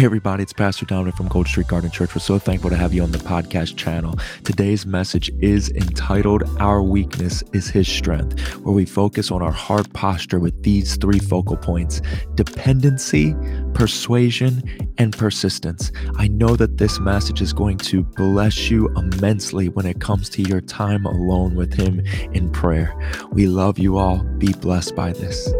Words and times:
Hey, 0.00 0.06
everybody, 0.06 0.44
it's 0.44 0.54
Pastor 0.54 0.86
Dominic 0.86 1.14
from 1.14 1.28
Gold 1.28 1.46
Street 1.46 1.66
Garden 1.66 1.90
Church. 1.90 2.14
We're 2.14 2.22
so 2.22 2.38
thankful 2.38 2.70
to 2.70 2.76
have 2.78 2.94
you 2.94 3.02
on 3.02 3.12
the 3.12 3.18
podcast 3.18 3.76
channel. 3.76 4.14
Today's 4.44 4.86
message 4.86 5.30
is 5.42 5.68
entitled 5.72 6.42
Our 6.58 6.82
Weakness 6.82 7.44
is 7.52 7.68
His 7.68 7.86
Strength, 7.86 8.40
where 8.64 8.72
we 8.74 8.86
focus 8.86 9.30
on 9.30 9.42
our 9.42 9.52
heart 9.52 9.92
posture 9.92 10.40
with 10.40 10.62
these 10.62 10.96
three 10.96 11.18
focal 11.18 11.58
points 11.58 12.00
dependency, 12.34 13.34
persuasion, 13.74 14.62
and 14.96 15.14
persistence. 15.14 15.92
I 16.16 16.28
know 16.28 16.56
that 16.56 16.78
this 16.78 16.98
message 16.98 17.42
is 17.42 17.52
going 17.52 17.76
to 17.76 18.02
bless 18.02 18.70
you 18.70 18.88
immensely 18.96 19.68
when 19.68 19.84
it 19.84 20.00
comes 20.00 20.30
to 20.30 20.40
your 20.40 20.62
time 20.62 21.04
alone 21.04 21.56
with 21.56 21.74
Him 21.74 22.00
in 22.32 22.50
prayer. 22.52 22.98
We 23.32 23.48
love 23.48 23.78
you 23.78 23.98
all. 23.98 24.22
Be 24.38 24.54
blessed 24.54 24.96
by 24.96 25.12
this. 25.12 25.52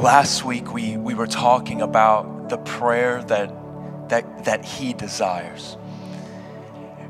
Last 0.00 0.46
week 0.46 0.72
we, 0.72 0.96
we 0.96 1.12
were 1.12 1.26
talking 1.26 1.82
about 1.82 2.48
the 2.48 2.56
prayer 2.56 3.22
that, 3.24 4.08
that, 4.08 4.46
that 4.46 4.64
he 4.64 4.94
desires. 4.94 5.76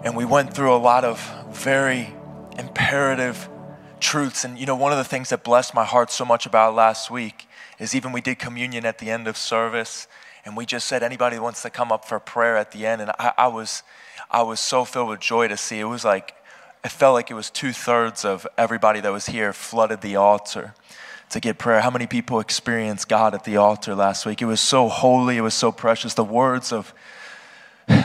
And 0.03 0.17
we 0.17 0.25
went 0.25 0.53
through 0.53 0.75
a 0.75 0.79
lot 0.79 1.05
of 1.05 1.21
very 1.53 2.13
imperative 2.59 3.49
truths. 4.01 4.45
And, 4.45 4.59
you 4.59 4.67
know, 4.67 4.75
one 4.75 4.91
of 4.91 4.99
the 4.99 5.05
things 5.05 5.29
that 5.29 5.45
blessed 5.45 5.73
my 5.73 5.85
heart 5.85 6.11
so 6.11 6.25
much 6.25 6.47
about 6.47 6.75
last 6.75 7.13
week 7.13 7.47
is 7.79 7.95
even 7.95 8.11
we 8.11 8.21
did 8.21 8.41
communion 8.41 8.85
at 8.85 8.99
the 8.99 9.09
end 9.09 9.29
of 9.29 9.37
service. 9.37 10.09
And 10.45 10.57
we 10.57 10.67
just 10.67 10.89
said, 10.89 11.05
anybody 11.05 11.39
wants 11.39 11.63
to 11.63 11.71
come 11.71 11.93
up 11.93 12.05
for 12.05 12.19
prayer 12.19 12.57
at 12.57 12.73
the 12.73 12.87
end. 12.87 13.03
And 13.03 13.13
I, 13.21 13.33
I 13.39 13.47
was, 13.47 13.85
I 14.33 14.43
was 14.43 14.59
so 14.59 14.85
filled 14.85 15.11
with 15.11 15.21
joy 15.21 15.47
to 15.47 15.57
see. 15.57 15.79
It 15.79 15.85
was 15.85 16.05
like, 16.05 16.35
it 16.83 16.91
felt 16.91 17.15
like 17.15 17.31
it 17.31 17.35
was 17.35 17.51
two 17.51 17.73
thirds 17.73 18.25
of 18.25 18.49
everybody 18.59 19.01
that 19.01 19.13
was 19.13 19.27
here 19.27 19.53
flooded 19.53 20.01
the 20.01 20.17
altar 20.17 20.75
to 21.31 21.41
get 21.41 21.59
prayer. 21.59 21.81
How 21.81 21.91
many 21.91 22.07
people 22.07 22.41
experienced 22.41 23.09
God 23.09 23.35
at 23.35 23.45
the 23.45 23.57
altar 23.57 23.95
last 23.95 24.27
week? 24.27 24.43
It 24.43 24.47
was 24.47 24.61
so 24.61 24.89
holy, 24.89 25.37
it 25.37 25.43
was 25.43 25.55
so 25.55 25.73
precious. 25.73 26.15
The 26.15 26.25
words 26.25 26.73
of 26.73 26.93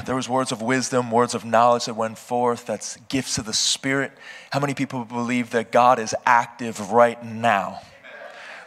there 0.06 0.16
was 0.16 0.28
words 0.28 0.52
of 0.52 0.64
wisdom, 0.64 1.12
words 1.12 1.36
of 1.36 1.46
knowledge 1.46 1.86
that 1.86 1.96
went 1.96 2.18
forth. 2.18 2.66
That's 2.66 2.98
gifts 3.08 3.38
of 3.38 3.46
the 3.46 3.54
Spirit. 3.54 4.12
How 4.52 4.60
many 4.60 4.74
people 4.74 5.06
believe 5.06 5.52
that 5.52 5.72
God 5.72 6.00
is 6.00 6.16
active 6.26 6.92
right 6.92 7.24
now? 7.24 7.82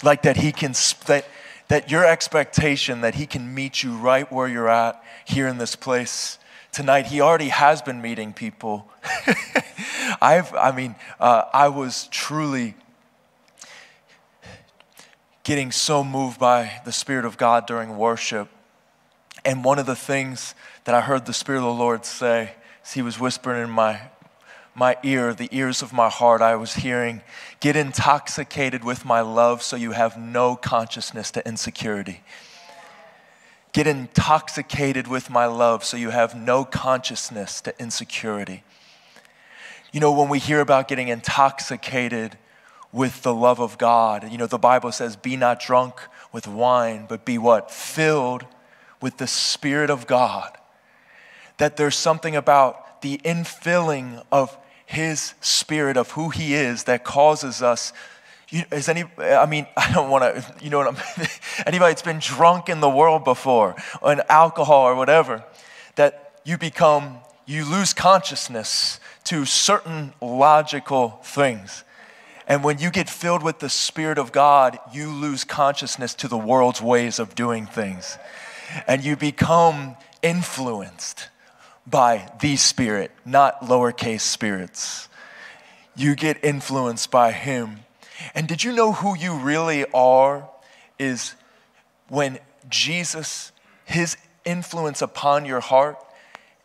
Like 0.04 0.22
that 0.22 0.36
He 0.36 0.52
can 0.52 0.74
that 1.06 1.26
that 1.68 1.90
your 1.90 2.04
expectation 2.04 3.00
that 3.00 3.16
He 3.16 3.26
can 3.26 3.52
meet 3.52 3.82
you 3.82 3.96
right 3.96 4.30
where 4.30 4.46
you're 4.46 4.68
at 4.68 5.02
here 5.24 5.48
in 5.48 5.58
this 5.58 5.74
place 5.74 6.38
tonight. 6.72 7.06
He 7.06 7.20
already 7.20 7.48
has 7.48 7.82
been 7.82 8.00
meeting 8.00 8.32
people. 8.32 8.88
I've, 10.20 10.54
I 10.54 10.72
mean, 10.72 10.94
uh, 11.20 11.44
I 11.52 11.68
was 11.68 12.08
truly 12.08 12.74
getting 15.48 15.72
so 15.72 16.04
moved 16.04 16.38
by 16.38 16.70
the 16.84 16.92
Spirit 16.92 17.24
of 17.24 17.38
God 17.38 17.66
during 17.66 17.96
worship. 17.96 18.50
And 19.46 19.64
one 19.64 19.78
of 19.78 19.86
the 19.86 19.96
things 19.96 20.54
that 20.84 20.94
I 20.94 21.00
heard 21.00 21.24
the 21.24 21.32
Spirit 21.32 21.60
of 21.60 21.64
the 21.64 21.70
Lord 21.70 22.04
say 22.04 22.52
as 22.84 22.92
He 22.92 23.00
was 23.00 23.18
whispering 23.18 23.62
in 23.62 23.70
my, 23.70 23.98
my 24.74 24.98
ear, 25.02 25.32
the 25.32 25.48
ears 25.50 25.80
of 25.80 25.90
my 25.90 26.10
heart, 26.10 26.42
I 26.42 26.54
was 26.56 26.74
hearing, 26.74 27.22
Get 27.60 27.76
intoxicated 27.76 28.84
with 28.84 29.06
my 29.06 29.22
love 29.22 29.62
so 29.62 29.74
you 29.74 29.92
have 29.92 30.18
no 30.18 30.54
consciousness 30.54 31.30
to 31.30 31.48
insecurity. 31.48 32.20
Get 33.72 33.86
intoxicated 33.86 35.08
with 35.08 35.30
my 35.30 35.46
love 35.46 35.82
so 35.82 35.96
you 35.96 36.10
have 36.10 36.34
no 36.34 36.66
consciousness 36.66 37.62
to 37.62 37.72
insecurity. 37.80 38.64
You 39.92 40.00
know, 40.00 40.12
when 40.12 40.28
we 40.28 40.40
hear 40.40 40.60
about 40.60 40.88
getting 40.88 41.08
intoxicated, 41.08 42.36
with 42.92 43.22
the 43.22 43.34
love 43.34 43.60
of 43.60 43.78
God. 43.78 44.30
You 44.30 44.38
know, 44.38 44.46
the 44.46 44.58
Bible 44.58 44.92
says, 44.92 45.16
be 45.16 45.36
not 45.36 45.60
drunk 45.60 46.00
with 46.32 46.46
wine, 46.46 47.06
but 47.08 47.24
be 47.24 47.38
what? 47.38 47.70
Filled 47.70 48.46
with 49.00 49.18
the 49.18 49.26
Spirit 49.26 49.90
of 49.90 50.06
God. 50.06 50.56
That 51.58 51.76
there's 51.76 51.96
something 51.96 52.34
about 52.36 53.02
the 53.02 53.18
infilling 53.24 54.24
of 54.32 54.56
His 54.86 55.34
Spirit, 55.40 55.96
of 55.96 56.12
who 56.12 56.30
He 56.30 56.54
is, 56.54 56.84
that 56.84 57.04
causes 57.04 57.62
us. 57.62 57.92
You, 58.48 58.62
is 58.72 58.88
any, 58.88 59.04
I 59.18 59.46
mean, 59.46 59.66
I 59.76 59.92
don't 59.92 60.10
want 60.10 60.24
to, 60.24 60.54
you 60.64 60.70
know 60.70 60.78
what 60.78 60.88
I'm, 60.88 61.26
anybody 61.66 61.90
that's 61.90 62.02
been 62.02 62.20
drunk 62.20 62.68
in 62.68 62.80
the 62.80 62.88
world 62.88 63.24
before, 63.24 63.76
or 64.00 64.12
in 64.12 64.22
alcohol 64.28 64.84
or 64.84 64.94
whatever, 64.94 65.44
that 65.96 66.40
you 66.44 66.56
become, 66.56 67.18
you 67.44 67.64
lose 67.64 67.92
consciousness 67.92 68.98
to 69.24 69.44
certain 69.44 70.14
logical 70.22 71.20
things 71.22 71.84
and 72.48 72.64
when 72.64 72.78
you 72.78 72.90
get 72.90 73.10
filled 73.10 73.42
with 73.42 73.58
the 73.58 73.68
Spirit 73.68 74.16
of 74.16 74.32
God, 74.32 74.78
you 74.90 75.10
lose 75.10 75.44
consciousness 75.44 76.14
to 76.14 76.28
the 76.28 76.38
world's 76.38 76.80
ways 76.80 77.18
of 77.18 77.34
doing 77.34 77.66
things. 77.66 78.16
And 78.86 79.04
you 79.04 79.16
become 79.16 79.96
influenced 80.22 81.28
by 81.86 82.32
the 82.40 82.56
Spirit, 82.56 83.10
not 83.26 83.60
lowercase 83.60 84.22
spirits. 84.22 85.10
You 85.94 86.14
get 86.14 86.42
influenced 86.42 87.10
by 87.10 87.32
Him. 87.32 87.80
And 88.34 88.48
did 88.48 88.64
you 88.64 88.72
know 88.72 88.92
who 88.92 89.14
you 89.14 89.36
really 89.36 89.84
are? 89.92 90.48
Is 90.98 91.34
when 92.08 92.38
Jesus, 92.70 93.52
His 93.84 94.16
influence 94.46 95.02
upon 95.02 95.44
your 95.44 95.60
heart, 95.60 95.98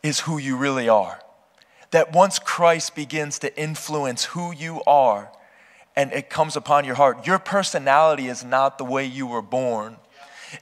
is 0.02 0.20
who 0.20 0.38
you 0.38 0.56
really 0.56 0.88
are. 0.88 1.20
That 1.90 2.14
once 2.14 2.38
Christ 2.38 2.94
begins 2.94 3.38
to 3.40 3.60
influence 3.60 4.24
who 4.24 4.50
you 4.50 4.82
are, 4.86 5.30
and 5.96 6.12
it 6.12 6.28
comes 6.28 6.56
upon 6.56 6.84
your 6.84 6.94
heart. 6.94 7.26
Your 7.26 7.38
personality 7.38 8.28
is 8.28 8.44
not 8.44 8.78
the 8.78 8.84
way 8.84 9.04
you 9.04 9.26
were 9.26 9.42
born. 9.42 9.96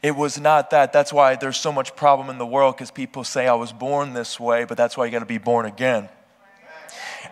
It 0.02 0.16
was 0.16 0.38
not 0.40 0.70
that. 0.70 0.92
That's 0.92 1.12
why 1.12 1.36
there's 1.36 1.56
so 1.56 1.72
much 1.72 1.94
problem 1.96 2.30
in 2.30 2.38
the 2.38 2.46
world 2.46 2.76
because 2.76 2.90
people 2.90 3.24
say, 3.24 3.46
I 3.46 3.54
was 3.54 3.72
born 3.72 4.14
this 4.14 4.40
way, 4.40 4.64
but 4.64 4.76
that's 4.76 4.96
why 4.96 5.04
you 5.06 5.10
got 5.10 5.20
to 5.20 5.26
be 5.26 5.38
born 5.38 5.66
again. 5.66 6.08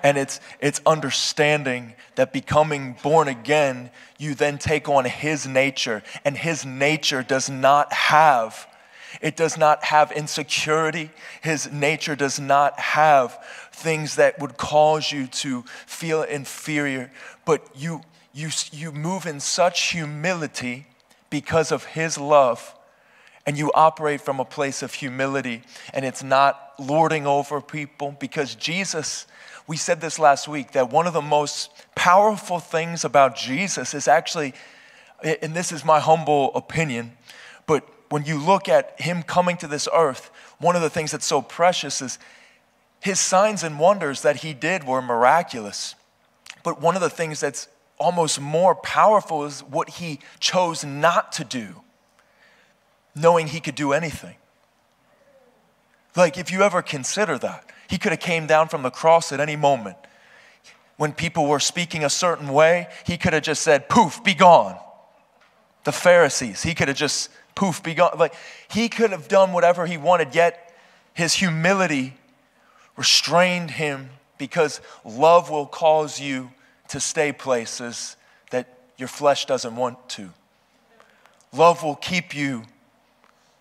And 0.03 0.17
it's, 0.17 0.41
it's 0.61 0.81
understanding 0.87 1.95
that 2.15 2.33
becoming 2.33 2.97
born 3.03 3.29
again, 3.29 3.91
you 4.19 4.35
then 4.35 4.57
take 4.59 4.89
on 4.89 5.05
his 5.05 5.47
nature, 5.47 6.03
and 6.25 6.37
his 6.37 6.65
nature 6.65 7.23
does 7.23 7.51
not 7.51 7.93
have 7.93 8.67
it 9.21 9.37
does 9.37 9.59
not 9.59 9.85
have 9.85 10.13
insecurity. 10.13 11.11
His 11.43 11.71
nature 11.71 12.15
does 12.15 12.39
not 12.39 12.79
have 12.79 13.39
things 13.81 14.17
that 14.17 14.39
would 14.39 14.57
cause 14.57 15.11
you 15.11 15.27
to 15.27 15.63
feel 15.87 16.23
inferior, 16.23 17.11
but 17.45 17.67
you, 17.75 18.03
you, 18.33 18.51
you 18.73 18.93
move 18.93 19.27
in 19.27 19.41
such 19.41 19.91
humility 19.93 20.87
because 21.31 21.73
of 21.73 21.85
His 21.85 22.19
love, 22.19 22.75
and 23.47 23.57
you 23.57 23.73
operate 23.75 24.21
from 24.21 24.39
a 24.39 24.45
place 24.45 24.83
of 24.83 24.95
humility, 24.95 25.63
and 25.95 26.05
it's 26.05 26.23
not 26.23 26.75
lording 26.79 27.27
over 27.27 27.61
people 27.61 28.17
because 28.19 28.55
Jesus. 28.55 29.27
We 29.67 29.77
said 29.77 30.01
this 30.01 30.19
last 30.19 30.49
week 30.49 30.73
that 30.73 30.91
one 30.91 31.07
of 31.07 31.13
the 31.13 31.23
most 31.23 31.71
powerful 31.95 32.59
things 32.59 33.05
about 33.05 33.37
Jesus 33.37 33.95
is 33.95 34.09
actually, 34.09 34.53
and 35.23 35.55
this 35.55 35.73
is 35.73 35.85
my 35.85 36.01
humble 36.01 36.53
opinion, 36.55 37.13
but 37.67 37.89
when 38.11 38.25
you 38.25 38.39
look 38.39 38.69
at 38.69 39.01
him 39.01 39.23
coming 39.23 39.57
to 39.59 39.69
this 39.69 39.89
earth, 39.95 40.31
one 40.59 40.77
of 40.77 40.83
the 40.83 40.91
things 40.91 41.13
that's 41.13 41.27
so 41.27 41.41
precious 41.41 42.03
is 42.03 42.19
his 43.01 43.19
signs 43.19 43.63
and 43.63 43.79
wonders 43.79 44.23
that 44.23 44.37
he 44.37 44.53
did 44.53 44.85
were 44.85 45.03
miraculous. 45.03 45.95
But 46.63 46.81
one 46.81 46.95
of 46.95 47.01
the 47.01 47.11
things 47.11 47.41
that's 47.41 47.69
almost 47.99 48.41
more 48.41 48.75
powerful 48.75 49.45
is 49.45 49.61
what 49.63 49.91
he 49.91 50.21
chose 50.39 50.85
not 50.85 51.33
to 51.33 51.45
do, 51.45 51.83
knowing 53.15 53.49
he 53.49 53.61
could 53.61 53.75
do 53.75 53.93
anything. 53.93 54.37
Like 56.15 56.37
if 56.37 56.51
you 56.51 56.63
ever 56.63 56.83
consider 56.83 57.39
that, 57.39 57.71
he 57.89 57.99
could 57.99 58.13
have 58.13 58.21
came 58.21 58.47
down 58.47 58.69
from 58.69 58.83
the 58.83 58.91
cross 58.91 59.33
at 59.33 59.41
any 59.41 59.57
moment. 59.57 59.97
When 60.97 61.13
people 61.13 61.47
were 61.47 61.61
speaking 61.61 62.05
a 62.05 62.11
certain 62.11 62.49
way, 62.49 62.89
he 63.07 63.17
could 63.17 63.33
have 63.33 63.43
just 63.43 63.63
said, 63.63 63.89
"Poof, 63.89 64.23
be 64.23 64.35
gone." 64.35 64.79
The 65.85 65.93
Pharisees, 65.93 66.63
he 66.63 66.75
could 66.75 66.89
have 66.89 66.97
just 66.97 67.31
poof, 67.55 67.83
be 67.83 67.95
gone. 67.95 68.19
Like 68.19 68.35
he 68.69 68.89
could 68.89 69.11
have 69.11 69.29
done 69.29 69.53
whatever 69.53 69.87
he 69.87 69.97
wanted, 69.97 70.35
yet 70.35 70.75
his 71.15 71.35
humility 71.35 72.17
restrained 73.01 73.71
him 73.71 74.11
because 74.37 74.79
love 75.07 75.49
will 75.49 75.65
cause 75.65 76.21
you 76.21 76.51
to 76.87 77.01
stay 77.01 77.33
places 77.33 78.15
that 78.51 78.69
your 78.99 79.09
flesh 79.09 79.47
doesn't 79.47 79.75
want 79.75 79.97
to. 80.07 80.29
Love 81.51 81.83
will 81.83 81.95
keep 81.95 82.35
you 82.37 82.63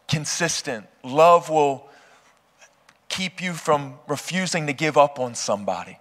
consistent. 0.10 0.86
Love 1.06 1.50
will 1.50 1.88
keep 3.08 3.42
you 3.42 3.54
from 3.54 3.94
refusing 4.10 4.68
to 4.68 4.74
give 4.74 4.98
up 4.98 5.22
on 5.22 5.34
somebody. 5.34 5.98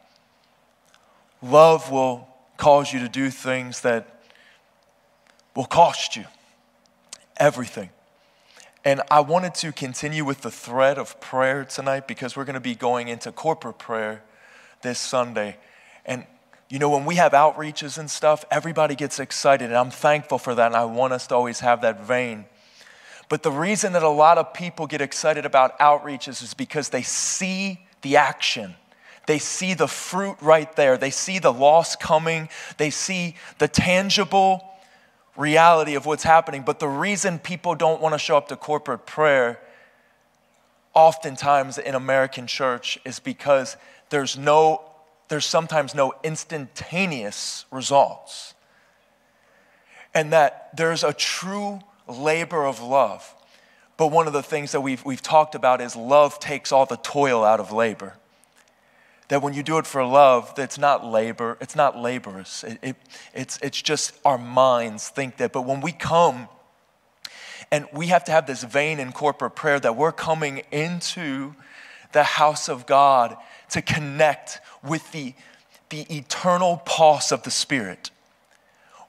Love 1.40 1.92
will 1.92 2.26
cause 2.56 2.92
you 2.92 2.98
to 2.98 3.08
do 3.08 3.30
things 3.30 3.82
that 3.82 4.20
will 5.54 5.64
cost 5.64 6.16
you 6.16 6.24
everything. 7.36 7.90
And 8.88 9.02
I 9.10 9.20
wanted 9.20 9.54
to 9.56 9.70
continue 9.70 10.24
with 10.24 10.40
the 10.40 10.50
thread 10.50 10.96
of 10.96 11.20
prayer 11.20 11.62
tonight 11.66 12.08
because 12.08 12.34
we're 12.34 12.46
going 12.46 12.54
to 12.54 12.58
be 12.58 12.74
going 12.74 13.08
into 13.08 13.30
corporate 13.30 13.76
prayer 13.76 14.22
this 14.80 14.98
Sunday. 14.98 15.58
And 16.06 16.24
You 16.70 16.78
know, 16.78 16.90
when 16.90 17.06
we 17.06 17.14
have 17.16 17.32
outreaches 17.32 17.96
and 17.96 18.10
stuff, 18.10 18.44
everybody 18.50 18.94
gets 18.94 19.18
excited, 19.18 19.66
and 19.66 19.76
I'm 19.76 19.90
thankful 19.90 20.38
for 20.38 20.54
that, 20.54 20.66
and 20.66 20.76
I 20.76 20.84
want 20.84 21.14
us 21.14 21.26
to 21.28 21.34
always 21.34 21.60
have 21.60 21.80
that 21.80 22.02
vein. 22.02 22.44
But 23.30 23.42
the 23.42 23.50
reason 23.50 23.94
that 23.94 24.02
a 24.02 24.08
lot 24.08 24.36
of 24.36 24.52
people 24.52 24.86
get 24.86 25.00
excited 25.00 25.46
about 25.46 25.78
outreaches 25.78 26.42
is 26.42 26.52
because 26.52 26.90
they 26.90 27.02
see 27.02 27.80
the 28.02 28.16
action. 28.16 28.74
They 29.26 29.38
see 29.38 29.72
the 29.72 29.88
fruit 29.88 30.36
right 30.42 30.74
there. 30.76 30.98
They 30.98 31.10
see 31.10 31.38
the 31.38 31.52
loss 31.52 31.96
coming. 31.96 32.50
They 32.76 32.90
see 32.90 33.36
the 33.58 33.68
tangible 33.68 34.62
reality 35.38 35.94
of 35.94 36.04
what's 36.04 36.24
happening. 36.24 36.62
But 36.62 36.80
the 36.80 36.88
reason 36.88 37.38
people 37.38 37.74
don't 37.74 38.02
want 38.02 38.12
to 38.12 38.18
show 38.18 38.36
up 38.36 38.48
to 38.48 38.56
corporate 38.56 39.06
prayer, 39.06 39.60
oftentimes 40.92 41.78
in 41.78 41.94
American 41.94 42.46
church, 42.46 42.98
is 43.06 43.20
because 43.20 43.78
there's 44.10 44.36
no 44.36 44.82
there's 45.28 45.46
sometimes 45.46 45.94
no 45.94 46.14
instantaneous 46.24 47.66
results. 47.70 48.54
And 50.14 50.32
that 50.32 50.74
there's 50.74 51.04
a 51.04 51.12
true 51.12 51.80
labor 52.08 52.64
of 52.64 52.80
love. 52.80 53.34
But 53.98 54.06
one 54.06 54.26
of 54.26 54.32
the 54.32 54.42
things 54.42 54.72
that 54.72 54.80
we've, 54.80 55.04
we've 55.04 55.22
talked 55.22 55.54
about 55.54 55.80
is 55.80 55.94
love 55.94 56.40
takes 56.40 56.72
all 56.72 56.86
the 56.86 56.96
toil 56.96 57.44
out 57.44 57.60
of 57.60 57.72
labor. 57.72 58.14
That 59.28 59.42
when 59.42 59.52
you 59.52 59.62
do 59.62 59.78
it 59.78 59.86
for 59.86 60.04
love, 60.04 60.54
it's 60.56 60.78
not 60.78 61.04
labor, 61.04 61.58
it's 61.60 61.76
not 61.76 61.96
laborious. 61.96 62.64
It, 62.64 62.78
it, 62.82 62.96
it's, 63.34 63.58
it's 63.62 63.80
just 63.80 64.14
our 64.24 64.38
minds 64.38 65.08
think 65.08 65.36
that. 65.36 65.52
But 65.52 65.62
when 65.62 65.80
we 65.80 65.92
come, 65.92 66.48
and 67.70 67.86
we 67.92 68.06
have 68.06 68.24
to 68.24 68.32
have 68.32 68.46
this 68.46 68.62
vein 68.62 68.98
in 68.98 69.12
corporate 69.12 69.54
prayer 69.54 69.78
that 69.80 69.96
we're 69.96 70.12
coming 70.12 70.62
into 70.72 71.54
the 72.12 72.22
house 72.22 72.68
of 72.68 72.86
God 72.86 73.36
to 73.70 73.82
connect 73.82 74.60
with 74.82 75.12
the, 75.12 75.34
the 75.90 76.06
eternal 76.14 76.78
pulse 76.84 77.30
of 77.30 77.42
the 77.42 77.50
Spirit. 77.50 78.10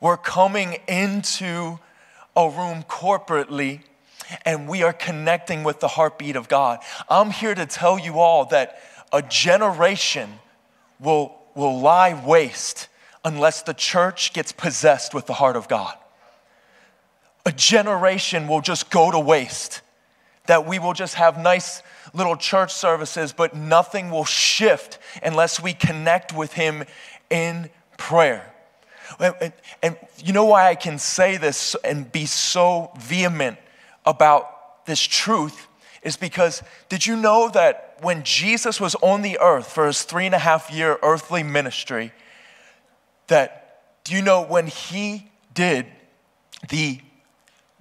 We're 0.01 0.17
coming 0.17 0.77
into 0.87 1.79
a 2.35 2.49
room 2.49 2.83
corporately 2.83 3.81
and 4.45 4.67
we 4.67 4.83
are 4.83 4.93
connecting 4.93 5.63
with 5.63 5.79
the 5.79 5.87
heartbeat 5.87 6.35
of 6.35 6.47
God. 6.47 6.79
I'm 7.09 7.31
here 7.31 7.55
to 7.55 7.65
tell 7.65 7.97
you 7.97 8.19
all 8.19 8.45
that 8.45 8.79
a 9.11 9.21
generation 9.21 10.29
will, 10.99 11.35
will 11.55 11.79
lie 11.79 12.21
waste 12.25 12.87
unless 13.23 13.61
the 13.63 13.73
church 13.73 14.33
gets 14.33 14.51
possessed 14.51 15.13
with 15.13 15.25
the 15.25 15.33
heart 15.33 15.55
of 15.55 15.67
God. 15.67 15.95
A 17.45 17.51
generation 17.51 18.47
will 18.47 18.61
just 18.61 18.89
go 18.89 19.11
to 19.11 19.19
waste, 19.19 19.81
that 20.47 20.67
we 20.67 20.79
will 20.79 20.93
just 20.93 21.15
have 21.15 21.39
nice 21.39 21.81
little 22.13 22.35
church 22.35 22.73
services, 22.73 23.33
but 23.33 23.55
nothing 23.55 24.09
will 24.11 24.25
shift 24.25 24.99
unless 25.23 25.61
we 25.61 25.73
connect 25.73 26.33
with 26.33 26.53
Him 26.53 26.83
in 27.29 27.69
prayer. 27.97 28.53
And, 29.19 29.53
and, 29.81 29.97
you 30.23 30.33
know 30.33 30.45
why 30.45 30.69
I 30.69 30.75
can 30.75 30.99
say 30.99 31.37
this 31.37 31.75
and 31.83 32.11
be 32.11 32.25
so 32.25 32.91
vehement 32.99 33.57
about 34.05 34.85
this 34.85 35.01
truth 35.01 35.67
is 36.01 36.15
because 36.15 36.63
did 36.87 37.05
you 37.05 37.15
know 37.15 37.49
that 37.49 37.97
when 38.01 38.23
Jesus 38.23 38.79
was 38.79 38.95
on 38.95 39.21
the 39.21 39.39
earth 39.39 39.71
for 39.71 39.87
his 39.87 40.03
three 40.03 40.25
and 40.25 40.35
a 40.35 40.39
half 40.39 40.71
year 40.71 40.97
earthly 41.03 41.43
ministry, 41.43 42.11
that 43.27 43.81
do 44.03 44.15
you 44.15 44.21
know 44.21 44.41
when 44.41 44.67
he 44.67 45.29
did 45.53 45.85
the 46.69 46.99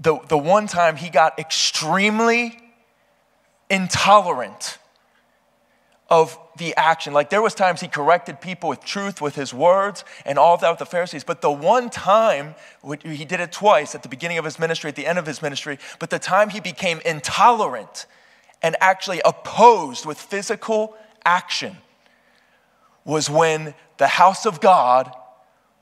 the, 0.01 0.19
the 0.29 0.39
one 0.39 0.69
time 0.69 0.97
he 0.97 1.11
got 1.11 1.39
extremely 1.39 2.57
intolerant 3.69 4.79
of 6.09 6.39
the 6.57 6.75
action. 6.77 7.13
Like 7.13 7.31
there 7.31 7.43
was 7.43 7.55
times 7.55 7.81
he 7.81 7.89
corrected 7.89 8.41
people 8.41 8.69
with 8.69 8.83
truth, 8.83 9.21
with 9.21 9.35
his 9.35 9.53
words, 9.53 10.05
and 10.25 10.39
all 10.39 10.55
of 10.55 10.61
that 10.63 10.71
with 10.71 10.79
the 10.79 10.87
Pharisees. 10.87 11.25
But 11.25 11.43
the 11.43 11.51
one 11.51 11.91
time, 11.91 12.55
he 13.05 13.25
did 13.25 13.41
it 13.41 13.53
twice 13.53 13.95
at 13.95 14.03
the 14.03 14.09
beginning 14.09 14.39
of 14.39 14.45
his 14.45 14.59
ministry, 14.59 14.89
at 14.89 14.97
the 14.97 15.07
end 15.07 15.19
of 15.19 15.27
his 15.27 15.43
ministry, 15.43 15.79
but 15.99 16.11
the 16.11 16.19
time 16.19 16.51
he 16.51 16.61
became 16.61 17.01
intolerant 17.05 18.07
and 18.63 18.75
actually 18.81 19.21
opposed 19.25 20.07
with 20.07 20.19
physical 20.19 20.97
action 21.25 21.77
was 23.05 23.31
when 23.31 23.75
the 23.99 24.07
house 24.07 24.47
of 24.47 24.61
God, 24.61 25.13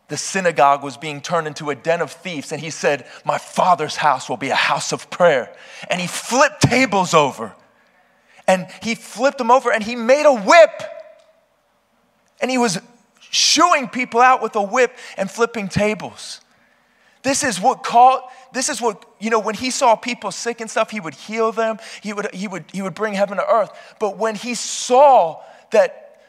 the 0.08 0.16
synagogue, 0.16 0.82
was 0.82 0.96
being 0.96 1.20
turned 1.20 1.46
into 1.46 1.70
a 1.70 1.74
den 1.74 2.00
of 2.00 2.10
thieves. 2.10 2.52
And 2.52 2.60
he 2.60 2.70
said, 2.70 3.06
My 3.24 3.38
father's 3.38 3.96
house 3.96 4.28
will 4.28 4.36
be 4.36 4.50
a 4.50 4.54
house 4.54 4.92
of 4.92 5.08
prayer. 5.10 5.54
And 5.88 6.00
he 6.00 6.06
flipped 6.06 6.62
tables 6.62 7.14
over 7.14 7.54
and 8.46 8.66
he 8.82 8.94
flipped 8.94 9.38
them 9.38 9.50
over 9.50 9.72
and 9.72 9.82
he 9.82 9.96
made 9.96 10.26
a 10.26 10.34
whip. 10.34 10.82
And 12.40 12.50
he 12.50 12.58
was 12.58 12.78
shooing 13.30 13.88
people 13.88 14.20
out 14.20 14.42
with 14.42 14.54
a 14.56 14.62
whip 14.62 14.92
and 15.16 15.30
flipping 15.30 15.68
tables. 15.68 16.40
This 17.22 17.42
is 17.42 17.60
what 17.60 17.82
called, 17.82 18.22
this 18.52 18.68
is 18.68 18.80
what, 18.80 19.04
you 19.18 19.30
know, 19.30 19.40
when 19.40 19.56
he 19.56 19.70
saw 19.70 19.96
people 19.96 20.30
sick 20.30 20.60
and 20.60 20.70
stuff, 20.70 20.90
he 20.90 21.00
would 21.00 21.14
heal 21.14 21.50
them. 21.50 21.78
He 22.00 22.12
would, 22.12 22.32
he 22.32 22.46
would, 22.46 22.66
he 22.72 22.82
would 22.82 22.94
bring 22.94 23.14
heaven 23.14 23.38
to 23.38 23.46
earth. 23.48 23.70
But 23.98 24.16
when 24.16 24.36
he 24.36 24.54
saw 24.54 25.42
that, 25.72 26.20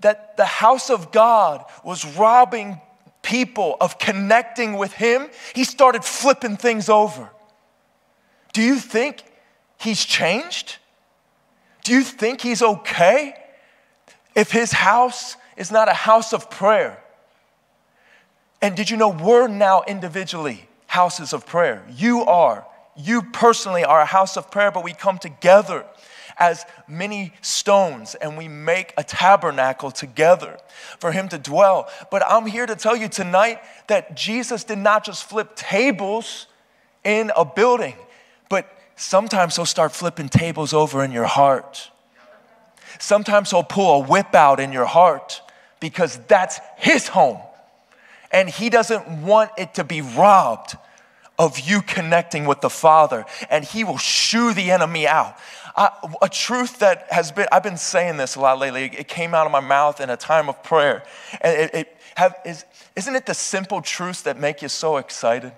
that 0.00 0.36
the 0.36 0.44
house 0.44 0.90
of 0.90 1.12
God 1.12 1.64
was 1.84 2.04
robbing 2.16 2.80
people 3.22 3.76
of 3.80 3.98
connecting 3.98 4.76
with 4.76 4.92
him, 4.92 5.28
he 5.54 5.62
started 5.62 6.04
flipping 6.04 6.56
things 6.56 6.88
over. 6.88 7.30
Do 8.52 8.60
you 8.60 8.80
think 8.80 9.22
he's 9.78 10.04
changed? 10.04 10.78
Do 11.90 11.96
you 11.96 12.04
think 12.04 12.40
he's 12.40 12.62
okay 12.62 13.34
if 14.36 14.52
his 14.52 14.70
house 14.70 15.36
is 15.56 15.72
not 15.72 15.88
a 15.88 15.92
house 15.92 16.32
of 16.32 16.48
prayer? 16.48 17.02
And 18.62 18.76
did 18.76 18.90
you 18.90 18.96
know 18.96 19.08
we're 19.08 19.48
now 19.48 19.82
individually 19.88 20.68
houses 20.86 21.32
of 21.32 21.46
prayer? 21.46 21.84
You 21.90 22.20
are. 22.20 22.64
You 22.96 23.22
personally 23.22 23.82
are 23.82 24.00
a 24.00 24.04
house 24.04 24.36
of 24.36 24.52
prayer, 24.52 24.70
but 24.70 24.84
we 24.84 24.92
come 24.92 25.18
together 25.18 25.84
as 26.38 26.64
many 26.86 27.32
stones 27.40 28.14
and 28.14 28.38
we 28.38 28.46
make 28.46 28.94
a 28.96 29.02
tabernacle 29.02 29.90
together 29.90 30.58
for 31.00 31.10
him 31.10 31.28
to 31.30 31.38
dwell. 31.38 31.88
But 32.12 32.22
I'm 32.24 32.46
here 32.46 32.66
to 32.66 32.76
tell 32.76 32.94
you 32.94 33.08
tonight 33.08 33.58
that 33.88 34.16
Jesus 34.16 34.62
did 34.62 34.78
not 34.78 35.04
just 35.04 35.28
flip 35.28 35.56
tables 35.56 36.46
in 37.02 37.32
a 37.34 37.44
building, 37.44 37.96
but 38.48 38.79
Sometimes 39.00 39.56
he'll 39.56 39.64
start 39.64 39.92
flipping 39.92 40.28
tables 40.28 40.74
over 40.74 41.02
in 41.02 41.10
your 41.10 41.24
heart. 41.24 41.90
Sometimes 42.98 43.50
he'll 43.50 43.62
pull 43.62 44.02
a 44.02 44.06
whip 44.06 44.34
out 44.34 44.60
in 44.60 44.72
your 44.72 44.84
heart 44.84 45.40
because 45.80 46.18
that's 46.28 46.60
his 46.76 47.08
home. 47.08 47.38
And 48.30 48.50
he 48.50 48.68
doesn't 48.68 49.22
want 49.22 49.52
it 49.56 49.72
to 49.74 49.84
be 49.84 50.02
robbed 50.02 50.76
of 51.38 51.60
you 51.60 51.80
connecting 51.80 52.44
with 52.44 52.60
the 52.60 52.68
Father. 52.68 53.24
And 53.48 53.64
he 53.64 53.84
will 53.84 53.96
shoo 53.96 54.52
the 54.52 54.70
enemy 54.70 55.08
out. 55.08 55.34
a 56.20 56.28
truth 56.28 56.80
that 56.80 57.10
has 57.10 57.32
been, 57.32 57.48
I've 57.50 57.62
been 57.62 57.78
saying 57.78 58.18
this 58.18 58.36
a 58.36 58.40
lot 58.40 58.58
lately. 58.58 58.84
It 58.84 59.08
came 59.08 59.34
out 59.34 59.46
of 59.46 59.52
my 59.52 59.60
mouth 59.60 60.02
in 60.02 60.10
a 60.10 60.16
time 60.18 60.50
of 60.50 60.62
prayer. 60.62 61.04
And 61.40 61.58
it, 61.58 61.74
it 61.74 61.96
have, 62.16 62.36
is, 62.44 62.66
isn't 62.94 63.16
it 63.16 63.24
the 63.24 63.34
simple 63.34 63.80
truths 63.80 64.20
that 64.22 64.38
make 64.38 64.60
you 64.60 64.68
so 64.68 64.98
excited? 64.98 65.52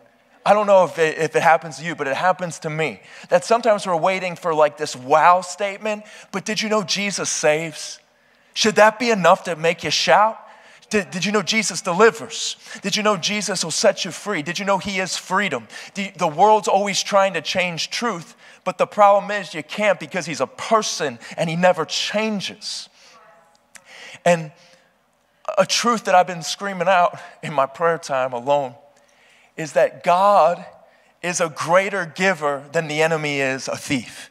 I 0.45 0.55
don't 0.55 0.67
know 0.67 0.85
if 0.85 0.99
it, 0.99 1.19
if 1.19 1.37
it 1.37 1.43
happens 1.43 1.79
to 1.79 1.85
you, 1.85 1.95
but 1.95 2.09
it 2.09 2.17
happens 2.17 2.59
to 2.61 2.71
me. 2.71 3.01
That 3.29 3.45
sometimes 3.45 3.87
we're 3.87 3.97
waiting 3.97 4.35
for 4.35 4.53
like 4.55 4.77
this 4.77 4.97
wow 4.97 5.41
statement, 5.41 6.05
but 6.33 6.45
did 6.45 6.61
you 6.61 6.69
know 6.69 6.83
Jesus 6.83 7.31
saves? 7.31 8.01
Should 8.55 8.75
that 8.77 8.99
be 8.99 9.11
enough 9.11 9.45
to 9.45 9.57
make 9.57 9.85
you 9.85 9.91
shout? 9.91 10.39
Did, 10.91 11.11
did, 11.11 11.25
you 11.25 11.33
know 11.33 11.43
Jesus 11.43 11.81
delivers? 11.81 12.57
Did 12.83 12.97
you 12.97 13.03
know 13.03 13.17
Jesus 13.17 13.65
will 13.65 13.71
set 13.71 14.05
you 14.05 14.11
free? 14.11 14.43
Did 14.43 14.59
you 14.59 14.67
know 14.67 14.77
He 14.77 14.99
is 14.99 15.17
freedom? 15.17 15.69
The, 15.95 16.13
the 16.17 16.29
world's 16.29 16.69
always 16.69 17.03
trying 17.03 17.33
to 17.33 17.41
change 17.41 17.89
truth, 17.89 18.37
but 18.65 18.77
the 18.77 18.87
problem 18.87 19.31
is 19.31 19.55
you 19.55 19.63
can't 19.63 19.99
because 19.99 20.27
He's 20.27 20.43
a 20.43 20.47
person 20.47 21.19
and 21.39 21.49
He 21.49 21.57
never 21.57 21.87
changes. 21.87 22.91
And 24.25 24.53
a 25.57 25.65
truth 25.65 26.05
that 26.05 26.15
I've 26.15 26.27
been 26.27 26.43
screaming 26.43 26.89
out 26.89 27.19
in 27.43 27.55
my 27.55 27.67
prayer 27.67 27.97
time 27.97 28.33
alone 28.33 28.75
is 29.57 29.73
that 29.73 30.03
God 30.03 30.65
is 31.23 31.41
a 31.41 31.49
greater 31.49 32.05
giver 32.05 32.65
than 32.73 32.89
the 32.89 33.03
enemy 33.03 33.41
is 33.41 33.69
a 33.69 33.77
thief. 33.77 34.31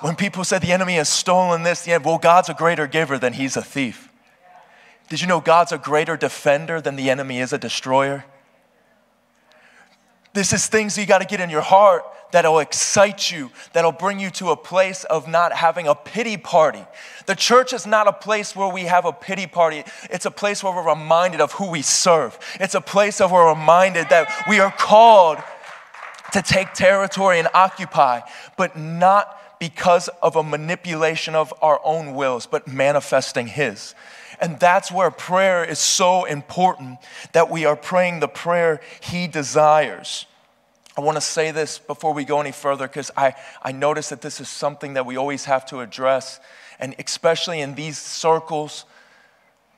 When 0.00 0.16
people 0.16 0.44
say 0.44 0.58
the 0.58 0.72
enemy 0.72 0.94
has 0.94 1.08
stolen 1.08 1.62
this, 1.62 1.86
yeah, 1.86 1.98
well, 1.98 2.18
God's 2.18 2.48
a 2.48 2.54
greater 2.54 2.86
giver 2.86 3.18
than 3.18 3.34
he's 3.34 3.56
a 3.56 3.62
thief. 3.62 4.08
Did 5.10 5.20
you 5.20 5.26
know 5.26 5.40
God's 5.40 5.72
a 5.72 5.78
greater 5.78 6.16
defender 6.16 6.80
than 6.80 6.96
the 6.96 7.10
enemy 7.10 7.40
is 7.40 7.52
a 7.52 7.58
destroyer? 7.58 8.24
This 10.32 10.52
is 10.52 10.66
things 10.66 10.96
you 10.96 11.06
got 11.06 11.18
to 11.18 11.26
get 11.26 11.40
in 11.40 11.50
your 11.50 11.60
heart 11.60 12.04
that'll 12.32 12.60
excite 12.60 13.32
you, 13.32 13.50
that'll 13.72 13.92
bring 13.92 14.20
you 14.20 14.30
to 14.30 14.50
a 14.50 14.56
place 14.56 15.04
of 15.04 15.26
not 15.26 15.52
having 15.52 15.88
a 15.88 15.94
pity 15.94 16.36
party. 16.36 16.84
The 17.26 17.34
church 17.34 17.72
is 17.72 17.86
not 17.86 18.06
a 18.06 18.12
place 18.12 18.54
where 18.54 18.72
we 18.72 18.84
have 18.84 19.04
a 19.04 19.12
pity 19.12 19.46
party. 19.46 19.84
It's 20.10 20.26
a 20.26 20.30
place 20.30 20.62
where 20.62 20.72
we're 20.72 20.88
reminded 20.88 21.40
of 21.40 21.52
who 21.52 21.70
we 21.70 21.82
serve. 21.82 22.38
It's 22.60 22.74
a 22.74 22.80
place 22.80 23.18
where 23.20 23.28
we're 23.28 23.48
reminded 23.48 24.08
that 24.10 24.44
we 24.48 24.60
are 24.60 24.70
called 24.70 25.38
to 26.32 26.42
take 26.42 26.74
territory 26.74 27.40
and 27.40 27.48
occupy, 27.52 28.20
but 28.56 28.76
not 28.76 29.36
because 29.58 30.08
of 30.22 30.36
a 30.36 30.42
manipulation 30.42 31.34
of 31.34 31.52
our 31.60 31.80
own 31.84 32.14
wills, 32.14 32.46
but 32.46 32.66
manifesting 32.66 33.46
His. 33.46 33.94
And 34.40 34.58
that's 34.58 34.90
where 34.90 35.10
prayer 35.10 35.62
is 35.62 35.78
so 35.78 36.24
important 36.24 36.98
that 37.32 37.50
we 37.50 37.66
are 37.66 37.76
praying 37.76 38.20
the 38.20 38.28
prayer 38.28 38.80
He 39.00 39.26
desires. 39.26 40.24
I 40.96 41.02
want 41.02 41.16
to 41.16 41.20
say 41.20 41.50
this 41.50 41.78
before 41.78 42.14
we 42.14 42.24
go 42.24 42.40
any 42.40 42.52
further 42.52 42.88
because 42.88 43.10
I, 43.16 43.34
I 43.62 43.72
notice 43.72 44.08
that 44.08 44.22
this 44.22 44.40
is 44.40 44.48
something 44.48 44.94
that 44.94 45.06
we 45.06 45.16
always 45.16 45.44
have 45.44 45.66
to 45.66 45.80
address, 45.80 46.40
and 46.78 46.94
especially 46.98 47.60
in 47.60 47.74
these 47.74 47.98
circles 47.98 48.86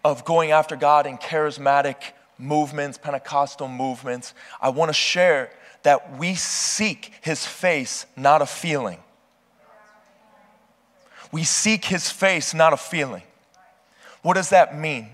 of 0.04 0.24
going 0.24 0.52
after 0.52 0.76
God 0.76 1.06
in 1.06 1.18
charismatic 1.18 1.96
movements, 2.38 2.98
Pentecostal 2.98 3.68
movements. 3.68 4.32
I 4.60 4.70
want 4.70 4.88
to 4.88 4.94
share 4.94 5.50
that 5.82 6.18
we 6.18 6.34
seek 6.34 7.12
His 7.20 7.44
face, 7.44 8.06
not 8.16 8.42
a 8.42 8.46
feeling. 8.46 8.98
We 11.30 11.44
seek 11.44 11.84
His 11.84 12.10
face, 12.10 12.54
not 12.54 12.72
a 12.72 12.76
feeling. 12.76 13.22
What 14.22 14.34
does 14.34 14.50
that 14.50 14.78
mean? 14.78 15.08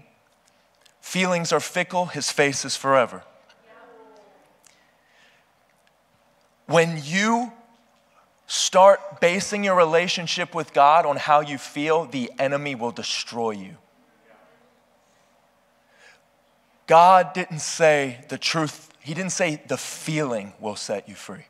Feelings 1.00 1.52
are 1.52 1.60
fickle, 1.60 2.06
His 2.06 2.30
face 2.30 2.64
is 2.64 2.76
forever. 2.76 3.22
When 6.66 7.00
you 7.02 7.52
start 8.46 9.20
basing 9.20 9.64
your 9.64 9.74
relationship 9.74 10.54
with 10.54 10.74
God 10.74 11.06
on 11.06 11.16
how 11.16 11.40
you 11.40 11.56
feel, 11.56 12.04
the 12.04 12.30
enemy 12.38 12.74
will 12.74 12.90
destroy 12.90 13.52
you. 13.52 13.76
God 16.86 17.32
didn't 17.32 17.60
say 17.60 18.24
the 18.28 18.38
truth, 18.38 18.90
He 19.00 19.14
didn't 19.14 19.32
say 19.32 19.62
the 19.66 19.78
feeling 19.78 20.52
will 20.60 20.76
set 20.76 21.08
you 21.08 21.14
free. 21.14 21.46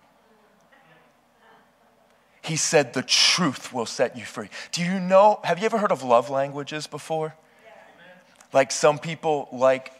He 2.42 2.56
said 2.56 2.94
the 2.94 3.02
truth 3.02 3.72
will 3.72 3.86
set 3.86 4.16
you 4.16 4.24
free. 4.24 4.48
Do 4.72 4.82
you 4.82 4.98
know, 5.00 5.40
have 5.44 5.58
you 5.58 5.66
ever 5.66 5.78
heard 5.78 5.92
of 5.92 6.02
love 6.02 6.30
languages 6.30 6.86
before? 6.86 7.34
Like 8.52 8.72
some 8.72 8.98
people 8.98 9.48
like 9.52 9.92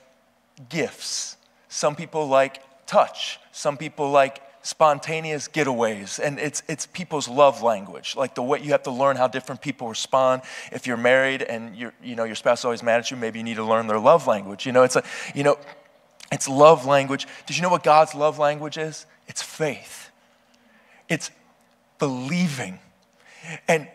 gifts, 0.68 1.36
some 1.68 1.94
people 1.94 2.26
like 2.26 2.62
touch, 2.86 3.38
some 3.52 3.76
people 3.76 4.10
like 4.10 4.42
spontaneous 4.62 5.48
getaways. 5.48 6.18
And 6.18 6.38
it's, 6.38 6.62
it's 6.68 6.86
people's 6.86 7.28
love 7.28 7.62
language. 7.62 8.16
Like 8.16 8.34
the 8.34 8.42
way 8.42 8.60
you 8.60 8.72
have 8.72 8.82
to 8.84 8.90
learn 8.90 9.16
how 9.16 9.28
different 9.28 9.60
people 9.60 9.88
respond. 9.88 10.42
If 10.72 10.86
you're 10.86 10.96
married 10.96 11.42
and 11.42 11.76
you 11.76 11.92
you 12.02 12.16
know 12.16 12.24
your 12.24 12.34
spouse 12.34 12.60
is 12.60 12.64
always 12.64 12.82
mad 12.82 13.00
at 13.00 13.10
you 13.10 13.16
maybe 13.16 13.38
you 13.38 13.44
need 13.44 13.56
to 13.56 13.64
learn 13.64 13.86
their 13.86 13.98
love 13.98 14.26
language. 14.26 14.66
You 14.66 14.72
know 14.72 14.82
it's 14.82 14.96
a 14.96 15.02
you 15.34 15.42
know 15.42 15.58
it's 16.30 16.48
love 16.48 16.86
language. 16.86 17.26
Did 17.46 17.56
you 17.56 17.62
know 17.62 17.70
what 17.70 17.82
god's 17.82 18.14
love 18.14 18.38
language 18.38 18.76
is? 18.78 19.06
It's 19.26 19.42
faith. 19.42 20.10
It's 21.08 21.30
believing. 21.98 22.78
And 23.66 23.88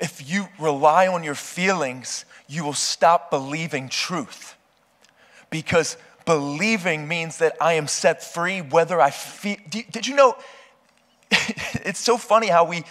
if 0.00 0.28
you 0.28 0.48
rely 0.58 1.06
on 1.06 1.22
your 1.24 1.34
feelings 1.34 2.24
you 2.48 2.64
will 2.64 2.72
stop 2.74 3.30
believing 3.30 3.88
truth 3.88 4.56
because 5.50 5.96
believing 6.24 7.06
means 7.06 7.38
that 7.38 7.56
I 7.60 7.74
am 7.74 7.86
set 7.86 8.22
free 8.22 8.60
whether 8.60 9.00
I 9.00 9.10
feel. 9.10 9.56
Did 9.68 10.06
you 10.06 10.16
know? 10.16 10.36
it's 11.30 12.00
so 12.00 12.16
funny 12.16 12.48
how 12.48 12.64
we, 12.64 12.84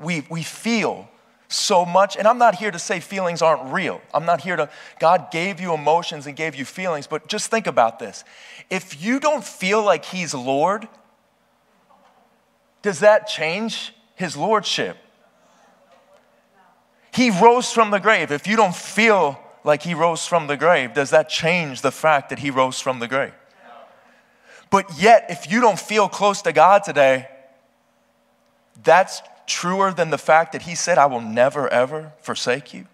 we, 0.00 0.26
we 0.28 0.42
feel 0.42 1.08
so 1.48 1.84
much. 1.84 2.16
And 2.16 2.26
I'm 2.26 2.38
not 2.38 2.56
here 2.56 2.70
to 2.70 2.78
say 2.78 3.00
feelings 3.00 3.42
aren't 3.42 3.72
real. 3.72 4.00
I'm 4.12 4.24
not 4.24 4.40
here 4.40 4.56
to, 4.56 4.68
God 4.98 5.30
gave 5.30 5.60
you 5.60 5.72
emotions 5.72 6.26
and 6.26 6.36
gave 6.36 6.54
you 6.54 6.64
feelings, 6.64 7.06
but 7.06 7.28
just 7.28 7.50
think 7.50 7.66
about 7.66 7.98
this. 7.98 8.24
If 8.68 9.02
you 9.02 9.20
don't 9.20 9.44
feel 9.44 9.82
like 9.82 10.04
He's 10.04 10.34
Lord, 10.34 10.88
does 12.82 13.00
that 13.00 13.28
change 13.28 13.94
His 14.14 14.36
Lordship? 14.36 14.96
He 17.16 17.30
rose 17.30 17.72
from 17.72 17.90
the 17.90 17.98
grave. 17.98 18.30
If 18.30 18.46
you 18.46 18.56
don't 18.56 18.76
feel 18.76 19.40
like 19.64 19.82
he 19.82 19.94
rose 19.94 20.26
from 20.26 20.48
the 20.48 20.56
grave, 20.58 20.92
does 20.92 21.08
that 21.10 21.30
change 21.30 21.80
the 21.80 21.90
fact 21.90 22.28
that 22.28 22.40
he 22.40 22.50
rose 22.50 22.78
from 22.78 22.98
the 22.98 23.08
grave? 23.08 23.32
But 24.68 24.98
yet, 25.00 25.24
if 25.30 25.50
you 25.50 25.62
don't 25.62 25.78
feel 25.78 26.10
close 26.10 26.42
to 26.42 26.52
God 26.52 26.84
today, 26.84 27.26
that's 28.84 29.22
truer 29.46 29.94
than 29.94 30.10
the 30.10 30.18
fact 30.18 30.52
that 30.52 30.62
he 30.62 30.74
said, 30.74 30.98
I 30.98 31.06
will 31.06 31.22
never, 31.22 31.66
ever 31.68 32.12
forsake 32.20 32.74
you? 32.74 32.86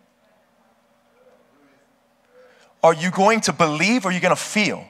Are 2.81 2.95
you 2.95 3.11
going 3.11 3.41
to 3.41 3.53
believe 3.53 4.05
or 4.05 4.11
are 4.11 4.13
you 4.13 4.21
going 4.21 4.37
to 4.37 4.41
feel? 4.41 4.85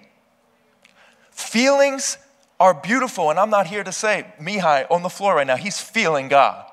Feelings 1.31 2.19
are 2.61 2.75
beautiful, 2.75 3.31
and 3.31 3.39
I'm 3.39 3.49
not 3.49 3.67
here 3.67 3.83
to 3.83 3.93
say, 3.93 4.27
Mihai 4.39 4.87
on 4.91 5.03
the 5.03 5.09
floor 5.09 5.37
right 5.37 5.47
now, 5.47 5.57
he's 5.57 5.81
feeling 5.81 6.29
God. 6.29 6.67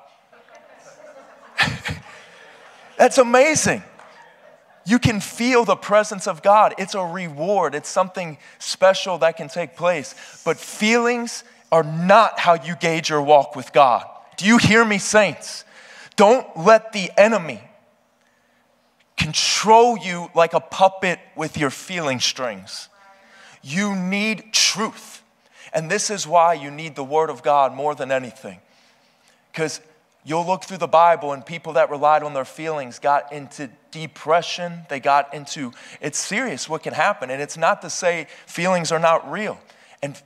That's 3.00 3.16
amazing. 3.16 3.82
You 4.84 4.98
can 4.98 5.20
feel 5.20 5.64
the 5.64 5.74
presence 5.74 6.26
of 6.26 6.42
God. 6.42 6.74
It's 6.76 6.94
a 6.94 7.02
reward, 7.02 7.74
it's 7.74 7.88
something 7.88 8.36
special 8.58 9.16
that 9.18 9.38
can 9.38 9.48
take 9.48 9.74
place. 9.74 10.14
But 10.44 10.58
feelings 10.58 11.42
are 11.72 11.82
not 11.82 12.38
how 12.38 12.62
you 12.62 12.76
gauge 12.76 13.08
your 13.08 13.22
walk 13.22 13.56
with 13.56 13.72
God. 13.72 14.04
Do 14.36 14.44
you 14.44 14.58
hear 14.58 14.84
me, 14.84 14.98
saints? 14.98 15.64
Don't 16.16 16.46
let 16.58 16.92
the 16.92 17.10
enemy 17.16 17.62
control 19.16 19.96
you 19.96 20.30
like 20.34 20.52
a 20.52 20.60
puppet 20.60 21.20
with 21.34 21.56
your 21.56 21.70
feeling 21.70 22.20
strings. 22.20 22.90
You 23.62 23.96
need 23.96 24.52
truth. 24.52 25.22
And 25.72 25.90
this 25.90 26.10
is 26.10 26.26
why 26.26 26.52
you 26.52 26.70
need 26.70 26.96
the 26.96 27.04
Word 27.04 27.30
of 27.30 27.42
God 27.42 27.72
more 27.72 27.94
than 27.94 28.12
anything. 28.12 28.60
Because 29.50 29.80
You'll 30.24 30.46
look 30.46 30.64
through 30.64 30.78
the 30.78 30.86
Bible, 30.86 31.32
and 31.32 31.44
people 31.44 31.72
that 31.74 31.90
relied 31.90 32.22
on 32.22 32.34
their 32.34 32.44
feelings 32.44 32.98
got 32.98 33.32
into 33.32 33.70
depression. 33.90 34.82
They 34.88 35.00
got 35.00 35.32
into, 35.32 35.72
it's 36.00 36.18
serious 36.18 36.68
what 36.68 36.82
can 36.82 36.92
happen. 36.92 37.30
And 37.30 37.40
it's 37.40 37.56
not 37.56 37.80
to 37.82 37.90
say 37.90 38.26
feelings 38.46 38.92
are 38.92 38.98
not 38.98 39.30
real. 39.30 39.58
And 40.02 40.20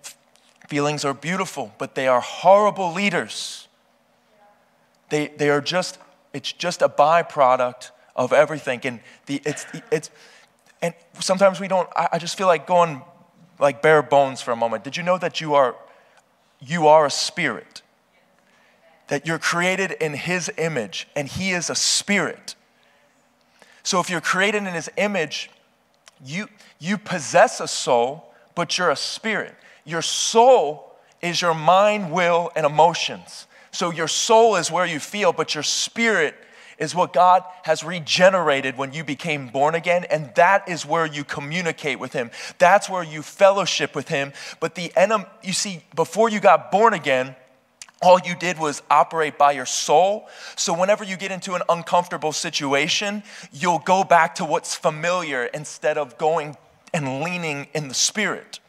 feelings 0.69 1.05
are 1.05 1.15
beautiful, 1.15 1.73
but 1.79 1.95
they 1.95 2.09
are 2.09 2.21
horrible 2.21 2.93
leaders. 2.93 3.69
They, 5.11 5.29
they 5.29 5.49
are 5.49 5.61
just, 5.61 5.99
it's 6.33 6.53
just 6.53 6.83
a 6.83 6.89
byproduct 6.89 7.91
of 8.17 8.33
everything. 8.33 8.81
And 8.85 9.01
the, 9.27 9.41
it's, 9.45 9.65
it's, 9.93 10.11
and 10.83 10.93
sometimes 11.21 11.61
we 11.61 11.69
don't, 11.69 11.89
I, 11.95 12.09
I 12.15 12.19
just 12.19 12.37
feel 12.37 12.49
like 12.49 12.67
going 12.67 13.03
like 13.61 13.81
bare 13.81 14.03
bones 14.03 14.41
for 14.41 14.51
a 14.51 14.57
moment. 14.57 14.83
Did 14.83 14.97
you 14.97 15.05
know 15.05 15.19
that 15.19 15.41
you 15.41 15.55
are, 15.55 15.77
you 16.59 16.89
are 16.89 17.07
a 17.07 17.11
spirit? 17.11 17.83
That 19.09 19.27
you're 19.27 19.39
created 19.39 19.93
in 19.93 20.15
His 20.15 20.51
image 20.57 21.09
and 21.15 21.29
He 21.29 21.51
is 21.51 21.71
a 21.71 21.75
spirit. 21.75 22.55
So 23.83 24.01
if 24.01 24.09
you're 24.09 24.21
created 24.21 24.59
in 24.59 24.73
His 24.73 24.91
image, 24.97 25.51
you, 26.25 26.49
you 26.79 26.97
possess 26.99 27.61
a 27.61 27.69
soul, 27.69 28.33
but 28.55 28.79
you're 28.79 28.91
a 28.91 28.97
spirit. 28.97 29.55
Your 29.85 30.03
soul 30.03 30.93
is 31.21 31.43
your 31.43 31.55
mind, 31.55 32.13
will, 32.13 32.51
and 32.57 32.65
emotions. 32.65 33.47
So 33.71 33.91
your 33.91 34.09
soul 34.09 34.57
is 34.57 34.71
where 34.71 34.87
you 34.87 35.01
feel, 35.01 35.33
but 35.33 35.55
your 35.55 35.65
spirit 35.65 36.35
is 36.79 36.95
what 36.95 37.13
God 37.13 37.45
has 37.65 37.85
regenerated 37.85 38.77
when 38.77 38.93
you 38.93 39.05
became 39.05 39.49
born 39.49 39.75
again, 39.75 40.05
and 40.11 40.35
that 40.35 40.69
is 40.69 40.85
where 40.85 41.07
you 41.07 41.25
communicate 41.25 41.99
with 41.99 42.13
Him. 42.13 42.31
That's 42.59 42.89
where 42.89 43.03
you 43.03 43.23
fellowship 43.23 43.95
with 43.95 44.09
Him. 44.09 44.33
But 44.61 44.75
the 44.75 44.93
enemy, 44.97 45.25
you 45.43 45.53
see, 45.53 45.83
before 45.95 46.29
you 46.29 46.41
got 46.41 46.71
born 46.71 46.95
again, 46.95 47.37
all 48.03 48.19
you 48.21 48.35
did 48.35 48.59
was 48.59 48.83
operate 48.91 49.39
by 49.39 49.53
your 49.53 49.67
soul. 49.67 50.29
So, 50.57 50.79
whenever 50.79 51.05
you 51.05 51.17
get 51.17 51.31
into 51.31 51.55
an 51.55 51.63
uncomfortable 51.69 52.33
situation, 52.33 53.23
you'll 53.53 53.79
go 53.79 54.05
back 54.05 54.35
to 54.37 54.45
what's 54.45 54.75
familiar 54.75 55.45
instead 55.45 55.97
of 55.97 56.19
going 56.19 56.57
and 56.93 57.23
leaning 57.23 57.67
in 57.75 57.89
the 57.89 57.95
spirit. 57.95 58.61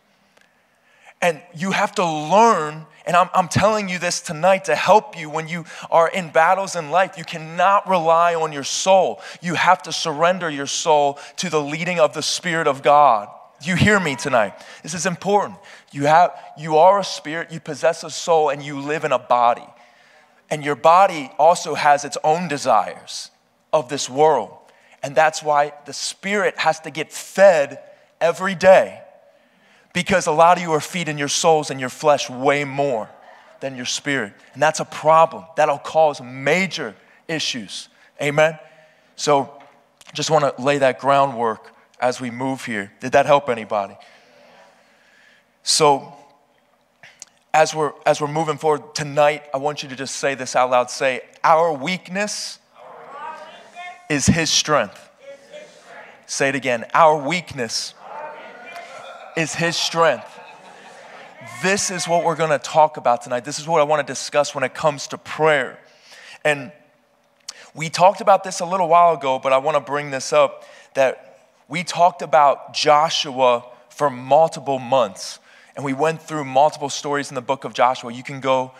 And 1.22 1.42
you 1.56 1.72
have 1.72 1.94
to 1.96 2.06
learn, 2.06 2.86
and 3.06 3.16
I'm, 3.16 3.30
I'm 3.34 3.48
telling 3.48 3.90
you 3.90 4.00
this 4.00 4.22
tonight 4.22 4.66
to 4.66 4.76
help 4.76 5.18
you 5.18 5.30
when 5.30 5.48
you 5.48 5.66
are 5.90 6.08
in 6.08 6.30
battles 6.30 6.76
in 6.76 6.92
life. 6.92 7.18
You 7.18 7.24
cannot 7.24 7.90
rely 7.90 8.36
on 8.36 8.52
your 8.52 8.64
soul. 8.64 9.22
You 9.42 9.56
have 9.56 9.82
to 9.84 9.92
surrender 9.92 10.50
your 10.50 10.68
soul 10.68 11.20
to 11.38 11.50
the 11.50 11.62
leading 11.62 12.00
of 12.00 12.14
the 12.14 12.22
Spirit 12.22 12.68
of 12.68 12.84
God. 12.84 13.30
You 13.64 13.76
hear 13.76 14.00
me 14.00 14.16
tonight. 14.16 14.54
This 14.84 14.94
is 14.94 15.06
important. 15.06 15.58
You, 15.92 16.06
have, 16.06 16.38
you 16.58 16.78
are 16.78 17.00
a 17.00 17.04
spirit, 17.04 17.52
you 17.52 17.60
possess 17.60 18.04
a 18.04 18.10
soul, 18.10 18.50
and 18.50 18.62
you 18.62 18.80
live 18.80 19.04
in 19.04 19.12
a 19.12 19.20
body. 19.20 19.66
And 20.50 20.64
your 20.64 20.76
body 20.76 21.32
also 21.40 21.74
has 21.74 22.06
its 22.06 22.18
own 22.24 22.48
desires 22.48 23.32
of 23.74 23.90
this 23.90 24.10
world. 24.10 24.52
And 25.02 25.16
that's 25.16 25.42
why 25.42 25.74
the 25.86 25.94
spirit 25.94 26.58
has 26.58 26.80
to 26.82 26.92
get 26.92 27.12
fed 27.12 27.80
every 28.20 28.56
day. 28.56 29.02
Because 29.94 30.28
a 30.28 30.32
lot 30.32 30.58
of 30.58 30.64
you 30.64 30.72
are 30.74 30.82
feeding 30.82 31.18
your 31.18 31.28
souls 31.30 31.72
and 31.72 31.80
your 31.80 31.90
flesh 31.90 32.30
way 32.30 32.64
more 32.64 33.10
than 33.62 33.76
your 33.76 33.86
spirit. 33.86 34.34
And 34.54 34.62
that's 34.62 34.80
a 34.80 34.86
problem. 34.86 35.46
That'll 35.56 35.78
cause 35.78 36.22
major 36.22 36.96
issues. 37.28 37.88
Amen? 38.22 38.60
So, 39.16 39.52
just 40.14 40.30
want 40.30 40.44
to 40.44 40.62
lay 40.62 40.78
that 40.80 41.00
groundwork 41.00 41.75
as 42.00 42.20
we 42.20 42.30
move 42.30 42.66
here. 42.66 42.92
Did 43.00 43.14
that 43.14 43.26
help 43.26 43.50
anybody? 43.50 43.96
So, 45.64 46.14
as 47.54 47.74
we're, 47.74 47.94
as 48.06 48.20
we're 48.20 48.28
moving 48.28 48.58
forward 48.58 48.94
tonight, 48.94 49.44
I 49.54 49.58
want 49.58 49.82
you 49.82 49.90
to 49.90 49.96
just 49.96 50.18
say 50.18 50.36
this 50.36 50.56
out 50.56 50.70
loud. 50.70 50.92
Say, 50.92 51.22
Our 51.44 51.72
weakness, 51.72 52.60
Our 52.78 52.84
weakness 54.10 54.28
is 54.28 54.28
His 54.28 54.50
strength. 54.50 55.10
Is 55.22 55.58
his 55.58 55.70
strength. 55.70 56.28
Say 56.28 56.50
it 56.50 56.56
again. 56.56 56.86
Our 56.94 57.18
weakness, 57.18 57.94
Our 58.02 58.34
weakness 58.34 59.54
is 59.54 59.56
His 59.56 59.76
strength. 59.78 60.28
This 61.62 61.92
is 61.92 62.08
what 62.08 62.24
we're 62.24 62.36
going 62.36 62.50
to 62.50 62.60
talk 62.60 62.98
about 62.98 63.22
tonight. 63.22 63.46
This 63.46 63.60
is 63.60 63.68
what 63.68 63.80
I 63.80 63.86
want 63.86 64.06
to 64.06 64.12
discuss 64.12 64.54
when 64.54 64.64
it 64.64 64.74
comes 64.74 65.08
to 65.08 65.18
prayer. 65.18 65.80
And 66.44 66.72
we 67.74 67.90
talked 67.90 68.22
about 68.22 68.44
this 68.44 68.60
a 68.60 68.66
little 68.66 68.88
while 68.88 69.14
ago, 69.14 69.40
but 69.40 69.54
I 69.54 69.58
want 69.58 69.76
to 69.76 69.82
bring 69.82 70.12
this 70.12 70.34
up 70.34 70.64
that 70.96 71.35
we 71.68 71.84
talked 71.84 72.22
about 72.22 72.74
Joshua 72.74 73.66
for 73.90 74.10
multiple 74.10 74.80
months 74.80 75.40
and 75.76 75.84
we 75.84 75.94
went 75.94 76.22
through 76.22 76.46
multiple 76.46 76.90
stories 76.90 77.30
in 77.30 77.36
the 77.36 77.42
book 77.42 77.64
of 77.64 77.74
Joshua. 77.74 78.14
You 78.14 78.24
can 78.24 78.40
go 78.40 78.72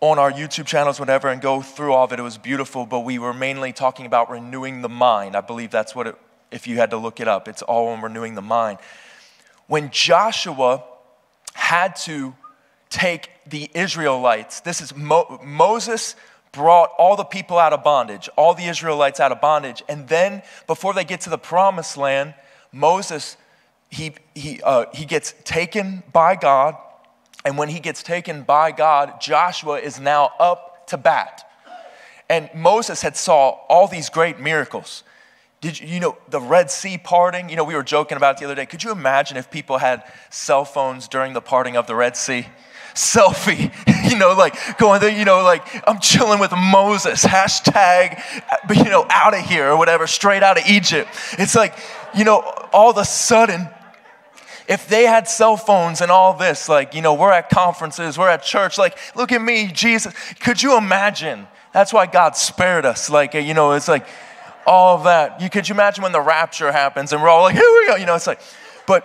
on 0.00 0.18
our 0.18 0.32
YouTube 0.32 0.66
channels, 0.66 0.98
whatever, 0.98 1.28
and 1.28 1.40
go 1.40 1.62
through 1.62 1.92
all 1.92 2.04
of 2.04 2.12
it. 2.12 2.18
It 2.18 2.22
was 2.22 2.36
beautiful, 2.36 2.86
but 2.86 3.00
we 3.00 3.18
were 3.18 3.32
mainly 3.32 3.72
talking 3.72 4.04
about 4.04 4.30
renewing 4.30 4.82
the 4.82 4.88
mind. 4.88 5.36
I 5.36 5.40
believe 5.40 5.70
that's 5.70 5.94
what 5.94 6.08
it, 6.08 6.16
if 6.50 6.66
you 6.66 6.76
had 6.76 6.90
to 6.90 6.96
look 6.96 7.20
it 7.20 7.28
up, 7.28 7.48
it's 7.48 7.62
all 7.62 7.88
on 7.88 8.02
renewing 8.02 8.34
the 8.34 8.42
mind. 8.42 8.78
When 9.68 9.90
Joshua 9.90 10.82
had 11.54 11.96
to 11.96 12.34
take 12.90 13.30
the 13.46 13.70
Israelites, 13.74 14.60
this 14.60 14.80
is 14.80 14.94
Mo- 14.94 15.40
Moses 15.42 16.14
brought 16.52 16.90
all 16.98 17.16
the 17.16 17.24
people 17.24 17.58
out 17.58 17.72
of 17.72 17.82
bondage, 17.82 18.28
all 18.36 18.54
the 18.54 18.64
Israelites 18.64 19.18
out 19.20 19.32
of 19.32 19.40
bondage. 19.40 19.82
And 19.88 20.08
then 20.08 20.42
before 20.66 20.94
they 20.94 21.04
get 21.04 21.22
to 21.22 21.30
the 21.30 21.38
promised 21.38 21.96
land, 21.96 22.34
Moses 22.70 23.36
he, 23.92 24.14
he, 24.34 24.60
uh, 24.62 24.86
he 24.94 25.04
gets 25.04 25.34
taken 25.44 26.02
by 26.12 26.34
God. 26.34 26.76
And 27.44 27.58
when 27.58 27.68
he 27.68 27.78
gets 27.78 28.02
taken 28.02 28.42
by 28.42 28.72
God, 28.72 29.20
Joshua 29.20 29.78
is 29.80 30.00
now 30.00 30.32
up 30.40 30.86
to 30.88 30.96
bat. 30.96 31.46
And 32.30 32.48
Moses 32.54 33.02
had 33.02 33.16
saw 33.16 33.50
all 33.68 33.86
these 33.86 34.08
great 34.08 34.40
miracles. 34.40 35.04
Did 35.60 35.78
you, 35.78 35.86
you 35.86 36.00
know, 36.00 36.16
the 36.30 36.40
Red 36.40 36.70
Sea 36.70 36.96
parting? 36.96 37.50
You 37.50 37.56
know, 37.56 37.64
we 37.64 37.74
were 37.74 37.82
joking 37.82 38.16
about 38.16 38.36
it 38.36 38.38
the 38.40 38.46
other 38.46 38.54
day. 38.54 38.64
Could 38.64 38.82
you 38.82 38.92
imagine 38.92 39.36
if 39.36 39.50
people 39.50 39.76
had 39.76 40.02
cell 40.30 40.64
phones 40.64 41.06
during 41.06 41.34
the 41.34 41.42
parting 41.42 41.76
of 41.76 41.86
the 41.86 41.94
Red 41.94 42.16
Sea? 42.16 42.46
Selfie, 42.94 43.72
you 44.10 44.18
know, 44.18 44.34
like 44.34 44.56
going 44.78 45.00
there, 45.00 45.10
you 45.10 45.24
know, 45.24 45.42
like 45.42 45.62
I'm 45.88 46.00
chilling 46.00 46.38
with 46.40 46.52
Moses, 46.52 47.24
hashtag, 47.24 48.22
but 48.66 48.76
you 48.76 48.84
know, 48.84 49.06
out 49.10 49.34
of 49.34 49.40
here 49.40 49.70
or 49.70 49.76
whatever, 49.76 50.06
straight 50.06 50.42
out 50.42 50.58
of 50.58 50.66
Egypt. 50.66 51.08
It's 51.38 51.54
like, 51.54 51.76
you 52.14 52.24
know, 52.24 52.40
all 52.72 52.90
of 52.90 52.96
a 52.96 53.04
sudden, 53.04 53.68
if 54.68 54.88
they 54.88 55.04
had 55.04 55.28
cell 55.28 55.56
phones 55.56 56.00
and 56.00 56.10
all 56.10 56.34
this, 56.34 56.68
like, 56.68 56.94
you 56.94 57.02
know, 57.02 57.14
we're 57.14 57.32
at 57.32 57.50
conferences, 57.50 58.16
we're 58.16 58.28
at 58.28 58.42
church, 58.42 58.78
like, 58.78 58.96
look 59.16 59.32
at 59.32 59.42
me, 59.42 59.66
Jesus. 59.66 60.14
Could 60.40 60.62
you 60.62 60.76
imagine? 60.76 61.46
That's 61.72 61.92
why 61.92 62.06
God 62.06 62.36
spared 62.36 62.84
us. 62.84 63.10
Like, 63.10 63.34
you 63.34 63.54
know, 63.54 63.72
it's 63.72 63.88
like 63.88 64.06
all 64.66 64.96
of 64.96 65.04
that. 65.04 65.40
You 65.40 65.50
could 65.50 65.68
you 65.68 65.74
imagine 65.74 66.02
when 66.02 66.12
the 66.12 66.20
rapture 66.20 66.70
happens 66.70 67.12
and 67.12 67.22
we're 67.22 67.28
all 67.28 67.42
like, 67.42 67.54
here 67.54 67.62
we 67.62 67.86
go, 67.86 67.96
you 67.96 68.06
know, 68.06 68.14
it's 68.14 68.26
like, 68.26 68.40
but 68.86 69.04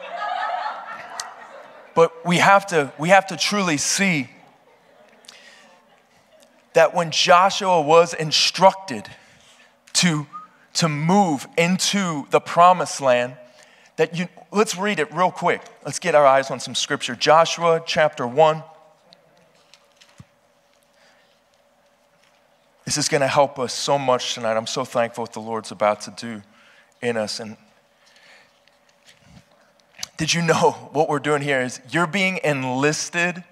but 1.97 2.23
we 2.23 2.37
have 2.37 2.67
to 2.67 2.93
we 2.99 3.09
have 3.09 3.25
to 3.25 3.35
truly 3.35 3.75
see 3.75 4.29
that 6.73 6.93
when 6.93 7.09
Joshua 7.09 7.81
was 7.81 8.13
instructed 8.13 9.09
to, 9.93 10.27
to 10.75 10.87
move 10.87 11.47
into 11.57 12.27
the 12.29 12.39
promised 12.39 13.01
land, 13.01 13.35
that 13.95 14.15
you, 14.15 14.27
let's 14.51 14.77
read 14.77 14.99
it 14.99 15.11
real 15.11 15.31
quick. 15.31 15.59
Let's 15.85 15.97
get 15.97 16.13
our 16.13 16.23
eyes 16.23 16.51
on 16.51 16.59
some 16.59 16.75
scripture. 16.75 17.15
Joshua 17.15 17.81
chapter 17.83 18.27
1. 18.27 18.61
This 22.85 22.97
is 22.97 23.09
going 23.09 23.21
to 23.21 23.27
help 23.27 23.57
us 23.57 23.73
so 23.73 23.97
much 23.97 24.35
tonight. 24.35 24.55
I'm 24.55 24.67
so 24.67 24.85
thankful 24.85 25.23
what 25.23 25.33
the 25.33 25.39
Lord's 25.39 25.71
about 25.71 26.01
to 26.01 26.11
do 26.11 26.43
in 27.01 27.17
us. 27.17 27.39
And 27.39 27.57
did 30.17 30.33
you 30.33 30.41
know 30.41 30.71
what 30.91 31.07
we're 31.07 31.19
doing 31.19 31.41
here 31.41 31.61
is 31.61 31.79
you're 31.89 32.07
being 32.07 32.39
enlisted 32.43 33.43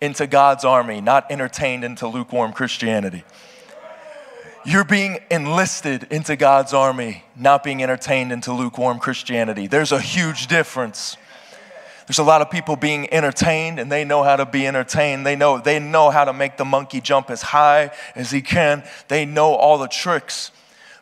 into 0.00 0.26
God's 0.26 0.64
army, 0.64 1.00
not 1.00 1.30
entertained 1.30 1.84
into 1.84 2.06
lukewarm 2.06 2.52
Christianity. 2.52 3.24
You're 4.64 4.84
being 4.84 5.18
enlisted 5.30 6.04
into 6.10 6.36
God's 6.36 6.74
army, 6.74 7.24
not 7.34 7.62
being 7.62 7.82
entertained 7.82 8.30
into 8.30 8.52
lukewarm 8.52 8.98
Christianity. 8.98 9.66
There's 9.66 9.92
a 9.92 10.00
huge 10.00 10.48
difference. 10.48 11.16
There's 12.06 12.18
a 12.18 12.24
lot 12.24 12.42
of 12.42 12.50
people 12.50 12.76
being 12.76 13.12
entertained 13.12 13.78
and 13.78 13.90
they 13.90 14.04
know 14.04 14.22
how 14.22 14.36
to 14.36 14.44
be 14.44 14.66
entertained. 14.66 15.24
They 15.24 15.36
know, 15.36 15.58
they 15.58 15.78
know 15.78 16.10
how 16.10 16.24
to 16.24 16.32
make 16.32 16.56
the 16.56 16.64
monkey 16.64 17.00
jump 17.00 17.30
as 17.30 17.40
high 17.40 17.92
as 18.14 18.30
he 18.30 18.42
can. 18.42 18.84
They 19.08 19.24
know 19.24 19.54
all 19.54 19.78
the 19.78 19.88
tricks. 19.88 20.50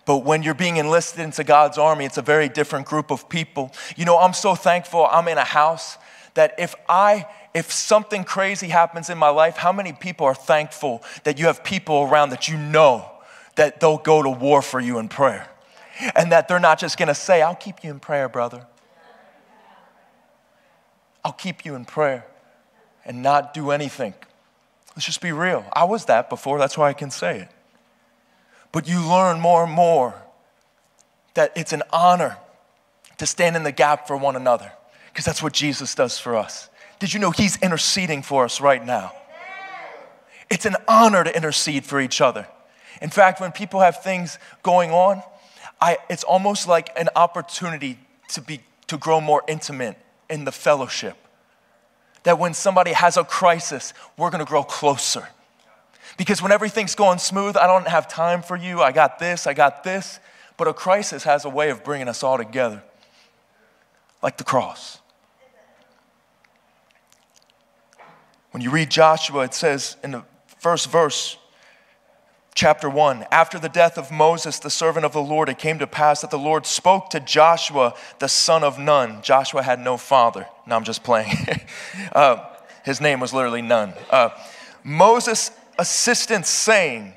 But 0.08 0.24
when 0.24 0.42
you're 0.42 0.54
being 0.54 0.78
enlisted 0.78 1.20
into 1.20 1.44
God's 1.44 1.76
army, 1.76 2.06
it's 2.06 2.16
a 2.16 2.22
very 2.22 2.48
different 2.48 2.86
group 2.86 3.10
of 3.10 3.28
people. 3.28 3.70
You 3.94 4.06
know, 4.06 4.16
I'm 4.16 4.32
so 4.32 4.54
thankful 4.54 5.04
I'm 5.04 5.28
in 5.28 5.36
a 5.36 5.44
house 5.44 5.98
that 6.32 6.54
if 6.58 6.74
I 6.88 7.26
if 7.52 7.70
something 7.70 8.24
crazy 8.24 8.68
happens 8.68 9.10
in 9.10 9.18
my 9.18 9.28
life, 9.28 9.58
how 9.58 9.70
many 9.70 9.92
people 9.92 10.24
are 10.24 10.34
thankful 10.34 11.02
that 11.24 11.38
you 11.38 11.44
have 11.44 11.62
people 11.62 12.08
around 12.10 12.30
that 12.30 12.48
you 12.48 12.56
know 12.56 13.04
that 13.56 13.80
they'll 13.80 13.98
go 13.98 14.22
to 14.22 14.30
war 14.30 14.62
for 14.62 14.80
you 14.80 14.98
in 14.98 15.10
prayer. 15.10 15.46
And 16.16 16.32
that 16.32 16.48
they're 16.48 16.58
not 16.58 16.78
just 16.78 16.96
gonna 16.96 17.14
say, 17.14 17.42
I'll 17.42 17.54
keep 17.54 17.84
you 17.84 17.90
in 17.90 18.00
prayer, 18.00 18.30
brother. 18.30 18.66
I'll 21.22 21.32
keep 21.32 21.66
you 21.66 21.74
in 21.74 21.84
prayer 21.84 22.24
and 23.04 23.22
not 23.22 23.52
do 23.52 23.72
anything. 23.72 24.14
Let's 24.96 25.04
just 25.04 25.20
be 25.20 25.32
real. 25.32 25.66
I 25.74 25.84
was 25.84 26.06
that 26.06 26.30
before, 26.30 26.58
that's 26.58 26.78
why 26.78 26.88
I 26.88 26.94
can 26.94 27.10
say 27.10 27.40
it. 27.40 27.48
But 28.72 28.88
you 28.88 29.00
learn 29.00 29.40
more 29.40 29.64
and 29.64 29.72
more 29.72 30.14
that 31.35 31.52
it's 31.57 31.72
an 31.72 31.83
honor 31.92 32.37
to 33.18 33.26
stand 33.26 33.57
in 33.57 33.62
the 33.62 33.72
gap 33.72 34.07
for 34.07 34.16
one 34.16 34.37
another 34.37 34.72
because 35.09 35.24
that's 35.24 35.42
what 35.42 35.52
Jesus 35.52 35.94
does 35.94 36.18
for 36.18 36.37
us. 36.37 36.68
Did 36.98 37.12
you 37.12 37.20
know 37.20 37.31
He's 37.31 37.57
interceding 37.62 38.22
for 38.22 38.44
us 38.44 38.61
right 38.61 38.85
now? 38.85 39.12
It's 40.50 40.64
an 40.64 40.76
honor 40.87 41.24
to 41.24 41.35
intercede 41.35 41.85
for 41.85 42.00
each 42.00 42.20
other. 42.20 42.46
In 43.00 43.11
fact, 43.11 43.40
when 43.40 43.52
people 43.52 43.81
have 43.81 44.02
things 44.02 44.38
going 44.62 44.90
on, 44.90 45.22
I, 45.81 45.98
it's 46.09 46.24
almost 46.24 46.66
like 46.66 46.90
an 46.96 47.09
opportunity 47.14 47.98
to, 48.31 48.40
be, 48.40 48.61
to 48.88 48.96
grow 48.96 49.20
more 49.20 49.42
intimate 49.46 49.96
in 50.28 50.44
the 50.44 50.52
fellowship. 50.52 51.16
That 52.24 52.38
when 52.38 52.54
somebody 52.54 52.92
has 52.92 53.16
a 53.16 53.24
crisis, 53.24 53.94
we're 54.16 54.31
gonna 54.31 54.44
grow 54.44 54.64
closer. 54.64 55.28
Because 56.18 56.42
when 56.42 56.52
everything's 56.52 56.94
going 56.94 57.18
smooth, 57.18 57.57
I 57.57 57.66
don't 57.66 57.88
have 57.88 58.09
time 58.09 58.42
for 58.42 58.57
you, 58.57 58.83
I 58.83 58.92
got 58.92 59.18
this, 59.18 59.46
I 59.46 59.54
got 59.54 59.85
this. 59.85 60.20
But 60.59 60.68
a 60.68 60.74
crisis 60.74 61.22
has 61.22 61.46
a 61.46 61.48
way 61.48 61.70
of 61.70 61.85
bringing 61.85 62.09
us 62.09 62.22
all 62.22 62.37
together, 62.37 62.83
like 64.22 64.37
the 64.37 64.44
cross. 64.44 64.98
When 68.50 68.61
you 68.61 68.70
read 68.70 68.90
Joshua, 68.90 69.44
it 69.44 69.54
says 69.54 69.96
in 70.02 70.11
the 70.11 70.24
first 70.59 70.90
verse, 70.90 71.38
chapter 72.59 72.90
1. 72.90 73.24
After 73.31 73.57
the 73.57 73.68
death 73.68 73.96
of 73.96 74.11
Moses, 74.11 74.59
the 74.59 74.70
servant 74.70 75.07
of 75.07 75.12
the 75.12 75.22
Lord, 75.22 75.48
it 75.48 75.59
came 75.59 75.78
to 75.78 75.87
pass 75.87 76.22
that 76.22 76.33
the 76.33 76.38
Lord 76.38 76.66
spoke 76.66 77.11
to 77.11 77.20
Joshua, 77.20 77.94
the 78.18 78.28
son 78.28 78.64
of 78.64 78.81
Nun. 78.81 79.22
Joshua 79.22 79.62
had 79.62 79.78
no 79.78 79.96
father. 79.96 80.48
No, 80.66 80.74
I'm 80.74 80.83
just 80.83 81.04
playing. 81.04 81.33
uh, 82.12 82.44
his 82.85 83.00
name 83.00 83.20
was 83.20 83.33
literally 83.33 83.62
Nun. 83.62 83.92
Uh, 84.11 84.31
Moses' 84.83 85.52
assistant 85.78 86.46
saying, 86.46 87.14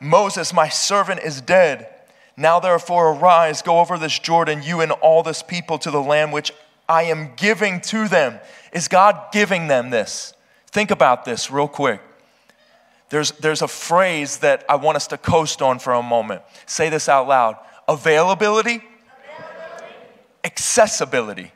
Moses, 0.00 0.52
my 0.52 0.68
servant, 0.68 1.20
is 1.20 1.40
dead. 1.40 1.88
Now 2.36 2.60
therefore 2.60 3.12
arise, 3.12 3.62
go 3.62 3.80
over 3.80 3.98
this 3.98 4.18
Jordan, 4.18 4.62
you 4.62 4.80
and 4.80 4.92
all 4.92 5.22
this 5.22 5.42
people, 5.42 5.78
to 5.78 5.90
the 5.90 6.02
land 6.02 6.32
which 6.32 6.52
I 6.88 7.04
am 7.04 7.34
giving 7.36 7.80
to 7.82 8.08
them. 8.08 8.38
Is 8.72 8.88
God 8.88 9.32
giving 9.32 9.68
them 9.68 9.90
this? 9.90 10.34
Think 10.66 10.90
about 10.90 11.24
this 11.24 11.50
real 11.50 11.68
quick. 11.68 12.00
There's, 13.08 13.32
there's 13.32 13.62
a 13.62 13.68
phrase 13.68 14.38
that 14.38 14.64
I 14.68 14.76
want 14.76 14.96
us 14.96 15.06
to 15.08 15.18
coast 15.18 15.62
on 15.62 15.78
for 15.78 15.92
a 15.92 16.02
moment. 16.02 16.42
Say 16.66 16.88
this 16.90 17.08
out 17.08 17.28
loud 17.28 17.56
availability, 17.88 18.74
availability. 18.74 19.94
accessibility. 20.44 21.52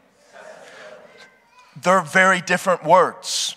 They're 1.83 2.03
very 2.03 2.41
different 2.41 2.85
words. 2.85 3.57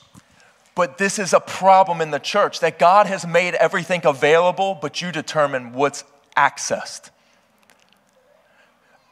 But 0.75 0.97
this 0.97 1.19
is 1.19 1.33
a 1.33 1.39
problem 1.39 2.01
in 2.01 2.11
the 2.11 2.19
church 2.19 2.59
that 2.61 2.79
God 2.79 3.05
has 3.07 3.27
made 3.27 3.53
everything 3.55 4.01
available, 4.05 4.77
but 4.81 5.01
you 5.01 5.11
determine 5.11 5.73
what's 5.73 6.03
accessed. 6.35 7.09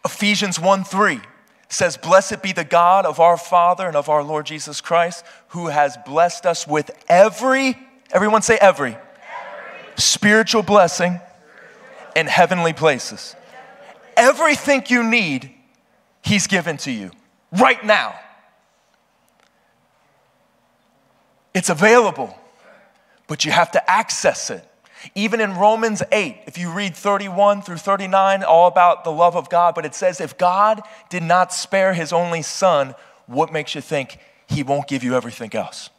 Ephesians 0.03 0.59
1 0.59 0.83
3 0.83 1.21
says, 1.69 1.97
Blessed 1.97 2.41
be 2.41 2.51
the 2.51 2.63
God 2.63 3.05
of 3.05 3.19
our 3.19 3.37
Father 3.37 3.87
and 3.87 3.95
of 3.95 4.09
our 4.09 4.23
Lord 4.23 4.47
Jesus 4.47 4.81
Christ, 4.81 5.23
who 5.49 5.67
has 5.67 5.97
blessed 6.05 6.45
us 6.45 6.65
with 6.67 6.89
every 7.07 7.77
Everyone 8.13 8.41
say 8.41 8.57
every. 8.59 8.89
every. 8.91 8.99
Spiritual 9.95 10.63
blessing 10.63 11.19
in 12.15 12.27
heavenly 12.27 12.73
places. 12.73 13.35
Everything 14.17 14.83
you 14.87 15.03
need, 15.03 15.51
He's 16.21 16.47
given 16.47 16.77
to 16.77 16.91
you 16.91 17.11
right 17.51 17.83
now. 17.83 18.19
It's 21.61 21.69
available, 21.69 22.35
but 23.27 23.45
you 23.45 23.51
have 23.51 23.69
to 23.73 23.87
access 23.87 24.49
it. 24.49 24.67
Even 25.13 25.39
in 25.39 25.55
Romans 25.55 26.01
8, 26.11 26.37
if 26.47 26.57
you 26.57 26.71
read 26.71 26.95
31 26.95 27.61
through 27.61 27.77
39, 27.77 28.43
all 28.43 28.67
about 28.67 29.03
the 29.03 29.11
love 29.11 29.35
of 29.35 29.47
God, 29.47 29.75
but 29.75 29.85
it 29.85 29.93
says, 29.93 30.19
if 30.19 30.39
God 30.39 30.81
did 31.11 31.21
not 31.21 31.53
spare 31.53 31.93
his 31.93 32.11
only 32.11 32.41
son, 32.41 32.95
what 33.27 33.53
makes 33.53 33.75
you 33.75 33.81
think 33.81 34.17
he 34.47 34.63
won't 34.63 34.87
give 34.87 35.03
you 35.03 35.15
everything 35.15 35.53
else? 35.53 35.91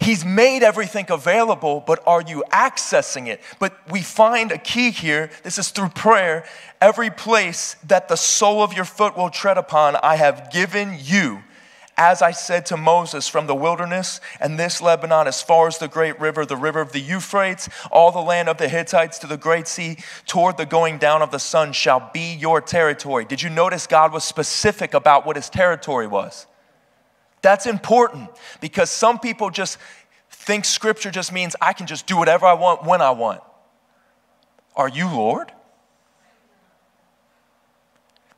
He's 0.00 0.24
made 0.24 0.62
everything 0.62 1.04
available, 1.10 1.84
but 1.86 2.02
are 2.06 2.22
you 2.22 2.42
accessing 2.50 3.26
it? 3.26 3.42
But 3.58 3.78
we 3.90 4.00
find 4.00 4.50
a 4.50 4.56
key 4.56 4.92
here. 4.92 5.28
This 5.42 5.58
is 5.58 5.68
through 5.72 5.90
prayer. 5.90 6.46
Every 6.80 7.10
place 7.10 7.76
that 7.86 8.08
the 8.08 8.16
sole 8.16 8.62
of 8.62 8.72
your 8.72 8.86
foot 8.86 9.14
will 9.14 9.28
tread 9.28 9.58
upon, 9.58 9.96
I 9.96 10.16
have 10.16 10.50
given 10.50 10.96
you 10.98 11.42
as 11.96 12.22
I 12.22 12.30
said 12.30 12.66
to 12.66 12.76
Moses, 12.76 13.28
from 13.28 13.46
the 13.46 13.54
wilderness 13.54 14.20
and 14.40 14.58
this 14.58 14.80
Lebanon, 14.80 15.26
as 15.26 15.42
far 15.42 15.68
as 15.68 15.78
the 15.78 15.88
great 15.88 16.18
river, 16.18 16.46
the 16.46 16.56
river 16.56 16.80
of 16.80 16.92
the 16.92 17.00
Euphrates, 17.00 17.68
all 17.90 18.10
the 18.10 18.20
land 18.20 18.48
of 18.48 18.56
the 18.56 18.68
Hittites 18.68 19.18
to 19.18 19.26
the 19.26 19.36
great 19.36 19.68
sea, 19.68 19.98
toward 20.26 20.56
the 20.56 20.66
going 20.66 20.98
down 20.98 21.22
of 21.22 21.30
the 21.30 21.38
sun, 21.38 21.72
shall 21.72 22.10
be 22.12 22.34
your 22.34 22.60
territory. 22.60 23.24
Did 23.24 23.42
you 23.42 23.50
notice 23.50 23.86
God 23.86 24.12
was 24.12 24.24
specific 24.24 24.94
about 24.94 25.26
what 25.26 25.36
his 25.36 25.50
territory 25.50 26.06
was? 26.06 26.46
That's 27.42 27.66
important 27.66 28.30
because 28.60 28.90
some 28.90 29.18
people 29.18 29.50
just 29.50 29.78
think 30.30 30.64
scripture 30.64 31.10
just 31.10 31.32
means 31.32 31.54
I 31.60 31.72
can 31.72 31.86
just 31.86 32.06
do 32.06 32.16
whatever 32.16 32.46
I 32.46 32.54
want 32.54 32.84
when 32.84 33.02
I 33.02 33.10
want. 33.10 33.42
Are 34.74 34.88
you 34.88 35.08
Lord? 35.08 35.52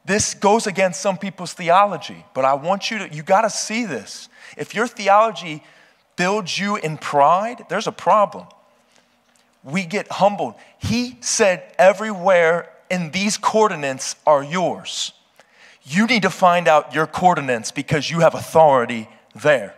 This 0.05 0.35
goes 0.35 0.67
against 0.67 1.01
some 1.01 1.17
people's 1.17 1.55
theology, 1.55 2.25
but 2.35 2.45
I 2.45 2.55
want 2.55 2.91
you 2.91 2.99
to, 2.99 3.15
you 3.15 3.23
got 3.23 3.43
to 3.43 3.51
see 3.51 3.87
this. 3.87 4.29
If 4.57 4.75
your 4.75 4.87
theology 4.87 5.63
builds 6.17 6.59
you 6.59 6.77
in 6.77 6.99
pride, 6.99 7.65
there's 7.69 7.87
a 7.87 7.93
problem. 7.93 8.47
We 9.63 9.85
get 9.85 10.11
humbled. 10.13 10.55
He 10.79 11.17
said, 11.21 11.63
everywhere 11.79 12.71
in 12.91 13.13
these 13.13 13.39
coordinates 13.39 14.17
are 14.27 14.45
yours. 14.45 15.13
You 15.85 16.07
need 16.07 16.23
to 16.23 16.31
find 16.31 16.69
out 16.69 16.95
your 16.95 17.07
coordinates 17.07 17.71
because 17.71 18.11
you 18.11 18.21
have 18.21 18.35
authority 18.35 19.09
there. 19.35 19.75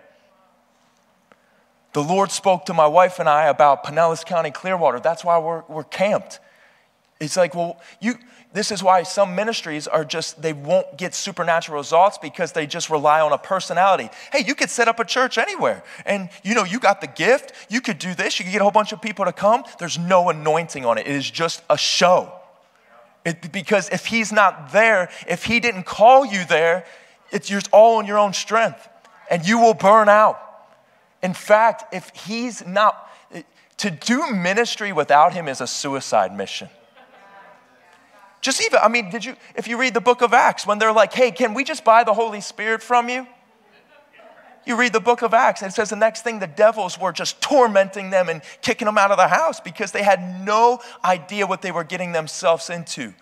The 1.92 2.02
Lord 2.02 2.30
spoke 2.30 2.66
to 2.66 2.74
my 2.74 2.86
wife 2.86 3.20
and 3.20 3.28
I 3.28 3.46
about 3.46 3.84
Pinellas 3.84 4.24
County, 4.24 4.50
Clearwater. 4.50 5.00
That's 5.00 5.24
why 5.24 5.38
we're, 5.38 5.62
we're 5.68 5.84
camped. 5.84 6.40
It's 7.18 7.36
like, 7.36 7.54
well, 7.54 7.80
you, 8.00 8.16
this 8.52 8.70
is 8.70 8.82
why 8.82 9.02
some 9.02 9.34
ministries 9.34 9.86
are 9.86 10.04
just, 10.04 10.40
they 10.40 10.52
won't 10.52 10.96
get 10.96 11.14
supernatural 11.14 11.78
results 11.78 12.18
because 12.18 12.52
they 12.52 12.66
just 12.66 12.88
rely 12.88 13.20
on 13.20 13.32
a 13.32 13.38
personality. 13.38 14.08
Hey, 14.32 14.44
you 14.46 14.54
could 14.54 14.70
set 14.70 14.88
up 14.88 14.98
a 14.98 15.04
church 15.04 15.36
anywhere. 15.36 15.82
And 16.06 16.30
you 16.42 16.54
know, 16.54 16.64
you 16.64 16.80
got 16.80 17.00
the 17.00 17.06
gift. 17.06 17.52
You 17.68 17.80
could 17.80 17.98
do 17.98 18.14
this. 18.14 18.38
You 18.38 18.44
could 18.44 18.52
get 18.52 18.60
a 18.60 18.64
whole 18.64 18.70
bunch 18.70 18.92
of 18.92 19.02
people 19.02 19.24
to 19.24 19.32
come. 19.32 19.64
There's 19.78 19.98
no 19.98 20.30
anointing 20.30 20.84
on 20.86 20.96
it. 20.96 21.06
It 21.06 21.14
is 21.14 21.30
just 21.30 21.62
a 21.68 21.76
show. 21.76 22.32
It, 23.24 23.52
because 23.52 23.90
if 23.90 24.06
he's 24.06 24.32
not 24.32 24.72
there, 24.72 25.10
if 25.28 25.44
he 25.44 25.60
didn't 25.60 25.84
call 25.84 26.24
you 26.24 26.44
there, 26.44 26.86
it's 27.32 27.50
all 27.72 27.98
on 27.98 28.06
your 28.06 28.18
own 28.18 28.32
strength 28.32 28.88
and 29.30 29.46
you 29.46 29.58
will 29.58 29.74
burn 29.74 30.08
out. 30.08 30.40
In 31.22 31.34
fact, 31.34 31.94
if 31.94 32.10
he's 32.10 32.66
not, 32.66 33.10
to 33.78 33.90
do 33.90 34.30
ministry 34.30 34.92
without 34.92 35.34
him 35.34 35.48
is 35.48 35.60
a 35.60 35.66
suicide 35.66 36.36
mission. 36.36 36.68
Just 38.40 38.64
even, 38.64 38.78
I 38.82 38.88
mean, 38.88 39.10
did 39.10 39.24
you, 39.24 39.36
if 39.54 39.66
you 39.66 39.78
read 39.78 39.94
the 39.94 40.00
book 40.00 40.22
of 40.22 40.32
Acts, 40.32 40.66
when 40.66 40.78
they're 40.78 40.92
like, 40.92 41.12
hey, 41.12 41.30
can 41.30 41.54
we 41.54 41.64
just 41.64 41.84
buy 41.84 42.04
the 42.04 42.14
Holy 42.14 42.40
Spirit 42.40 42.82
from 42.82 43.08
you? 43.08 43.26
You 44.66 44.76
read 44.76 44.92
the 44.92 45.00
book 45.00 45.22
of 45.22 45.32
Acts, 45.32 45.62
and 45.62 45.70
it 45.70 45.74
says 45.74 45.90
the 45.90 45.96
next 45.96 46.22
thing 46.22 46.40
the 46.40 46.48
devils 46.48 46.98
were 46.98 47.12
just 47.12 47.40
tormenting 47.40 48.10
them 48.10 48.28
and 48.28 48.42
kicking 48.62 48.86
them 48.86 48.98
out 48.98 49.12
of 49.12 49.16
the 49.16 49.28
house 49.28 49.60
because 49.60 49.92
they 49.92 50.02
had 50.02 50.44
no 50.44 50.80
idea 51.04 51.46
what 51.46 51.62
they 51.62 51.70
were 51.70 51.84
getting 51.84 52.10
themselves 52.10 52.68
into. 52.68 53.14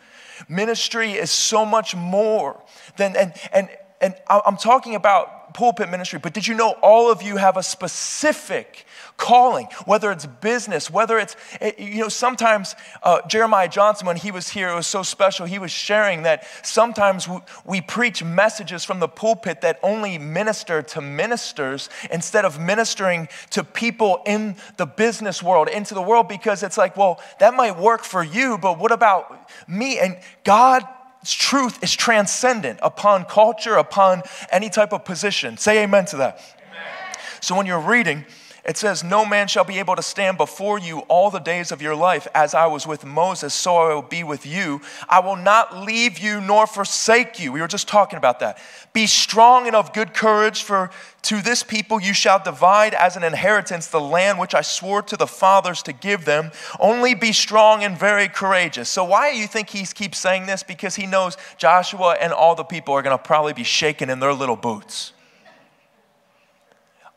Ministry 0.48 1.12
is 1.12 1.30
so 1.30 1.66
much 1.66 1.94
more 1.94 2.62
than, 2.96 3.14
and, 3.14 3.34
and, 3.52 3.68
and 4.00 4.14
I'm 4.28 4.56
talking 4.56 4.94
about 4.94 5.43
pulpit 5.54 5.88
ministry, 5.88 6.18
but 6.18 6.34
did 6.34 6.46
you 6.46 6.54
know 6.54 6.72
all 6.82 7.10
of 7.10 7.22
you 7.22 7.36
have 7.36 7.56
a 7.56 7.62
specific 7.62 8.84
calling, 9.16 9.68
whether 9.86 10.10
it's 10.10 10.26
business, 10.26 10.90
whether 10.90 11.18
it's, 11.18 11.36
eh, 11.60 11.72
you 11.78 12.00
know, 12.00 12.08
sometimes 12.08 12.74
uh, 13.02 13.20
Jeremiah 13.28 13.68
Johnson, 13.68 14.06
when 14.06 14.16
he 14.16 14.30
was 14.30 14.48
here, 14.48 14.68
it 14.70 14.74
was 14.74 14.86
so 14.86 15.02
special. 15.02 15.46
He 15.46 15.58
was 15.58 15.70
sharing 15.70 16.24
that 16.24 16.44
sometimes 16.66 17.28
we, 17.28 17.38
we 17.64 17.80
preach 17.80 18.24
messages 18.24 18.84
from 18.84 19.00
the 19.00 19.08
pulpit 19.08 19.60
that 19.60 19.78
only 19.82 20.18
minister 20.18 20.82
to 20.82 21.00
ministers 21.00 21.88
instead 22.10 22.44
of 22.44 22.58
ministering 22.58 23.28
to 23.50 23.62
people 23.62 24.22
in 24.26 24.56
the 24.76 24.86
business 24.86 25.42
world, 25.42 25.68
into 25.68 25.94
the 25.94 26.02
world, 26.02 26.28
because 26.28 26.62
it's 26.62 26.76
like, 26.76 26.96
well, 26.96 27.20
that 27.38 27.54
might 27.54 27.78
work 27.78 28.02
for 28.02 28.24
you, 28.24 28.58
but 28.58 28.78
what 28.78 28.90
about 28.90 29.48
me? 29.68 29.98
And 30.00 30.18
God 30.42 30.84
truth 31.32 31.82
is 31.82 31.94
transcendent 31.94 32.78
upon 32.82 33.24
culture, 33.24 33.74
upon 33.74 34.22
any 34.50 34.68
type 34.68 34.92
of 34.92 35.04
position. 35.04 35.56
Say 35.56 35.82
amen 35.82 36.06
to 36.06 36.16
that. 36.18 36.40
Amen. 36.68 37.16
So 37.40 37.56
when 37.56 37.66
you're 37.66 37.80
reading, 37.80 38.24
it 38.64 38.78
says, 38.78 39.04
No 39.04 39.26
man 39.26 39.48
shall 39.48 39.64
be 39.64 39.78
able 39.78 39.94
to 39.96 40.02
stand 40.02 40.38
before 40.38 40.78
you 40.78 41.00
all 41.00 41.30
the 41.30 41.38
days 41.38 41.70
of 41.70 41.82
your 41.82 41.94
life. 41.94 42.26
As 42.34 42.54
I 42.54 42.66
was 42.66 42.86
with 42.86 43.04
Moses, 43.04 43.52
so 43.52 43.76
I 43.76 43.94
will 43.94 44.02
be 44.02 44.24
with 44.24 44.46
you. 44.46 44.80
I 45.08 45.20
will 45.20 45.36
not 45.36 45.76
leave 45.76 46.18
you 46.18 46.40
nor 46.40 46.66
forsake 46.66 47.38
you. 47.38 47.52
We 47.52 47.60
were 47.60 47.68
just 47.68 47.88
talking 47.88 48.16
about 48.16 48.40
that. 48.40 48.58
Be 48.92 49.06
strong 49.06 49.66
and 49.66 49.76
of 49.76 49.92
good 49.92 50.14
courage, 50.14 50.62
for 50.62 50.90
to 51.22 51.42
this 51.42 51.62
people 51.62 52.00
you 52.00 52.14
shall 52.14 52.42
divide 52.42 52.94
as 52.94 53.16
an 53.16 53.22
inheritance 53.22 53.86
the 53.88 54.00
land 54.00 54.38
which 54.38 54.54
I 54.54 54.60
swore 54.60 55.02
to 55.02 55.16
the 55.16 55.26
fathers 55.26 55.82
to 55.84 55.92
give 55.92 56.24
them. 56.24 56.50
Only 56.78 57.14
be 57.14 57.32
strong 57.32 57.82
and 57.82 57.98
very 57.98 58.28
courageous. 58.28 58.88
So, 58.88 59.04
why 59.04 59.32
do 59.32 59.38
you 59.38 59.46
think 59.46 59.70
he 59.70 59.84
keeps 59.86 60.18
saying 60.18 60.46
this? 60.46 60.62
Because 60.62 60.94
he 60.94 61.06
knows 61.06 61.36
Joshua 61.56 62.16
and 62.20 62.32
all 62.32 62.54
the 62.54 62.64
people 62.64 62.94
are 62.94 63.02
going 63.02 63.16
to 63.16 63.22
probably 63.22 63.52
be 63.52 63.64
shaking 63.64 64.10
in 64.10 64.20
their 64.20 64.32
little 64.32 64.56
boots. 64.56 65.13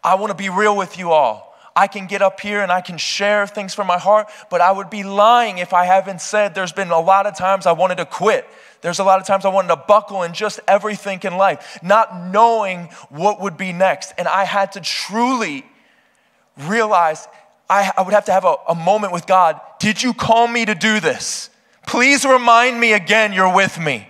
I 0.07 0.15
want 0.15 0.31
to 0.31 0.37
be 0.37 0.47
real 0.47 0.77
with 0.77 0.97
you 0.97 1.11
all. 1.11 1.53
I 1.75 1.87
can 1.87 2.07
get 2.07 2.21
up 2.21 2.39
here 2.39 2.61
and 2.61 2.71
I 2.71 2.79
can 2.79 2.97
share 2.97 3.45
things 3.45 3.73
from 3.73 3.87
my 3.87 3.97
heart, 3.97 4.29
but 4.49 4.61
I 4.61 4.71
would 4.71 4.89
be 4.89 5.03
lying 5.03 5.57
if 5.57 5.73
I 5.73 5.83
haven't 5.83 6.21
said 6.21 6.55
there's 6.55 6.71
been 6.71 6.91
a 6.91 6.99
lot 6.99 7.27
of 7.27 7.35
times 7.35 7.65
I 7.65 7.73
wanted 7.73 7.97
to 7.97 8.05
quit. 8.05 8.47
There's 8.79 8.99
a 8.99 9.03
lot 9.03 9.19
of 9.19 9.27
times 9.27 9.43
I 9.43 9.49
wanted 9.49 9.67
to 9.67 9.75
buckle 9.75 10.23
in 10.23 10.31
just 10.33 10.61
everything 10.65 11.19
in 11.23 11.35
life, 11.35 11.77
not 11.83 12.31
knowing 12.31 12.85
what 13.09 13.41
would 13.41 13.57
be 13.57 13.73
next. 13.73 14.13
And 14.17 14.29
I 14.29 14.45
had 14.45 14.71
to 14.71 14.79
truly 14.79 15.65
realize 16.57 17.27
I, 17.69 17.91
I 17.97 18.03
would 18.03 18.13
have 18.13 18.25
to 18.25 18.31
have 18.31 18.45
a, 18.45 18.55
a 18.69 18.75
moment 18.75 19.11
with 19.11 19.27
God. 19.27 19.59
Did 19.77 20.01
you 20.01 20.13
call 20.13 20.47
me 20.47 20.63
to 20.63 20.73
do 20.73 21.01
this? 21.01 21.49
Please 21.85 22.23
remind 22.23 22.79
me 22.79 22.93
again 22.93 23.33
you're 23.33 23.53
with 23.53 23.77
me. 23.77 24.07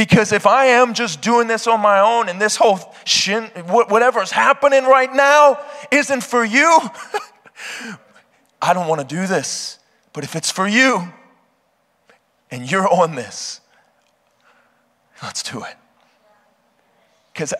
Because 0.00 0.32
if 0.32 0.46
I 0.46 0.64
am 0.64 0.94
just 0.94 1.20
doing 1.20 1.46
this 1.46 1.66
on 1.66 1.78
my 1.80 2.00
own 2.00 2.30
and 2.30 2.40
this 2.40 2.56
whole 2.56 2.78
shin, 3.04 3.44
whatever's 3.66 4.30
happening 4.30 4.84
right 4.84 5.12
now 5.12 5.60
isn't 5.90 6.22
for 6.22 6.42
you, 6.42 6.80
I 8.62 8.72
don't 8.72 8.88
want 8.88 9.06
to 9.06 9.06
do 9.06 9.26
this. 9.26 9.78
But 10.14 10.24
if 10.24 10.36
it's 10.36 10.50
for 10.50 10.66
you 10.66 11.12
and 12.50 12.70
you're 12.70 12.88
on 12.88 13.14
this, 13.14 13.60
let's 15.22 15.42
do 15.42 15.64
it. 15.64 15.76
Because 17.34 17.52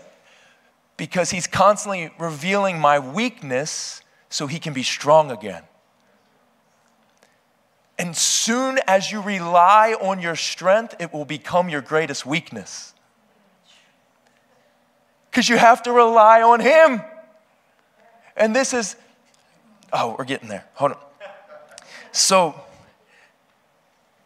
because 0.96 1.31
he's 1.31 1.46
constantly 1.46 2.11
revealing 2.18 2.79
my 2.79 2.98
weakness 2.98 4.00
so 4.31 4.46
he 4.46 4.59
can 4.59 4.72
be 4.72 4.83
strong 4.83 5.31
again. 5.31 5.64
And 8.01 8.17
soon 8.17 8.79
as 8.87 9.13
you 9.13 9.21
rely 9.21 9.95
on 10.01 10.23
your 10.23 10.35
strength, 10.35 10.95
it 10.99 11.13
will 11.13 11.27
become 11.27 11.69
your 11.69 11.83
greatest 11.83 12.25
weakness. 12.25 12.95
Because 15.31 15.51
you 15.51 15.59
have 15.59 15.83
to 15.83 15.93
rely 15.93 16.41
on 16.41 16.61
Him. 16.61 17.03
And 18.39 18.57
this 18.57 18.73
is, 18.73 18.97
oh, 19.93 20.17
we're 20.19 20.25
getting 20.25 20.49
there. 20.49 20.65
Hold 20.77 20.93
on. 20.93 20.99
So, 22.11 22.55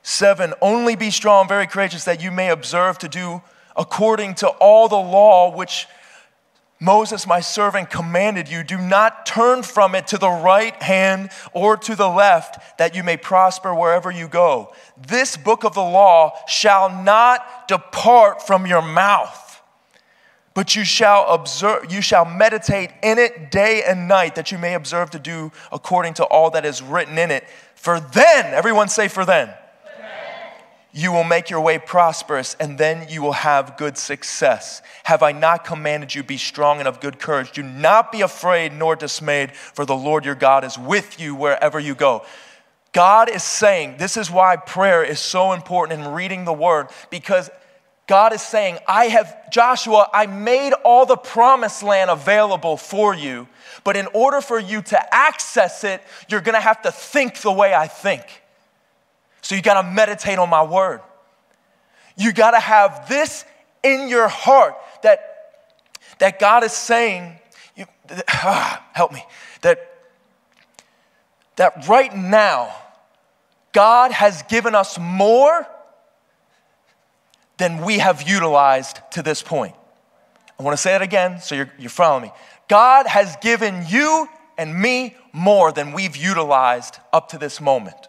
seven, 0.05 0.55
only 0.63 0.95
be 0.95 1.11
strong, 1.11 1.49
very 1.49 1.67
courageous, 1.67 2.05
that 2.05 2.23
you 2.23 2.31
may 2.31 2.51
observe 2.51 2.99
to 2.99 3.09
do 3.09 3.43
according 3.77 4.37
to 4.37 4.47
all 4.47 4.87
the 4.87 4.95
law 4.95 5.53
which 5.53 5.89
Moses, 6.85 7.27
my 7.27 7.41
servant, 7.41 7.89
commanded 7.89 8.51
you, 8.51 8.63
do 8.63 8.77
not 8.77 9.25
turn 9.25 9.63
from 9.63 9.95
it 9.95 10.07
to 10.09 10.19
the 10.19 10.29
right 10.29 10.81
hand 10.83 11.31
or 11.55 11.79
to 11.79 11.97
the 11.97 12.09
left, 12.09 12.79
that 12.79 12.95
you 12.95 13.03
may 13.03 13.17
prosper 13.17 13.75
wherever 13.75 14.11
you 14.11 14.29
go. 14.29 14.73
This 14.97 15.39
book 15.39 15.65
of 15.65 15.75
the 15.75 15.81
law 15.81 16.37
shall 16.47 16.91
not 17.03 17.69
depart 17.69 18.47
from 18.47 18.67
your 18.67 18.83
mouth, 18.83 19.63
but 20.53 20.77
you 20.77 20.85
shall 20.85 21.27
observe, 21.29 21.91
you 21.91 22.03
shall 22.03 22.27
meditate 22.27 22.91
in 23.03 23.19
it 23.19 23.51
day 23.51 23.83
and 23.83 24.07
night, 24.07 24.35
that 24.35 24.53
you 24.53 24.59
may 24.59 24.75
observe 24.75 25.11
to 25.11 25.19
do 25.19 25.51
according 25.73 26.13
to 26.15 26.25
all 26.25 26.51
that 26.51 26.67
is 26.67 26.83
written 26.83 27.17
in 27.17 27.31
it. 27.31 27.45
For 27.75 27.99
then, 27.99 28.53
everyone 28.53 28.89
say, 28.89 29.09
for 29.09 29.25
then. 29.25 29.51
You 30.97 31.11
will 31.11 31.25
make 31.25 31.51
your 31.51 31.61
way 31.61 31.77
prosperous, 31.77 32.55
and 32.61 32.79
then 32.79 33.09
you 33.11 33.21
will 33.21 33.33
have 33.33 33.77
good 33.77 33.99
success. 33.99 34.81
Have 35.03 35.25
I 35.25 35.33
not 35.33 35.65
commanded 35.65 36.15
you, 36.15 36.23
be 36.23 36.37
strong 36.37 36.79
and 36.79 36.87
of 36.87 37.01
good 37.01 37.19
courage? 37.19 37.51
Do 37.51 37.65
not 37.65 38.13
be 38.13 38.21
afraid 38.21 38.73
nor 38.73 38.95
dismayed, 38.95 39.57
for 39.57 39.85
the 39.85 39.97
Lord 39.97 40.25
your 40.25 40.37
God 40.37 40.63
is 40.63 40.79
with 40.79 41.19
you 41.19 41.35
wherever 41.35 41.81
you 41.81 41.97
go. 41.97 42.25
God 42.93 43.29
is 43.29 43.43
saying, 43.43 43.97
this 43.99 44.17
is 44.17 44.31
why 44.31 44.55
prayer 44.55 45.03
is 45.03 45.19
so 45.19 45.53
important 45.53 46.01
in 46.01 46.13
reading 46.13 46.45
the 46.45 46.53
word, 46.53 46.87
because 47.11 47.51
God 48.07 48.33
is 48.33 48.43
saying, 48.43 48.79
I 48.87 49.07
have, 49.07 49.51
Joshua, 49.51 50.09
I 50.13 50.27
made 50.27 50.75
all 50.85 51.07
the 51.07 51.17
promised 51.17 51.83
land 51.83 52.09
available 52.09 52.77
for 52.77 53.17
you, 53.17 53.49
but 53.83 53.97
in 53.97 54.07
order 54.15 54.41
for 54.41 54.61
you 54.61 54.81
to 54.81 55.15
access 55.15 55.83
it, 55.83 56.03
you're 56.29 56.41
gonna 56.41 56.61
have 56.61 56.83
to 56.83 56.93
think 56.93 57.39
the 57.39 57.51
way 57.51 57.75
I 57.75 57.89
think. 57.89 58.43
So 59.45 59.55
you 59.55 59.61
got 59.61 59.83
to 59.83 59.87
meditate 59.87 60.39
on 60.39 60.49
my 60.49 60.63
word. 60.63 61.03
You 62.17 62.33
got 62.33 62.53
to 62.53 62.61
have 62.61 63.11
this 63.11 63.45
in 63.83 64.09
your 64.09 64.27
heart 64.27 64.75
that, 65.03 65.53
that 66.19 66.39
God 66.39 66.65
is 66.65 66.73
saying, 66.73 67.39
you, 67.77 67.85
ah, 68.29 68.83
help 68.95 69.13
me, 69.13 69.23
that, 69.61 69.99
that 71.57 71.87
right 71.87 72.17
now, 72.17 72.75
God 73.73 74.13
has 74.13 74.43
given 74.45 74.75
us 74.75 74.99
more 74.99 75.67
than 77.59 77.85
we 77.85 77.99
have 77.99 78.27
utilized 78.27 79.01
to 79.11 79.23
this 79.23 79.43
point. 79.43 79.75
I 80.59 80.63
want 80.63 80.73
to 80.75 80.81
say 80.81 80.95
it 80.95 81.03
again 81.03 81.43
so 81.43 81.55
you're, 81.55 81.71
you're 81.79 81.91
following 81.91 82.23
me. 82.23 82.33
God 82.67 83.07
has 83.07 83.37
given 83.43 83.85
you 83.89 84.27
and 84.57 84.75
me 84.75 85.17
more 85.35 85.71
than 85.71 85.93
we've 85.93 86.17
utilized 86.17 86.97
up 87.13 87.29
to 87.29 87.39
this 87.39 87.61
moment. 87.61 88.09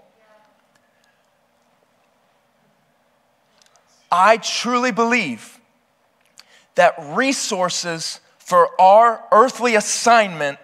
I 4.11 4.37
truly 4.37 4.91
believe 4.91 5.59
that 6.75 6.95
resources 6.99 8.19
for 8.37 8.69
our 8.79 9.23
earthly 9.31 9.75
assignment 9.75 10.59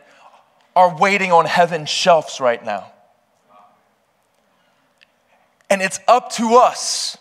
are 0.76 0.98
waiting 0.98 1.32
on 1.32 1.46
heaven's 1.46 1.90
shelves 1.90 2.40
right 2.40 2.64
now. 2.64 2.92
And 5.70 5.82
it's 5.82 6.00
up 6.08 6.32
to 6.34 6.56
us 6.56 7.18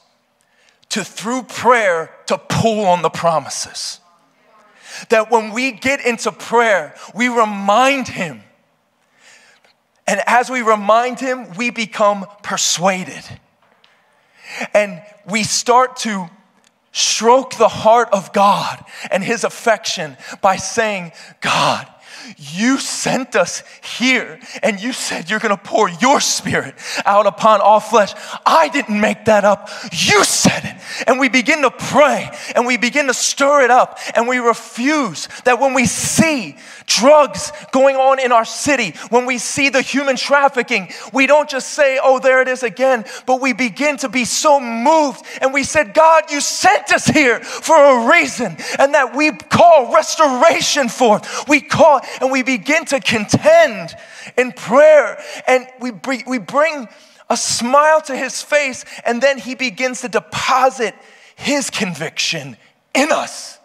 to, 0.90 1.04
through 1.04 1.44
prayer, 1.44 2.11
to 2.26 2.37
pull 2.37 2.85
on 2.85 3.02
the 3.02 3.09
promises. 3.09 4.00
That 5.09 5.30
when 5.30 5.52
we 5.52 5.72
get 5.72 6.04
into 6.04 6.33
prayer, 6.33 6.94
we 7.14 7.28
remind 7.28 8.09
Him. 8.09 8.42
And 10.06 10.20
as 10.26 10.50
we 10.50 10.62
remind 10.62 11.20
Him, 11.20 11.54
we 11.56 11.70
become 11.70 12.26
persuaded. 12.42 13.22
And 14.74 15.00
we 15.31 15.43
start 15.45 15.97
to 15.99 16.29
stroke 16.93 17.55
the 17.57 17.69
heart 17.69 18.09
of 18.12 18.33
God 18.33 18.85
and 19.11 19.23
His 19.23 19.45
affection 19.45 20.16
by 20.40 20.57
saying, 20.57 21.12
God, 21.40 21.87
you 22.37 22.79
sent 22.79 23.37
us 23.37 23.62
here 23.99 24.38
and 24.62 24.81
you 24.81 24.93
said 24.93 25.31
you're 25.31 25.40
going 25.40 25.57
to 25.57 25.62
pour 25.62 25.88
your 25.88 26.21
spirit 26.21 26.75
out 27.05 27.27
upon 27.27 27.61
all 27.61 27.81
flesh. 27.81 28.12
I 28.45 28.69
didn't 28.69 29.01
make 29.01 29.25
that 29.27 29.45
up. 29.45 29.69
You 29.93 30.25
said 30.25 30.64
it. 30.64 30.69
And 31.07 31.19
we 31.19 31.29
begin 31.29 31.63
to 31.63 31.71
pray 31.71 32.31
and 32.55 32.67
we 32.67 32.77
begin 32.77 33.07
to 33.07 33.15
stir 33.15 33.63
it 33.63 33.71
up 33.71 33.99
and 34.15 34.29
we 34.29 34.39
refuse 34.39 35.29
that 35.45 35.61
when 35.61 35.75
we 35.75 35.87
see 35.87 36.57
drugs 36.87 37.53
going 37.73 37.97
on 37.97 38.19
in 38.19 38.33
our 38.33 38.45
city, 38.45 38.95
when 39.11 39.27
we 39.27 39.39
see 39.39 39.69
the 39.69 39.83
human 39.83 40.17
trafficking, 40.17 40.89
we 41.13 41.27
don't 41.27 41.49
just 41.49 41.71
say, 41.71 41.99
oh, 42.03 42.19
there 42.19 42.43
it 42.43 42.49
is 42.49 42.63
again, 42.63 43.05
but 43.27 43.41
we 43.41 43.53
begin 43.53 43.97
to 43.99 44.09
be 44.09 44.25
so 44.25 44.61
moved 44.61 45.25
and 45.41 45.53
we 45.53 45.63
said, 45.63 45.95
God, 45.95 46.31
you 46.31 46.41
sent 46.41 46.93
us 46.93 47.07
here 47.07 47.41
for 47.41 47.77
a 47.77 48.11
reason 48.11 48.57
and 48.79 48.95
that 48.95 49.15
we 49.15 49.31
call 49.33 49.95
restoration 49.95 50.89
forth. 50.89 51.49
We 51.49 51.61
call 51.61 52.01
and 52.21 52.31
we 52.31 52.43
begin 52.43 52.85
to 52.87 53.01
contend 53.01 53.95
in 54.37 54.53
prayer 54.53 55.19
and 55.47 55.67
we, 55.81 55.93
we 56.27 56.39
bring 56.39 56.89
a 57.31 57.37
smile 57.37 58.01
to 58.03 58.16
his 58.16 58.43
face 58.43 58.85
and 59.07 59.23
then 59.23 59.38
he 59.38 59.55
begins 59.55 60.03
to 60.03 60.09
deposit 60.09 60.95
his 61.37 61.71
conviction 61.71 62.57
in 62.95 63.11
us. 63.12 63.59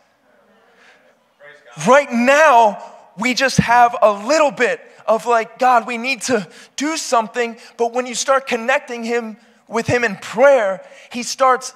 Right 1.86 2.10
now, 2.10 2.82
we 3.18 3.34
just 3.34 3.58
have 3.58 3.98
a 4.02 4.12
little 4.14 4.52
bit 4.52 4.80
of 5.06 5.26
like, 5.26 5.60
God, 5.60 5.88
we 5.88 5.98
need 5.98 6.22
to 6.24 6.48
do 6.78 6.96
something. 6.96 7.58
But 7.76 7.94
when 7.94 8.06
you 8.06 8.16
start 8.16 8.48
connecting 8.48 9.04
him 9.04 9.38
with 9.68 9.88
him 9.88 10.04
in 10.04 10.16
prayer, 10.18 10.86
he 11.12 11.24
starts 11.24 11.74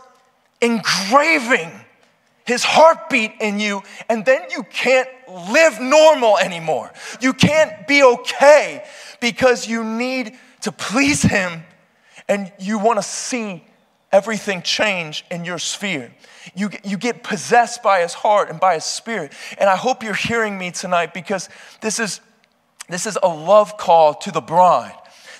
engraving 0.61 1.71
his 2.45 2.63
heartbeat 2.63 3.33
in 3.39 3.59
you, 3.59 3.83
and 4.09 4.25
then 4.25 4.41
you 4.49 4.63
can't 4.63 5.07
live 5.51 5.79
normal 5.79 6.37
anymore. 6.39 6.91
You 7.21 7.33
can't 7.33 7.87
be 7.87 8.01
okay 8.01 8.83
because 9.19 9.67
you 9.67 9.83
need 9.83 10.35
to 10.61 10.71
please 10.71 11.21
him 11.21 11.63
and 12.29 12.51
you 12.59 12.79
want 12.79 12.97
to 12.99 13.03
see 13.03 13.63
everything 14.11 14.61
change 14.61 15.25
in 15.29 15.43
your 15.43 15.59
sphere. 15.59 16.11
You, 16.55 16.69
you 16.83 16.97
get 16.97 17.23
possessed 17.23 17.83
by 17.83 18.01
his 18.01 18.13
heart 18.13 18.49
and 18.49 18.59
by 18.59 18.75
his 18.75 18.85
spirit. 18.85 19.33
And 19.57 19.69
I 19.69 19.75
hope 19.75 20.03
you're 20.03 20.13
hearing 20.13 20.57
me 20.57 20.71
tonight 20.71 21.13
because 21.13 21.49
this 21.81 21.99
is, 21.99 22.21
this 22.87 23.05
is 23.05 23.17
a 23.21 23.27
love 23.27 23.77
call 23.77 24.13
to 24.15 24.31
the 24.31 24.41
bride. 24.41 24.95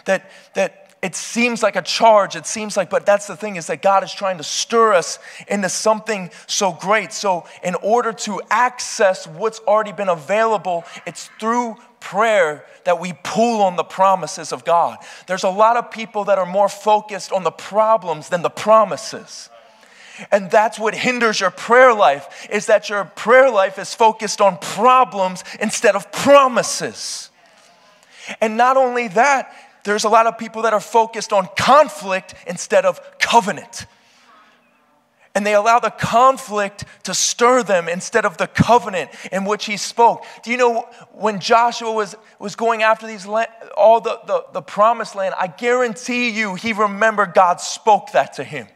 That, 0.06 0.30
that 0.56 0.96
it 1.02 1.16
seems 1.16 1.64
like 1.64 1.76
a 1.76 1.82
charge, 1.82 2.36
it 2.36 2.46
seems 2.46 2.76
like, 2.76 2.90
but 2.90 3.06
that's 3.06 3.28
the 3.28 3.36
thing 3.36 3.56
is 3.56 3.68
that 3.68 3.82
God 3.82 4.04
is 4.04 4.12
trying 4.12 4.38
to 4.38 4.44
stir 4.44 4.94
us 4.94 5.20
into 5.48 5.70
something 5.70 6.30
so 6.48 6.74
great. 6.74 7.14
So, 7.14 7.46
in 7.64 7.76
order 7.76 8.12
to 8.12 8.42
access 8.50 9.26
what's 9.26 9.60
already 9.60 9.94
been 9.94 10.10
available, 10.10 10.84
it's 11.06 11.30
through 11.40 11.78
prayer 12.00 12.66
that 12.86 13.00
we 13.00 13.14
pull 13.24 13.62
on 13.62 13.76
the 13.76 13.84
promises 13.84 14.52
of 14.52 14.66
God. 14.66 14.98
There's 15.28 15.44
a 15.44 15.50
lot 15.50 15.78
of 15.78 15.92
people 15.92 16.26
that 16.26 16.38
are 16.38 16.46
more 16.46 16.70
focused 16.70 17.32
on 17.32 17.44
the 17.44 17.52
problems 17.52 18.30
than 18.30 18.42
the 18.42 18.50
promises. 18.50 19.50
And 20.32 20.52
that's 20.52 20.78
what 20.78 20.96
hinders 20.96 21.40
your 21.40 21.52
prayer 21.52 21.94
life 21.94 22.48
is 22.50 22.66
that 22.66 22.90
your 22.90 23.06
prayer 23.06 23.50
life 23.50 23.80
is 23.80 23.94
focused 23.94 24.42
on 24.42 24.58
problems 24.58 25.44
instead 25.60 25.96
of 25.96 26.12
promises. 26.12 27.30
And 28.42 28.58
not 28.58 28.78
only 28.78 29.08
that, 29.10 29.54
there's 29.84 30.04
a 30.04 30.10
lot 30.10 30.28
of 30.28 30.38
people 30.38 30.64
that 30.64 30.74
are 30.74 30.82
focused 30.82 31.32
on 31.32 31.48
conflict 31.58 32.36
instead 32.48 32.86
of 32.86 33.00
covenant 33.20 33.86
and 35.40 35.48
they 35.48 35.56
allow 35.56 35.80
the 35.80 35.90
conflict 35.90 36.84
to 37.04 37.14
stir 37.14 37.64
them 37.64 37.88
instead 37.88 38.26
of 38.26 38.36
the 38.36 38.46
covenant 38.46 39.10
in 39.32 39.46
which 39.46 39.64
he 39.64 39.78
spoke. 39.78 40.26
Do 40.44 40.52
you 40.52 40.58
know 40.58 40.86
when 41.14 41.40
Joshua 41.40 41.94
was, 41.94 42.14
was 42.40 42.58
going 42.58 42.84
after 42.84 43.08
these 43.08 43.26
all 43.26 44.02
the, 44.02 44.20
the, 44.28 44.44
the 44.52 44.62
promised 44.62 45.16
land, 45.16 45.34
I 45.40 45.48
guarantee 45.48 46.30
you 46.30 46.56
he 46.56 46.74
remembered 46.74 47.34
God 47.34 47.62
spoke 47.62 48.12
that 48.12 48.34
to 48.34 48.44
him. 48.44 48.68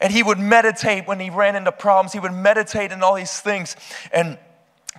And 0.00 0.12
he 0.12 0.24
would 0.24 0.40
meditate 0.40 1.06
when 1.06 1.20
he 1.20 1.30
ran 1.30 1.54
into 1.54 1.70
problems, 1.70 2.12
he 2.12 2.18
would 2.18 2.32
meditate 2.32 2.90
in 2.90 3.04
all 3.04 3.14
these 3.14 3.38
things. 3.38 3.76
And 4.12 4.38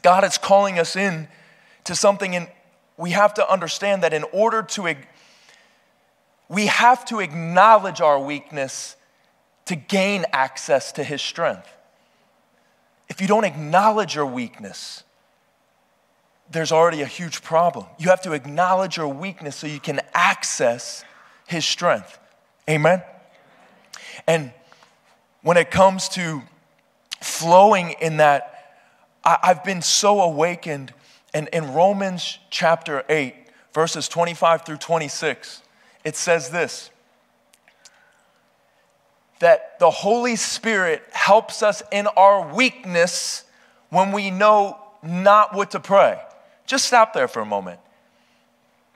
God 0.02 0.23
is 0.23 0.38
calling 0.38 0.80
us 0.80 0.95
in 0.95 1.28
to 1.84 1.93
something, 1.93 2.38
and 2.38 2.47
we 2.95 3.12
have 3.12 3.34
to 3.34 3.52
understand 3.52 4.02
that 4.04 4.13
in 4.13 4.23
order 4.32 4.63
to, 4.63 4.95
we 6.47 6.67
have 6.67 7.04
to 7.08 7.19
acknowledge 7.19 7.99
our 7.99 8.17
weakness 8.17 8.95
to 9.65 9.76
gain 9.76 10.26
access 10.34 10.91
to 10.93 11.04
his 11.04 11.21
strength. 11.21 11.69
If 13.10 13.21
you 13.21 13.28
don't 13.28 13.43
acknowledge 13.43 14.15
your 14.15 14.26
weakness, 14.26 15.04
there's 16.52 16.71
already 16.71 17.02
a 17.02 17.06
huge 17.06 17.41
problem. 17.41 17.86
You 17.97 18.10
have 18.10 18.21
to 18.23 18.34
acknowledge 18.34 18.97
your 18.97 19.08
weakness 19.08 19.56
so 19.56 19.67
you 19.67 19.80
can 19.80 20.02
access 20.13 21.04
his 21.47 21.65
strength. 21.65 22.19
Amen? 22.69 23.04
And 24.28 24.52
when 25.41 25.58
it 25.58 25.71
comes 25.71 26.10
to 26.10 26.41
flowing 27.21 27.95
in 28.02 28.17
that, 28.17 28.49
I, 29.23 29.38
have 29.43 29.63
been 29.63 29.82
so 29.82 30.21
awakened. 30.21 30.93
And 31.34 31.47
in 31.49 31.73
Romans 31.73 32.39
chapter 32.49 33.04
8, 33.10 33.36
verses 33.73 34.08
25 34.08 34.65
through 34.65 34.78
26, 34.78 35.62
it 36.04 36.15
says 36.15 36.49
this 36.49 36.89
that 39.44 39.78
the 39.78 39.92
Holy 39.92 40.38
Spirit 40.38 41.04
helps 41.12 41.62
us 41.62 41.84
in 41.92 42.08
our 42.08 42.56
weakness 42.56 43.44
when 43.90 44.14
we 44.14 44.32
know 44.32 44.80
not 45.04 45.54
what 45.54 45.72
to 45.72 45.82
pray. 45.82 46.18
Just 46.66 46.86
stop 46.86 47.14
there 47.14 47.28
for 47.28 47.42
a 47.42 47.46
moment. 47.46 47.82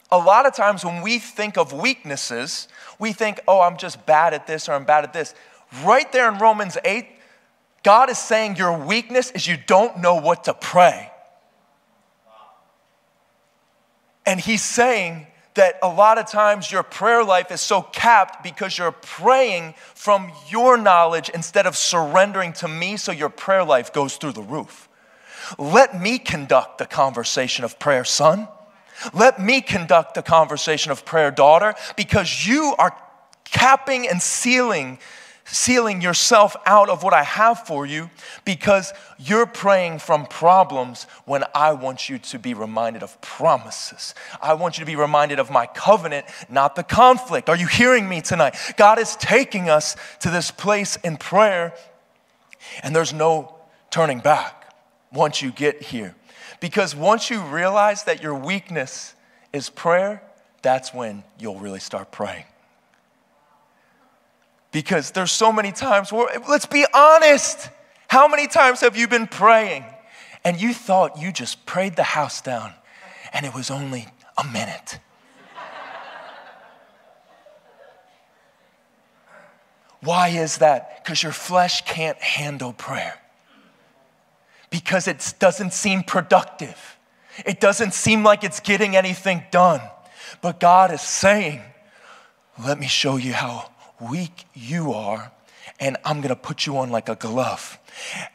A 0.09 0.17
lot 0.17 0.45
of 0.45 0.55
times 0.55 0.85
when 0.85 1.01
we 1.01 1.19
think 1.19 1.57
of 1.57 1.73
weaknesses, 1.73 2.69
we 2.97 3.11
think, 3.11 3.41
oh, 3.45 3.59
I'm 3.59 3.75
just 3.75 4.05
bad 4.05 4.33
at 4.33 4.47
this 4.47 4.69
or 4.69 4.71
I'm 4.71 4.85
bad 4.85 5.03
at 5.03 5.11
this. 5.11 5.35
Right 5.83 6.09
there 6.13 6.31
in 6.31 6.39
Romans 6.39 6.77
8, 6.85 7.05
God 7.83 8.09
is 8.09 8.17
saying 8.17 8.55
your 8.55 8.85
weakness 8.85 9.31
is 9.31 9.47
you 9.47 9.57
don't 9.67 9.97
know 9.97 10.15
what 10.15 10.45
to 10.45 10.53
pray. 10.53 11.11
And 14.25 14.39
He's 14.39 14.63
saying 14.63 15.27
that 15.57 15.77
a 15.83 15.87
lot 15.87 16.17
of 16.17 16.25
times 16.25 16.71
your 16.71 16.83
prayer 16.83 17.23
life 17.23 17.51
is 17.51 17.61
so 17.61 17.81
capped 17.81 18.41
because 18.41 18.77
you're 18.77 18.91
praying 18.91 19.75
from 19.93 20.31
your 20.49 20.77
knowledge 20.77 21.29
instead 21.29 21.67
of 21.67 21.75
surrendering 21.75 22.53
to 22.53 22.67
me, 22.67 22.97
so 22.97 23.11
your 23.11 23.29
prayer 23.29 23.63
life 23.63 23.91
goes 23.91 24.17
through 24.17 24.31
the 24.31 24.41
roof. 24.41 24.87
Let 25.57 25.99
me 25.99 26.19
conduct 26.19 26.77
the 26.77 26.85
conversation 26.85 27.65
of 27.65 27.77
prayer, 27.79 28.05
son. 28.05 28.47
Let 29.13 29.39
me 29.39 29.61
conduct 29.61 30.15
the 30.15 30.23
conversation 30.23 30.91
of 30.91 31.05
prayer, 31.05 31.31
daughter, 31.31 31.75
because 31.95 32.47
you 32.47 32.73
are 32.79 32.97
capping 33.43 34.07
and 34.07 34.21
sealing 34.21 34.99
sealing 35.47 36.01
yourself 36.01 36.55
out 36.65 36.89
of 36.89 37.03
what 37.03 37.13
I 37.13 37.23
have 37.23 37.65
for 37.65 37.85
you 37.85 38.09
because 38.45 38.93
you're 39.17 39.45
praying 39.45 39.99
from 39.99 40.25
problems 40.25 41.05
when 41.25 41.43
I 41.55 41.73
want 41.73 42.09
you 42.09 42.17
to 42.19 42.39
be 42.39 42.53
reminded 42.53 43.01
of 43.03 43.19
promises. 43.21 44.13
I 44.41 44.53
want 44.53 44.77
you 44.77 44.83
to 44.83 44.85
be 44.85 44.95
reminded 44.95 45.39
of 45.39 45.49
my 45.49 45.65
covenant, 45.65 46.25
not 46.49 46.75
the 46.75 46.83
conflict. 46.83 47.49
Are 47.49 47.55
you 47.55 47.67
hearing 47.67 48.07
me 48.07 48.21
tonight? 48.21 48.55
God 48.77 48.99
is 48.99 49.15
taking 49.15 49.69
us 49.69 49.95
to 50.19 50.29
this 50.29 50.51
place 50.51 50.97
in 50.97 51.17
prayer, 51.17 51.73
and 52.83 52.95
there's 52.95 53.13
no 53.13 53.55
turning 53.89 54.19
back 54.19 54.73
once 55.11 55.41
you 55.41 55.51
get 55.51 55.81
here. 55.81 56.15
Because 56.59 56.95
once 56.95 57.29
you 57.29 57.41
realize 57.41 58.03
that 58.03 58.21
your 58.21 58.35
weakness 58.35 59.13
is 59.53 59.69
prayer, 59.69 60.21
that's 60.61 60.93
when 60.93 61.23
you'll 61.39 61.59
really 61.59 61.79
start 61.79 62.11
praying 62.11 62.43
because 64.71 65.11
there's 65.11 65.31
so 65.31 65.51
many 65.51 65.71
times 65.71 66.11
where, 66.11 66.27
let's 66.49 66.65
be 66.65 66.85
honest, 66.93 67.69
how 68.07 68.27
many 68.27 68.47
times 68.47 68.81
have 68.81 68.95
you 68.95 69.07
been 69.07 69.27
praying 69.27 69.85
and 70.43 70.59
you 70.61 70.73
thought 70.73 71.19
you 71.19 71.31
just 71.31 71.65
prayed 71.65 71.95
the 71.95 72.03
house 72.03 72.41
down 72.41 72.73
and 73.33 73.45
it 73.45 73.53
was 73.53 73.69
only 73.71 74.07
a 74.37 74.43
minute? 74.45 74.99
Why 80.01 80.29
is 80.29 80.59
that? 80.59 81.03
Because 81.03 81.23
your 81.23 81.31
flesh 81.31 81.83
can't 81.85 82.17
handle 82.19 82.71
prayer. 82.71 83.19
Because 84.69 85.07
it 85.07 85.33
doesn't 85.39 85.73
seem 85.73 86.03
productive. 86.03 86.97
It 87.45 87.59
doesn't 87.59 87.93
seem 87.93 88.23
like 88.23 88.43
it's 88.43 88.59
getting 88.59 88.95
anything 88.95 89.43
done. 89.51 89.81
But 90.41 90.59
God 90.59 90.91
is 90.91 91.01
saying, 91.01 91.61
let 92.63 92.79
me 92.79 92.87
show 92.87 93.17
you 93.17 93.33
how 93.33 93.69
weak 93.99 94.45
you 94.53 94.93
are, 94.93 95.31
and 95.79 95.97
I'm 96.05 96.21
gonna 96.21 96.35
put 96.35 96.65
you 96.65 96.77
on 96.77 96.89
like 96.89 97.09
a 97.09 97.15
glove. 97.15 97.79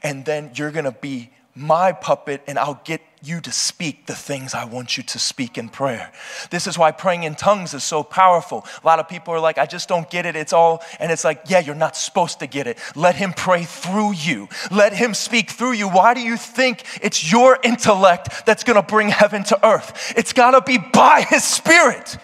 And 0.03 0.25
then 0.25 0.51
you're 0.55 0.71
gonna 0.71 0.93
be 0.93 1.31
my 1.55 1.93
puppet, 1.93 2.43
and 2.47 2.59
I'll 2.59 2.81
get 2.85 3.03
you 3.23 3.41
to 3.41 3.53
speak 3.53 4.07
the 4.07 4.15
things 4.15 4.55
I 4.55 4.65
want 4.65 4.97
you 4.97 5.03
to 5.03 5.19
speak 5.19 5.59
in 5.59 5.69
prayer. 5.69 6.11
This 6.51 6.67
is 6.67 6.77
why 6.77 6.91
praying 6.93 7.23
in 7.25 7.35
tongues 7.35 7.75
is 7.75 7.85
so 7.85 8.03
powerful. 8.03 8.67
A 8.83 8.87
lot 8.87 8.99
of 8.99 9.09
people 9.09 9.33
are 9.35 9.39
like, 9.39 9.59
I 9.59 9.67
just 9.67 9.89
don't 9.89 10.09
get 10.11 10.27
it. 10.27 10.35
It's 10.35 10.53
all, 10.53 10.83
and 10.99 11.13
it's 11.13 11.25
like, 11.25 11.43
yeah, 11.47 11.61
you're 11.61 11.75
not 11.75 11.95
supposed 11.95 12.41
to 12.41 12.47
get 12.47 12.67
it. 12.67 12.79
Let 12.97 13.15
Him 13.15 13.33
pray 13.33 13.65
through 13.65 14.13
you, 14.15 14.49
let 14.71 14.93
Him 14.93 15.15
speak 15.15 15.51
through 15.51 15.73
you. 15.73 15.89
Why 15.89 16.15
do 16.15 16.21
you 16.21 16.37
think 16.37 16.85
it's 17.03 17.31
your 17.31 17.59
intellect 17.63 18.47
that's 18.47 18.65
gonna 18.65 18.83
bring 18.83 19.11
heaven 19.11 19.45
to 19.45 19.67
earth? 19.67 20.15
It's 20.17 20.33
gotta 20.33 20.63
be 20.63 20.79
by 20.79 21.27
His 21.29 21.45
Spirit, 21.45 22.17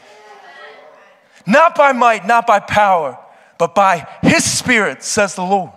not 1.46 1.74
by 1.74 1.92
might, 1.92 2.27
not 2.27 2.46
by 2.46 2.61
power, 2.61 3.18
but 3.58 3.74
by 3.74 4.06
His 4.22 4.44
Spirit, 4.44 5.02
says 5.02 5.34
the 5.34 5.42
Lord. 5.42 5.72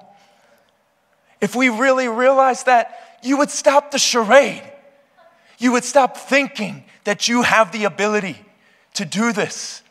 If 1.42 1.56
we 1.56 1.70
really 1.70 2.08
realize 2.08 2.64
that, 2.64 3.20
you 3.24 3.38
would 3.38 3.50
stop 3.50 3.92
the 3.92 4.00
charade. 4.00 4.64
You 5.58 5.72
would 5.74 5.84
stop 5.84 6.18
thinking 6.18 6.84
that 7.04 7.28
you 7.28 7.42
have 7.42 7.72
the 7.72 7.86
ability 7.86 8.44
to 8.96 9.06
do 9.06 9.34
this. 9.34 9.82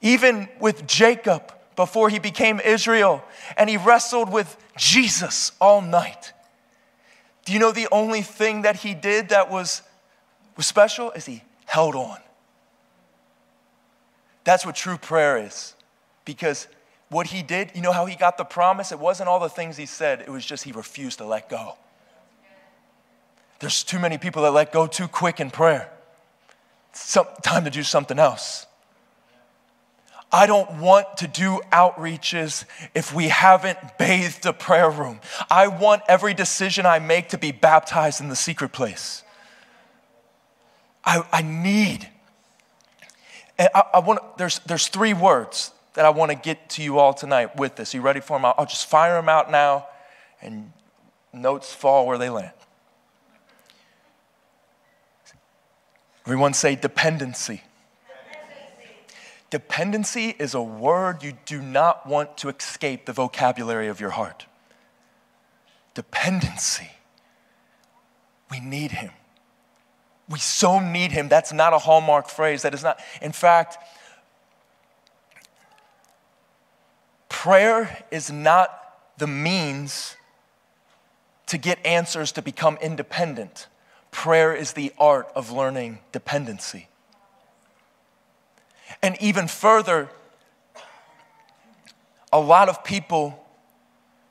Even 0.00 0.48
with 0.60 0.86
Jacob, 0.86 1.52
before 1.76 2.08
he 2.08 2.18
became 2.18 2.60
Israel, 2.60 3.22
and 3.56 3.70
he 3.70 3.76
wrestled 3.76 4.30
with 4.30 4.56
Jesus 4.76 5.52
all 5.60 5.80
night. 5.80 6.32
Do 7.44 7.52
you 7.52 7.58
know 7.58 7.72
the 7.72 7.88
only 7.90 8.22
thing 8.22 8.62
that 8.62 8.76
he 8.76 8.94
did 8.94 9.30
that 9.30 9.50
was, 9.50 9.82
was 10.56 10.66
special 10.66 11.10
is 11.12 11.26
he 11.26 11.42
held 11.64 11.94
on. 11.94 12.18
That's 14.44 14.66
what 14.66 14.74
true 14.74 14.98
prayer 14.98 15.38
is. 15.38 15.74
Because 16.24 16.68
what 17.12 17.28
he 17.28 17.42
did, 17.42 17.70
you 17.74 17.82
know 17.82 17.92
how 17.92 18.06
he 18.06 18.16
got 18.16 18.38
the 18.38 18.44
promise? 18.44 18.90
It 18.90 18.98
wasn't 18.98 19.28
all 19.28 19.38
the 19.38 19.48
things 19.48 19.76
he 19.76 19.86
said, 19.86 20.22
it 20.22 20.30
was 20.30 20.44
just 20.44 20.64
he 20.64 20.72
refused 20.72 21.18
to 21.18 21.24
let 21.24 21.48
go. 21.48 21.76
There's 23.60 23.84
too 23.84 23.98
many 23.98 24.18
people 24.18 24.42
that 24.42 24.50
let 24.50 24.72
go 24.72 24.86
too 24.86 25.06
quick 25.06 25.38
in 25.38 25.50
prayer. 25.50 25.88
It's 26.90 27.16
time 27.42 27.64
to 27.64 27.70
do 27.70 27.82
something 27.82 28.18
else. 28.18 28.66
I 30.32 30.46
don't 30.46 30.80
want 30.80 31.18
to 31.18 31.28
do 31.28 31.60
outreaches 31.70 32.64
if 32.94 33.14
we 33.14 33.28
haven't 33.28 33.78
bathed 33.98 34.42
the 34.42 34.54
prayer 34.54 34.90
room. 34.90 35.20
I 35.50 35.68
want 35.68 36.02
every 36.08 36.32
decision 36.32 36.86
I 36.86 36.98
make 36.98 37.28
to 37.28 37.38
be 37.38 37.52
baptized 37.52 38.22
in 38.22 38.30
the 38.30 38.36
secret 38.36 38.72
place. 38.72 39.22
I, 41.04 41.22
I 41.30 41.42
need. 41.42 42.08
I, 43.58 43.84
I 43.94 43.98
want, 43.98 44.38
there's, 44.38 44.60
there's 44.60 44.88
three 44.88 45.12
words 45.12 45.70
that 45.94 46.04
I 46.04 46.10
want 46.10 46.30
to 46.30 46.36
get 46.36 46.70
to 46.70 46.82
you 46.82 46.98
all 46.98 47.12
tonight 47.12 47.56
with 47.56 47.76
this. 47.76 47.94
Are 47.94 47.98
you 47.98 48.02
ready 48.02 48.20
for 48.20 48.38
them? 48.38 48.52
I'll, 48.56 48.66
just 48.66 48.88
fire 48.88 49.14
them 49.14 49.28
out 49.28 49.50
now, 49.50 49.86
and 50.40 50.72
notes 51.32 51.72
fall 51.72 52.06
where 52.06 52.18
they 52.18 52.30
land. 52.30 52.52
Everyone 56.24 56.54
say 56.54 56.76
dependency. 56.76 57.62
Dependency 59.50 60.34
is 60.38 60.54
a 60.54 60.62
word 60.62 61.22
you 61.22 61.34
do 61.44 61.60
not 61.60 62.06
want 62.06 62.38
to 62.38 62.48
escape 62.48 63.04
the 63.04 63.12
vocabulary 63.12 63.88
of 63.88 64.00
your 64.00 64.10
heart. 64.10 64.46
Dependency. 65.92 66.90
We 68.50 68.60
need 68.60 68.92
Him. 68.92 69.10
We 70.28 70.38
so 70.38 70.80
need 70.80 71.12
Him. 71.12 71.28
That's 71.28 71.52
not 71.52 71.74
a 71.74 71.78
hallmark 71.78 72.28
phrase. 72.28 72.62
That 72.62 72.72
is 72.72 72.82
not, 72.82 72.98
in 73.20 73.32
fact, 73.32 73.76
Prayer 77.32 78.04
is 78.10 78.30
not 78.30 78.78
the 79.16 79.26
means 79.26 80.16
to 81.46 81.56
get 81.56 81.84
answers 81.84 82.30
to 82.32 82.42
become 82.42 82.76
independent. 82.82 83.68
Prayer 84.10 84.54
is 84.54 84.74
the 84.74 84.92
art 84.98 85.28
of 85.34 85.50
learning 85.50 86.00
dependency. 86.12 86.88
And 89.02 89.16
even 89.18 89.48
further, 89.48 90.10
a 92.30 92.38
lot 92.38 92.68
of 92.68 92.84
people 92.84 93.42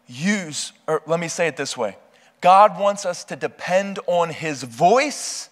use, 0.08 0.72
or 0.86 1.02
let 1.08 1.20
me 1.20 1.28
say 1.28 1.48
it 1.48 1.58
this 1.58 1.76
way 1.76 1.98
God 2.40 2.80
wants 2.80 3.04
us 3.04 3.24
to 3.26 3.36
depend 3.36 3.98
on 4.06 4.30
His 4.30 4.62
voice, 4.62 5.50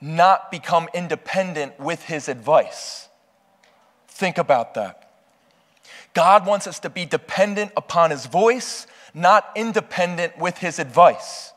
not 0.00 0.50
become 0.50 0.88
independent 0.92 1.78
with 1.78 2.02
His 2.02 2.28
advice. 2.28 3.08
Think 4.08 4.38
about 4.38 4.74
that. 4.74 5.09
God 6.14 6.46
wants 6.46 6.66
us 6.66 6.78
to 6.80 6.90
be 6.90 7.04
dependent 7.04 7.72
upon 7.76 8.10
His 8.10 8.26
voice, 8.26 8.86
not 9.14 9.50
independent 9.54 10.38
with 10.38 10.58
His 10.58 10.78
advice. 10.78 11.52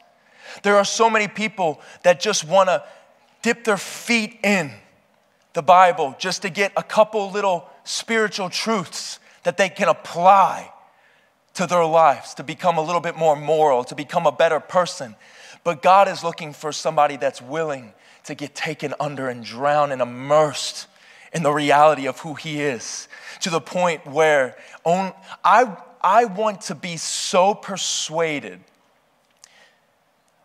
There 0.61 0.75
are 0.75 0.85
so 0.85 1.09
many 1.09 1.27
people 1.27 1.81
that 2.03 2.19
just 2.19 2.47
want 2.47 2.69
to 2.69 2.83
dip 3.41 3.63
their 3.63 3.77
feet 3.77 4.39
in 4.43 4.71
the 5.53 5.61
Bible 5.61 6.15
just 6.19 6.41
to 6.43 6.49
get 6.49 6.71
a 6.77 6.83
couple 6.83 7.31
little 7.31 7.67
spiritual 7.83 8.49
truths 8.49 9.19
that 9.43 9.57
they 9.57 9.69
can 9.69 9.87
apply 9.87 10.71
to 11.55 11.67
their 11.67 11.85
lives 11.85 12.33
to 12.35 12.43
become 12.43 12.77
a 12.77 12.81
little 12.81 13.01
bit 13.01 13.15
more 13.15 13.35
moral, 13.35 13.83
to 13.83 13.95
become 13.95 14.25
a 14.25 14.31
better 14.31 14.59
person. 14.59 15.15
But 15.63 15.81
God 15.81 16.07
is 16.07 16.23
looking 16.23 16.53
for 16.53 16.71
somebody 16.71 17.17
that's 17.17 17.41
willing 17.41 17.93
to 18.25 18.35
get 18.35 18.55
taken 18.55 18.93
under 18.99 19.29
and 19.29 19.43
drown 19.43 19.91
and 19.91 20.01
immersed 20.01 20.87
in 21.33 21.43
the 21.43 21.51
reality 21.51 22.07
of 22.07 22.19
who 22.19 22.35
He 22.35 22.61
is 22.61 23.07
to 23.41 23.49
the 23.49 23.61
point 23.61 24.05
where 24.05 24.55
on, 24.83 25.13
I, 25.43 25.75
I 26.01 26.25
want 26.25 26.61
to 26.61 26.75
be 26.75 26.97
so 26.97 27.53
persuaded 27.53 28.59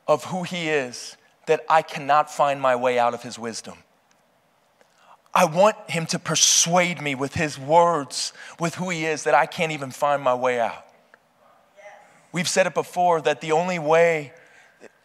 of 0.06 0.24
who 0.24 0.42
He 0.42 0.68
is 0.68 1.16
that 1.46 1.64
I 1.68 1.82
cannot 1.82 2.30
find 2.30 2.60
my 2.60 2.76
way 2.76 2.98
out 2.98 3.14
of 3.14 3.22
His 3.22 3.38
wisdom. 3.38 3.74
I 5.34 5.44
want 5.44 5.76
Him 5.88 6.06
to 6.06 6.18
persuade 6.18 7.02
me 7.02 7.14
with 7.14 7.34
His 7.34 7.58
words, 7.58 8.32
with 8.58 8.76
who 8.76 8.90
He 8.90 9.04
is, 9.04 9.24
that 9.24 9.34
I 9.34 9.46
can't 9.46 9.72
even 9.72 9.90
find 9.90 10.22
my 10.22 10.34
way 10.34 10.58
out. 10.58 10.86
We've 12.32 12.48
said 12.48 12.66
it 12.66 12.74
before 12.74 13.20
that 13.22 13.40
the 13.40 13.52
only 13.52 13.78
way, 13.78 14.32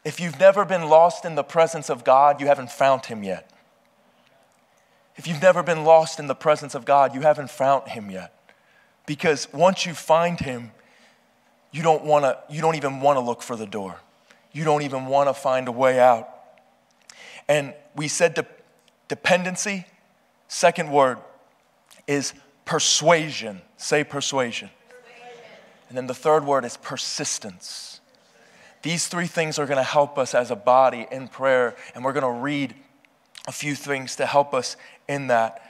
if 0.03 0.19
you've 0.19 0.39
never 0.39 0.65
been 0.65 0.89
lost 0.89 1.25
in 1.25 1.35
the 1.35 1.43
presence 1.43 1.89
of 1.89 2.03
God, 2.03 2.41
you 2.41 2.47
haven't 2.47 2.71
found 2.71 3.05
Him 3.05 3.23
yet. 3.23 3.49
If 5.15 5.27
you've 5.27 5.41
never 5.41 5.63
been 5.63 5.83
lost 5.83 6.19
in 6.19 6.27
the 6.27 6.35
presence 6.35 6.75
of 6.75 6.85
God, 6.85 7.13
you 7.13 7.21
haven't 7.21 7.49
found 7.49 7.89
him 7.89 8.09
yet. 8.09 8.33
Because 9.05 9.51
once 9.53 9.85
you 9.85 9.93
find 9.93 10.39
him, 10.39 10.71
you 11.71 11.83
don't 11.83 12.03
want 12.03 12.25
to 12.25 12.37
you 12.49 12.61
don't 12.61 12.75
even 12.75 13.01
want 13.01 13.17
to 13.17 13.21
look 13.21 13.41
for 13.41 13.55
the 13.55 13.65
door. 13.65 13.99
You 14.51 14.63
don't 14.63 14.83
even 14.83 15.07
want 15.07 15.29
to 15.29 15.33
find 15.33 15.67
a 15.67 15.71
way 15.71 15.99
out. 15.99 16.29
And 17.47 17.73
we 17.95 18.07
said 18.07 18.35
de- 18.35 18.45
dependency 19.07 19.85
Second 20.53 20.91
word 20.91 21.17
is 22.05 22.31
persuasion. 22.63 23.63
Say 23.75 24.03
persuasion. 24.03 24.69
And 25.89 25.97
then 25.97 26.05
the 26.05 26.13
third 26.13 26.45
word 26.45 26.63
is 26.63 26.77
persistence. 26.77 28.01
These 28.83 29.07
three 29.07 29.25
things 29.25 29.57
are 29.57 29.65
going 29.65 29.77
to 29.77 29.83
help 29.83 30.19
us 30.19 30.35
as 30.35 30.51
a 30.51 30.55
body 30.55 31.07
in 31.11 31.27
prayer, 31.27 31.75
and 31.95 32.05
we're 32.05 32.13
going 32.13 32.21
to 32.21 32.39
read 32.39 32.75
a 33.47 33.51
few 33.51 33.73
things 33.73 34.15
to 34.17 34.27
help 34.27 34.53
us 34.53 34.77
in 35.07 35.27
that. 35.27 35.61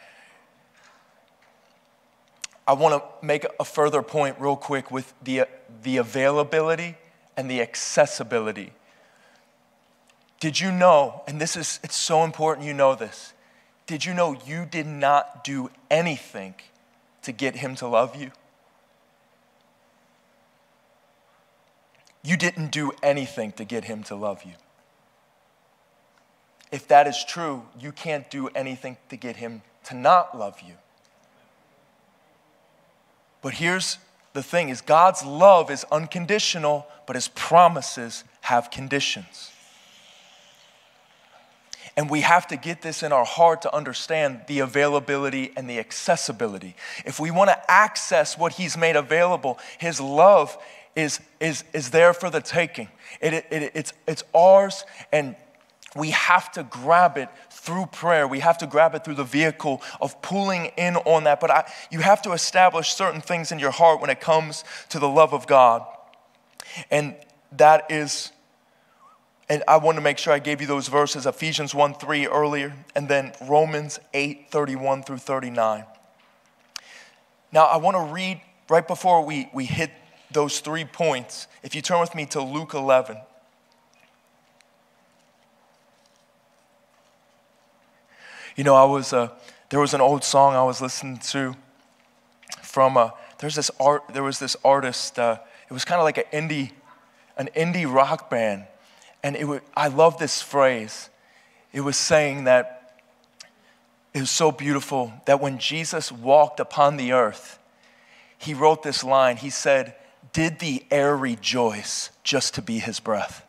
I 2.67 2.73
want 2.73 3.01
to 3.01 3.25
make 3.25 3.45
a 3.59 3.65
further 3.65 4.01
point 4.01 4.37
real 4.39 4.55
quick 4.55 4.89
with 4.89 5.13
the, 5.21 5.45
the 5.83 5.97
availability 5.97 6.95
and 7.35 7.49
the 7.49 7.61
accessibility. 7.61 8.71
Did 10.39 10.59
you 10.59 10.71
know, 10.71 11.23
and 11.27 11.39
this 11.39 11.55
is, 11.55 11.79
it's 11.83 11.95
so 11.95 12.23
important 12.23 12.67
you 12.67 12.73
know 12.73 12.95
this, 12.95 13.33
did 13.85 14.05
you 14.05 14.13
know 14.13 14.37
you 14.45 14.65
did 14.65 14.87
not 14.87 15.43
do 15.43 15.69
anything 15.91 16.55
to 17.23 17.31
get 17.31 17.57
him 17.57 17.75
to 17.75 17.87
love 17.87 18.15
you? 18.15 18.31
You 22.23 22.37
didn't 22.37 22.71
do 22.71 22.93
anything 23.01 23.51
to 23.53 23.65
get 23.65 23.85
him 23.85 24.03
to 24.03 24.15
love 24.15 24.43
you. 24.43 24.53
If 26.73 26.87
that 26.87 27.05
is 27.05 27.23
true, 27.23 27.61
you 27.79 27.91
can't 27.91 28.27
do 28.31 28.47
anything 28.47 28.97
to 29.09 29.15
get 29.15 29.35
him 29.35 29.61
to 29.83 29.95
not 29.95 30.35
love 30.35 30.59
you. 30.65 30.73
But 33.43 33.53
here's 33.53 33.99
the 34.33 34.41
thing 34.41 34.69
is 34.69 34.81
God's 34.81 35.23
love 35.23 35.69
is 35.69 35.85
unconditional, 35.91 36.87
but 37.05 37.15
his 37.15 37.27
promises 37.27 38.23
have 38.41 38.71
conditions. 38.71 39.51
And 41.95 42.09
we 42.09 42.21
have 42.21 42.47
to 42.47 42.57
get 42.57 42.81
this 42.81 43.03
in 43.03 43.11
our 43.11 43.23
heart 43.23 43.61
to 43.61 43.75
understand 43.75 44.41
the 44.47 44.57
availability 44.57 45.53
and 45.55 45.69
the 45.69 45.77
accessibility. 45.77 46.75
If 47.05 47.19
we 47.19 47.29
want 47.29 47.51
to 47.51 47.71
access 47.71 48.35
what 48.35 48.53
He's 48.53 48.75
made 48.75 48.95
available, 48.95 49.59
His 49.77 50.01
love 50.01 50.57
is, 50.95 51.19
is, 51.39 51.63
is 51.71 51.91
there 51.91 52.15
for 52.15 52.31
the 52.31 52.41
taking. 52.41 52.87
It, 53.21 53.33
it, 53.35 53.45
it, 53.51 53.71
it's, 53.75 53.93
it's 54.07 54.23
ours, 54.33 54.85
and 55.11 55.35
we 55.95 56.11
have 56.11 56.51
to 56.53 56.63
grab 56.63 57.17
it 57.17 57.29
through 57.49 57.85
prayer. 57.87 58.27
We 58.27 58.39
have 58.39 58.57
to 58.59 58.67
grab 58.67 58.95
it 58.95 59.03
through 59.03 59.15
the 59.15 59.23
vehicle 59.23 59.81
of 60.01 60.21
pulling 60.21 60.65
in 60.77 60.95
on 60.97 61.25
that. 61.25 61.39
But 61.39 61.51
I, 61.51 61.71
you 61.91 61.99
have 61.99 62.21
to 62.23 62.31
establish 62.31 62.93
certain 62.93 63.21
things 63.21 63.51
in 63.51 63.59
your 63.59 63.71
heart 63.71 64.01
when 64.01 64.09
it 64.09 64.19
comes 64.19 64.63
to 64.89 64.99
the 64.99 65.07
love 65.07 65.33
of 65.33 65.45
God. 65.45 65.85
And 66.89 67.15
that 67.53 67.91
is, 67.91 68.31
and 69.49 69.63
I 69.67 69.77
want 69.77 69.97
to 69.97 70.01
make 70.01 70.17
sure 70.17 70.33
I 70.33 70.39
gave 70.39 70.61
you 70.61 70.67
those 70.67 70.87
verses 70.87 71.25
Ephesians 71.25 71.75
1 71.75 71.95
3 71.95 72.27
earlier, 72.27 72.73
and 72.95 73.07
then 73.07 73.33
Romans 73.47 73.99
8 74.13 74.49
31 74.49 75.03
through 75.03 75.17
39. 75.19 75.85
Now, 77.51 77.65
I 77.65 77.77
want 77.77 77.95
to 77.97 78.11
read 78.11 78.41
right 78.67 78.87
before 78.87 79.23
we, 79.23 79.47
we 79.53 79.65
hit 79.65 79.91
those 80.31 80.59
three 80.59 80.85
points. 80.85 81.47
If 81.61 81.75
you 81.75 81.83
turn 81.83 81.99
with 81.99 82.15
me 82.15 82.25
to 82.27 82.41
Luke 82.41 82.73
11. 82.73 83.17
You 88.55 88.63
know, 88.63 88.75
I 88.75 88.83
was, 88.83 89.13
uh, 89.13 89.29
there 89.69 89.79
was 89.79 89.95
an 89.95 90.01
old 90.01 90.23
song 90.23 90.53
I 90.53 90.63
was 90.63 90.79
listening 90.79 91.17
to 91.17 91.55
from, 92.61 92.97
uh, 92.97 93.09
there's 93.39 93.55
this 93.55 93.71
art, 93.79 94.03
there 94.13 94.21
was 94.21 94.37
this 94.37 94.55
artist, 94.63 95.17
uh, 95.17 95.37
it 95.67 95.73
was 95.73 95.83
kind 95.83 95.99
of 95.99 96.03
like 96.03 96.19
an 96.19 96.25
indie, 96.31 96.71
an 97.35 97.49
indie 97.55 97.91
rock 97.91 98.29
band. 98.29 98.65
And 99.23 99.35
it 99.35 99.63
I 99.75 99.87
love 99.87 100.19
this 100.19 100.41
phrase. 100.41 101.09
It 101.71 101.81
was 101.81 101.97
saying 101.97 102.43
that 102.43 103.01
it 104.13 104.19
was 104.19 104.29
so 104.29 104.51
beautiful 104.51 105.11
that 105.25 105.41
when 105.41 105.57
Jesus 105.57 106.11
walked 106.11 106.59
upon 106.59 106.97
the 106.97 107.13
earth, 107.13 107.57
he 108.37 108.53
wrote 108.53 108.83
this 108.83 109.03
line. 109.03 109.37
He 109.37 109.49
said, 109.49 109.95
Did 110.31 110.59
the 110.59 110.83
air 110.91 111.17
rejoice 111.17 112.11
just 112.23 112.53
to 112.55 112.61
be 112.61 112.77
his 112.77 112.99
breath? 112.99 113.42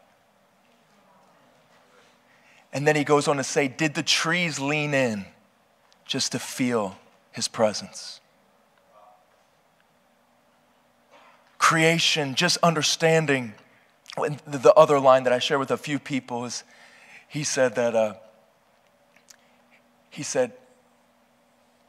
And 2.75 2.85
then 2.85 2.97
he 2.97 3.05
goes 3.05 3.29
on 3.29 3.37
to 3.37 3.45
say, 3.45 3.69
Did 3.69 3.95
the 3.95 4.03
trees 4.03 4.59
lean 4.59 4.93
in 4.93 5.25
just 6.05 6.33
to 6.33 6.41
feel 6.41 6.99
his 7.31 7.47
presence? 7.47 8.21
Creation, 11.57 12.35
just 12.35 12.59
understanding. 12.63 13.55
The 14.17 14.75
other 14.75 14.99
line 14.99 15.23
that 15.23 15.33
I 15.33 15.39
share 15.39 15.59
with 15.59 15.71
a 15.71 15.77
few 15.77 16.01
people 16.01 16.45
is 16.45 16.65
he 17.29 17.45
said 17.45 17.77
that, 17.77 17.95
uh, 17.95 18.15
he 20.11 20.23
said, 20.23 20.53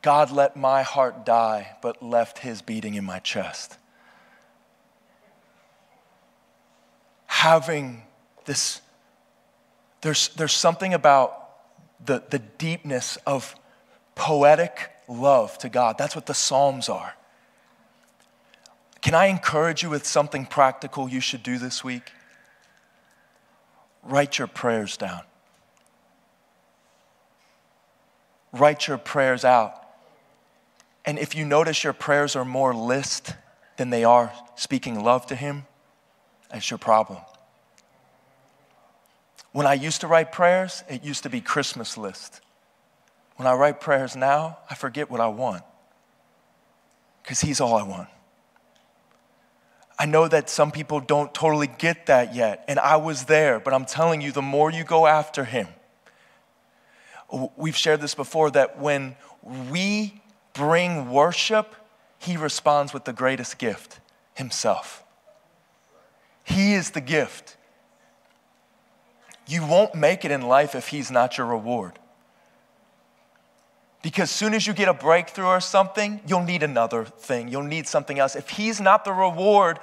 God 0.01 0.31
let 0.31 0.55
my 0.55 0.83
heart 0.83 1.25
die, 1.25 1.77
but 1.81 2.01
left 2.01 2.39
his 2.39 2.61
beating 2.61 2.93
in 2.93 3.03
my 3.03 3.19
chest. 3.19 3.77
Having 7.25 8.03
this 8.45 8.81
there's, 10.05 10.27
there's 10.35 10.53
something 10.53 10.93
about 10.93 11.49
the, 12.05 12.21
the 12.29 12.37
deepness 12.37 13.17
of 13.25 13.55
poetic 14.13 14.91
love 15.07 15.57
to 15.57 15.67
God. 15.67 15.97
That's 15.97 16.15
what 16.15 16.27
the 16.27 16.33
Psalms 16.35 16.89
are. 16.89 17.15
Can 19.01 19.15
I 19.15 19.25
encourage 19.25 19.81
you 19.81 19.89
with 19.89 20.05
something 20.05 20.45
practical 20.45 21.09
you 21.09 21.21
should 21.21 21.41
do 21.41 21.57
this 21.57 21.83
week? 21.83 22.11
Write 24.03 24.37
your 24.37 24.47
prayers 24.47 24.95
down. 24.95 25.21
Write 28.53 28.87
your 28.87 28.99
prayers 28.99 29.43
out. 29.43 29.87
And 31.03 31.17
if 31.17 31.33
you 31.33 31.45
notice 31.45 31.83
your 31.83 31.93
prayers 31.93 32.35
are 32.35 32.45
more 32.45 32.75
list 32.75 33.33
than 33.77 33.89
they 33.89 34.03
are 34.03 34.31
speaking 34.55 35.03
love 35.03 35.25
to 35.27 35.35
Him, 35.35 35.65
that's 36.51 36.69
your 36.69 36.77
problem. 36.77 37.21
When 39.55 39.65
I 39.65 39.75
used 39.75 40.01
to 40.01 40.07
write 40.07 40.33
prayers, 40.33 40.83
it 40.89 41.05
used 41.05 41.23
to 41.23 41.29
be 41.29 41.39
Christmas 41.39 41.97
list. 41.97 42.41
When 43.37 43.47
I 43.47 43.53
write 43.53 43.79
prayers 43.79 44.13
now, 44.13 44.57
I 44.69 44.75
forget 44.75 45.09
what 45.09 45.21
I 45.21 45.27
want 45.27 45.63
because 47.23 47.39
He's 47.39 47.61
all 47.61 47.73
I 47.73 47.83
want. 47.83 48.09
I 49.97 50.07
know 50.07 50.27
that 50.27 50.49
some 50.49 50.73
people 50.73 50.99
don't 50.99 51.33
totally 51.33 51.67
get 51.67 52.07
that 52.07 52.35
yet, 52.35 52.65
and 52.67 52.77
I 52.79 52.97
was 52.97 53.23
there, 53.23 53.61
but 53.61 53.73
I'm 53.73 53.85
telling 53.85 54.19
you, 54.19 54.33
the 54.33 54.41
more 54.41 54.71
you 54.71 54.83
go 54.83 55.07
after 55.07 55.45
Him, 55.45 55.69
we've 57.55 57.77
shared 57.77 58.01
this 58.01 58.13
before 58.13 58.51
that 58.51 58.77
when 58.77 59.15
we 59.71 60.21
bring 60.51 61.09
worship, 61.09 61.73
He 62.19 62.35
responds 62.35 62.93
with 62.93 63.05
the 63.05 63.13
greatest 63.13 63.57
gift 63.57 64.01
Himself. 64.33 65.01
He 66.43 66.73
is 66.73 66.89
the 66.89 66.99
gift. 66.99 67.55
You 69.47 69.65
won't 69.65 69.95
make 69.95 70.25
it 70.25 70.31
in 70.31 70.41
life 70.41 70.75
if 70.75 70.87
He's 70.87 71.11
not 71.11 71.37
your 71.37 71.47
reward. 71.47 71.99
Because 74.01 74.29
soon 74.29 74.53
as 74.53 74.67
you 74.67 74.73
get 74.73 74.87
a 74.87 74.93
breakthrough 74.93 75.47
or 75.47 75.59
something, 75.59 76.21
you'll 76.27 76.43
need 76.43 76.61
another 76.61 77.05
thing. 77.05 77.47
You'll 77.47 77.63
need 77.63 77.87
something 77.87 78.19
else. 78.19 78.35
If 78.35 78.49
He's 78.49 78.79
not 78.79 79.03
the 79.03 79.11
reward, 79.11 79.79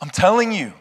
I'm 0.00 0.10
telling 0.10 0.52
you. 0.52 0.72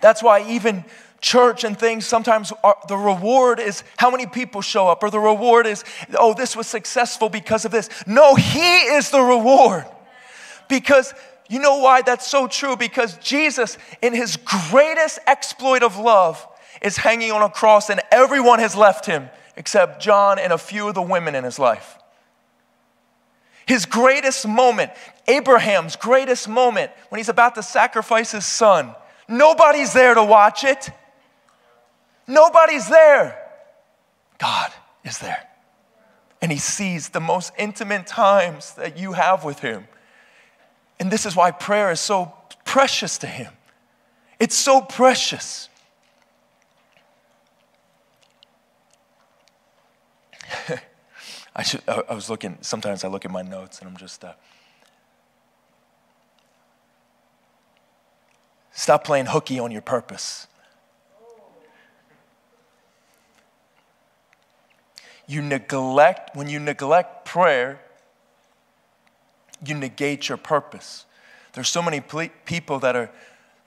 That's 0.00 0.22
why 0.22 0.48
even 0.48 0.84
church 1.20 1.64
and 1.64 1.78
things 1.78 2.06
sometimes 2.06 2.50
are, 2.64 2.76
the 2.88 2.96
reward 2.96 3.60
is 3.60 3.84
how 3.98 4.10
many 4.10 4.26
people 4.26 4.62
show 4.62 4.88
up, 4.88 5.02
or 5.02 5.10
the 5.10 5.20
reward 5.20 5.66
is, 5.66 5.84
oh, 6.18 6.32
this 6.32 6.56
was 6.56 6.66
successful 6.66 7.28
because 7.28 7.66
of 7.66 7.72
this. 7.72 7.90
No, 8.06 8.34
He 8.34 8.78
is 8.78 9.10
the 9.10 9.20
reward. 9.20 9.84
Because 10.68 11.12
you 11.50 11.58
know 11.58 11.78
why 11.78 12.00
that's 12.00 12.26
so 12.26 12.46
true? 12.46 12.76
Because 12.76 13.18
Jesus, 13.18 13.76
in 14.00 14.14
His 14.14 14.36
greatest 14.36 15.18
exploit 15.26 15.82
of 15.82 15.98
love, 15.98 16.46
is 16.80 16.96
hanging 16.96 17.32
on 17.32 17.42
a 17.42 17.50
cross 17.50 17.90
and 17.90 18.00
everyone 18.10 18.58
has 18.58 18.74
left 18.74 19.06
him 19.06 19.28
except 19.56 20.02
John 20.02 20.38
and 20.38 20.52
a 20.52 20.58
few 20.58 20.88
of 20.88 20.94
the 20.94 21.02
women 21.02 21.34
in 21.34 21.44
his 21.44 21.58
life. 21.58 21.98
His 23.66 23.86
greatest 23.86 24.48
moment, 24.48 24.90
Abraham's 25.28 25.94
greatest 25.94 26.48
moment, 26.48 26.90
when 27.08 27.18
he's 27.18 27.28
about 27.28 27.54
to 27.54 27.62
sacrifice 27.62 28.32
his 28.32 28.44
son, 28.44 28.94
nobody's 29.28 29.92
there 29.92 30.14
to 30.14 30.24
watch 30.24 30.64
it. 30.64 30.90
Nobody's 32.26 32.88
there. 32.88 33.40
God 34.38 34.72
is 35.04 35.18
there. 35.18 35.46
And 36.42 36.50
he 36.50 36.58
sees 36.58 37.10
the 37.10 37.20
most 37.20 37.52
intimate 37.58 38.06
times 38.06 38.74
that 38.74 38.98
you 38.98 39.12
have 39.12 39.44
with 39.44 39.60
him. 39.60 39.86
And 40.98 41.10
this 41.10 41.24
is 41.24 41.36
why 41.36 41.50
prayer 41.50 41.90
is 41.90 42.00
so 42.00 42.32
precious 42.64 43.18
to 43.18 43.26
him. 43.26 43.52
It's 44.38 44.56
so 44.56 44.80
precious. 44.80 45.69
I, 51.56 51.62
should, 51.62 51.82
I, 51.88 52.14
was 52.14 52.30
looking, 52.30 52.58
sometimes 52.60 53.04
I 53.04 53.08
look 53.08 53.24
at 53.24 53.30
my 53.30 53.42
notes 53.42 53.80
and 53.80 53.88
I'm 53.88 53.96
just, 53.96 54.24
uh, 54.24 54.32
stop 58.72 59.04
playing 59.04 59.26
hooky 59.26 59.58
on 59.58 59.70
your 59.70 59.82
purpose. 59.82 60.46
you 65.30 65.40
neglect, 65.40 66.34
when 66.34 66.48
you 66.48 66.58
neglect 66.58 67.24
prayer, 67.24 67.80
you 69.64 69.76
negate 69.76 70.28
your 70.28 70.36
purpose. 70.36 71.04
There's 71.52 71.68
so 71.68 71.80
many 71.80 72.00
ple- 72.00 72.30
people 72.44 72.80
that 72.80 72.96
are 72.96 73.10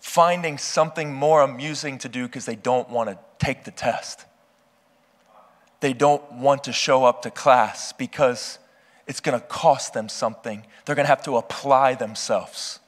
finding 0.02 0.58
something 0.58 1.14
more 1.14 1.42
amusing 1.42 1.98
to 2.00 2.10
do 2.10 2.26
because 2.28 2.46
they 2.46 2.58
don't 2.58 2.90
want 2.90 3.10
to 3.10 3.18
take 3.40 3.64
the 3.64 3.72
test. 3.72 4.26
They 5.84 5.92
don't 5.92 6.32
want 6.32 6.64
to 6.64 6.72
show 6.72 7.04
up 7.04 7.24
to 7.24 7.30
class 7.30 7.92
because 7.92 8.58
it's 9.06 9.20
going 9.20 9.38
to 9.38 9.46
cost 9.46 9.94
them 9.94 10.08
something. 10.08 10.66
They're 10.86 10.96
going 10.96 11.04
to 11.04 11.10
have 11.10 11.24
to 11.24 11.36
apply 11.36 11.96
themselves. 11.96 12.80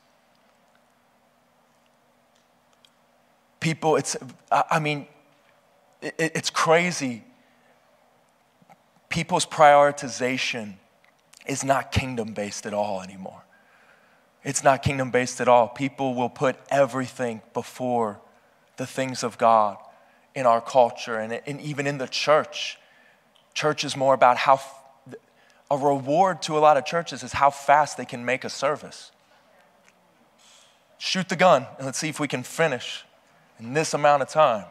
People, 3.59 3.97
it's, 3.97 4.15
I 4.49 4.79
mean, 4.79 5.07
it's 6.01 6.49
crazy. 6.49 7.25
People's 9.09 9.45
prioritization 9.45 10.75
is 11.45 11.65
not 11.65 11.91
kingdom 11.91 12.33
based 12.33 12.65
at 12.65 12.73
all 12.73 13.01
anymore. 13.01 13.43
It's 14.41 14.63
not 14.63 14.83
kingdom 14.83 15.11
based 15.11 15.41
at 15.41 15.49
all. 15.49 15.67
People 15.67 16.15
will 16.15 16.29
put 16.29 16.55
everything 16.69 17.41
before 17.53 18.21
the 18.77 18.87
things 18.87 19.21
of 19.21 19.37
God 19.37 19.75
in 20.33 20.45
our 20.45 20.61
culture 20.61 21.17
and, 21.17 21.41
and 21.45 21.59
even 21.59 21.87
in 21.87 21.97
the 21.97 22.07
church. 22.07 22.77
Church 23.55 23.83
is 23.83 23.97
more 23.97 24.13
about 24.13 24.37
how, 24.37 24.59
a 25.71 25.77
reward 25.77 26.43
to 26.43 26.57
a 26.57 26.59
lot 26.59 26.77
of 26.77 26.85
churches 26.85 27.23
is 27.23 27.33
how 27.33 27.49
fast 27.49 27.97
they 27.97 28.05
can 28.05 28.23
make 28.23 28.43
a 28.43 28.49
service. 28.49 29.11
Shoot 30.99 31.27
the 31.27 31.35
gun 31.35 31.65
and 31.77 31.85
let's 31.87 31.97
see 31.97 32.09
if 32.09 32.19
we 32.19 32.27
can 32.27 32.43
finish 32.43 33.03
in 33.59 33.73
this 33.73 33.95
amount 33.95 34.21
of 34.21 34.29
time. 34.29 34.65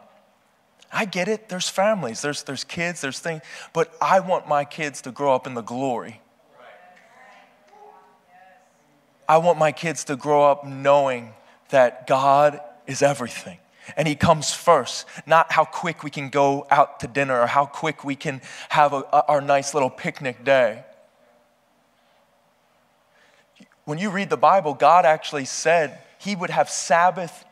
I 0.92 1.06
get 1.06 1.26
it. 1.26 1.48
There's 1.48 1.68
families, 1.68 2.22
there's, 2.22 2.44
there's 2.44 2.62
kids, 2.62 3.00
there's 3.00 3.18
things, 3.18 3.42
but 3.72 3.92
I 4.00 4.20
want 4.20 4.46
my 4.46 4.64
kids 4.64 5.02
to 5.02 5.10
grow 5.10 5.34
up 5.34 5.48
in 5.48 5.54
the 5.54 5.62
glory 5.62 6.20
I 9.28 9.38
want 9.38 9.58
my 9.58 9.72
kids 9.72 10.04
to 10.04 10.16
grow 10.16 10.50
up 10.50 10.66
knowing 10.66 11.32
that 11.70 12.06
God 12.06 12.60
is 12.86 13.02
everything. 13.02 13.58
And 13.96 14.08
He 14.08 14.14
comes 14.14 14.52
first, 14.52 15.06
not 15.26 15.52
how 15.52 15.64
quick 15.64 16.02
we 16.02 16.10
can 16.10 16.28
go 16.28 16.66
out 16.70 17.00
to 17.00 17.06
dinner 17.06 17.40
or 17.40 17.46
how 17.46 17.66
quick 17.66 18.04
we 18.04 18.16
can 18.16 18.40
have 18.70 18.92
a, 18.92 19.04
a, 19.12 19.24
our 19.28 19.40
nice 19.40 19.74
little 19.74 19.90
picnic 19.90 20.44
day. 20.44 20.84
When 23.84 23.98
you 23.98 24.10
read 24.10 24.30
the 24.30 24.36
Bible, 24.36 24.74
God 24.74 25.04
actually 25.04 25.44
said 25.44 26.00
He 26.18 26.34
would 26.34 26.50
have 26.50 26.70
Sabbath 26.70 27.44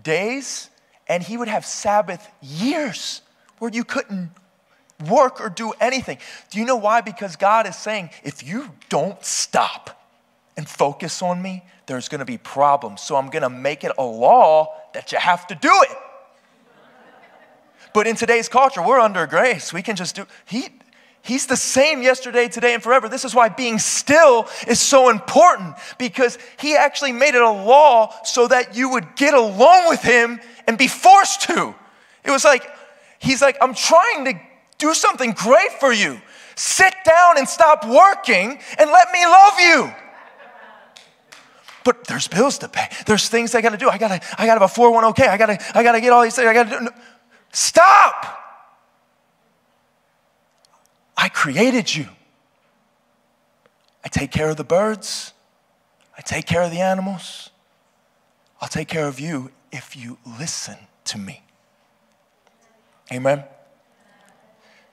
days 0.00 0.70
and 1.08 1.22
He 1.22 1.36
would 1.36 1.48
have 1.48 1.66
Sabbath 1.66 2.26
years 2.40 3.22
where 3.58 3.70
you 3.70 3.84
couldn't 3.84 4.30
work 5.08 5.40
or 5.40 5.48
do 5.48 5.72
anything. 5.80 6.18
Do 6.50 6.58
you 6.58 6.64
know 6.64 6.76
why? 6.76 7.00
Because 7.00 7.36
God 7.36 7.66
is 7.66 7.76
saying, 7.76 8.10
if 8.22 8.46
you 8.46 8.70
don't 8.88 9.22
stop, 9.24 9.99
and 10.60 10.68
focus 10.68 11.22
on 11.22 11.40
me, 11.40 11.64
there's 11.86 12.10
gonna 12.10 12.26
be 12.26 12.36
problems. 12.36 13.00
So 13.00 13.16
I'm 13.16 13.30
gonna 13.30 13.48
make 13.48 13.82
it 13.82 13.92
a 13.96 14.04
law 14.04 14.74
that 14.92 15.10
you 15.10 15.16
have 15.16 15.46
to 15.46 15.54
do 15.54 15.72
it. 15.88 15.96
But 17.94 18.06
in 18.06 18.14
today's 18.14 18.46
culture, 18.46 18.82
we're 18.82 19.00
under 19.00 19.26
grace. 19.26 19.72
We 19.72 19.80
can 19.80 19.96
just 19.96 20.16
do, 20.16 20.26
he, 20.44 20.68
He's 21.22 21.46
the 21.46 21.56
same 21.56 22.02
yesterday, 22.02 22.48
today, 22.48 22.74
and 22.74 22.82
forever. 22.82 23.08
This 23.08 23.24
is 23.24 23.34
why 23.34 23.48
being 23.48 23.78
still 23.78 24.48
is 24.68 24.80
so 24.80 25.08
important 25.08 25.76
because 25.96 26.36
He 26.58 26.76
actually 26.76 27.12
made 27.12 27.34
it 27.34 27.40
a 27.40 27.50
law 27.50 28.14
so 28.22 28.46
that 28.48 28.76
you 28.76 28.90
would 28.90 29.16
get 29.16 29.32
along 29.32 29.88
with 29.88 30.02
Him 30.02 30.40
and 30.66 30.76
be 30.76 30.88
forced 30.88 31.40
to. 31.42 31.74
It 32.22 32.30
was 32.30 32.44
like, 32.44 32.70
He's 33.18 33.40
like, 33.40 33.56
I'm 33.62 33.72
trying 33.74 34.26
to 34.26 34.34
do 34.76 34.92
something 34.92 35.32
great 35.32 35.72
for 35.80 35.90
you. 35.90 36.20
Sit 36.54 36.92
down 37.06 37.38
and 37.38 37.48
stop 37.48 37.86
working 37.86 38.58
and 38.78 38.90
let 38.90 39.10
me 39.10 39.24
love 39.24 39.60
you. 39.60 39.94
But 41.84 42.06
there's 42.06 42.28
bills 42.28 42.58
to 42.58 42.68
pay. 42.68 42.88
There's 43.06 43.28
things 43.28 43.54
I 43.54 43.60
got 43.60 43.70
to 43.70 43.76
do. 43.76 43.88
I 43.88 43.98
got 43.98 44.08
to 44.08 44.40
I 44.40 44.46
got 44.46 44.54
to 44.54 44.60
have 44.60 44.70
a 44.70 44.80
401k. 44.80 45.28
I 45.28 45.36
got 45.36 45.46
to 45.46 45.78
I 45.78 45.82
got 45.82 45.92
to 45.92 46.00
get 46.00 46.12
all 46.12 46.22
these 46.22 46.34
things. 46.34 46.46
I 46.46 46.54
got 46.54 46.64
to 46.64 46.70
do. 46.70 46.80
No. 46.84 46.90
Stop. 47.52 48.38
I 51.16 51.28
created 51.28 51.94
you. 51.94 52.06
I 54.04 54.08
take 54.08 54.30
care 54.30 54.48
of 54.48 54.56
the 54.56 54.64
birds. 54.64 55.32
I 56.16 56.22
take 56.22 56.46
care 56.46 56.62
of 56.62 56.70
the 56.70 56.80
animals. 56.80 57.50
I'll 58.60 58.68
take 58.68 58.88
care 58.88 59.06
of 59.06 59.20
you 59.20 59.50
if 59.72 59.96
you 59.96 60.18
listen 60.38 60.76
to 61.04 61.18
me. 61.18 61.42
Amen. 63.12 63.44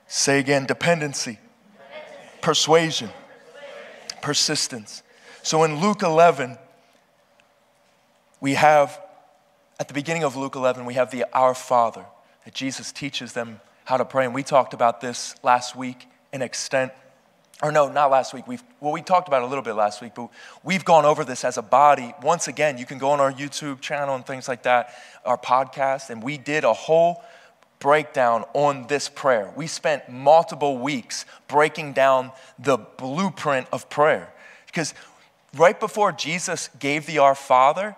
Say 0.08 0.40
again 0.40 0.66
dependency, 0.66 1.38
persuasion, 2.42 3.10
persistence. 4.22 5.04
So 5.44 5.64
in 5.64 5.82
Luke 5.82 6.02
11, 6.02 6.58
we 8.40 8.54
have, 8.54 9.00
at 9.80 9.88
the 9.88 9.94
beginning 9.94 10.24
of 10.24 10.36
Luke 10.36 10.56
11, 10.56 10.86
we 10.86 10.94
have 10.96 11.12
the 11.12 11.26
Our 11.34 11.54
Father, 11.54 12.06
that 12.46 12.54
Jesus 12.54 12.92
teaches 12.92 13.34
them 13.34 13.60
how 13.86 13.98
to 13.98 14.06
pray. 14.06 14.26
And 14.26 14.34
we 14.34 14.44
talked 14.44 14.74
about 14.74 15.02
this 15.02 15.36
last 15.44 15.76
week 15.76 16.08
in 16.34 16.42
extent. 16.42 16.92
Or 17.64 17.72
no, 17.72 17.92
not 17.92 18.12
last 18.12 18.34
week. 18.34 18.48
We've, 18.48 18.64
well, 18.80 18.92
we 18.92 19.02
talked 19.02 19.28
about 19.28 19.42
it 19.42 19.46
a 19.46 19.48
little 19.48 19.64
bit 19.64 19.74
last 19.74 20.02
week, 20.02 20.14
but 20.14 20.30
we've 20.64 20.86
gone 20.86 21.06
over 21.06 21.24
this 21.24 21.44
as 21.44 21.58
a 21.58 21.64
body. 21.64 22.14
Once 22.22 22.48
again, 22.48 22.78
you 22.78 22.86
can 22.86 23.00
go 23.00 23.10
on 23.10 23.20
our 23.20 23.32
YouTube 23.32 23.82
channel 23.82 24.14
and 24.14 24.26
things 24.26 24.48
like 24.48 24.64
that, 24.64 24.94
our 25.26 25.38
podcast, 25.38 26.12
and 26.12 26.22
we 26.22 26.38
did 26.38 26.64
a 26.64 26.74
whole 26.74 27.24
breakdown 27.80 28.46
on 28.54 28.88
this 28.88 29.10
prayer. 29.10 29.52
We 29.56 29.68
spent 29.68 30.10
multiple 30.10 30.78
weeks 30.78 31.26
breaking 31.48 31.94
down 31.94 32.32
the 32.60 32.78
blueprint 32.78 33.68
of 33.72 33.90
prayer. 33.90 34.32
Because 34.68 34.94
right 35.56 35.80
before 35.80 36.12
Jesus 36.12 36.70
gave 36.80 37.06
the 37.06 37.20
Our 37.20 37.36
Father, 37.36 37.96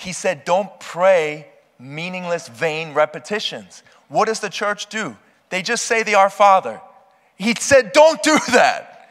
he 0.00 0.12
said, 0.12 0.44
don't 0.44 0.80
pray 0.80 1.46
meaningless, 1.78 2.48
vain 2.48 2.94
repetitions. 2.94 3.82
What 4.08 4.26
does 4.26 4.40
the 4.40 4.48
church 4.48 4.88
do? 4.88 5.16
They 5.50 5.62
just 5.62 5.84
say 5.84 6.02
the 6.02 6.14
Our 6.14 6.30
Father. 6.30 6.80
He 7.36 7.54
said, 7.58 7.92
don't 7.92 8.22
do 8.22 8.38
that. 8.52 9.08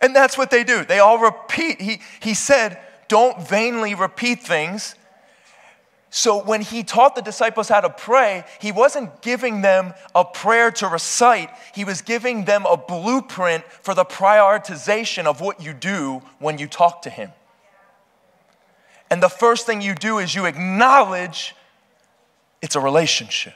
And 0.00 0.14
that's 0.14 0.38
what 0.38 0.50
they 0.50 0.62
do. 0.62 0.84
They 0.84 1.00
all 1.00 1.18
repeat. 1.18 1.80
He, 1.80 2.00
he 2.20 2.34
said, 2.34 2.78
don't 3.08 3.48
vainly 3.48 3.94
repeat 3.94 4.42
things. 4.42 4.94
So 6.10 6.42
when 6.42 6.60
he 6.60 6.84
taught 6.84 7.16
the 7.16 7.22
disciples 7.22 7.68
how 7.68 7.80
to 7.80 7.90
pray, 7.90 8.44
he 8.60 8.70
wasn't 8.70 9.20
giving 9.20 9.62
them 9.62 9.94
a 10.14 10.24
prayer 10.24 10.70
to 10.72 10.86
recite, 10.86 11.50
he 11.74 11.84
was 11.84 12.02
giving 12.02 12.44
them 12.44 12.64
a 12.66 12.76
blueprint 12.76 13.64
for 13.82 13.94
the 13.94 14.04
prioritization 14.04 15.24
of 15.24 15.40
what 15.40 15.60
you 15.60 15.72
do 15.74 16.22
when 16.38 16.58
you 16.58 16.68
talk 16.68 17.02
to 17.02 17.10
him. 17.10 17.32
And 19.10 19.22
the 19.22 19.28
first 19.28 19.66
thing 19.66 19.80
you 19.80 19.94
do 19.94 20.18
is 20.18 20.34
you 20.34 20.46
acknowledge 20.46 21.54
it's 22.62 22.76
a 22.76 22.80
relationship. 22.80 23.54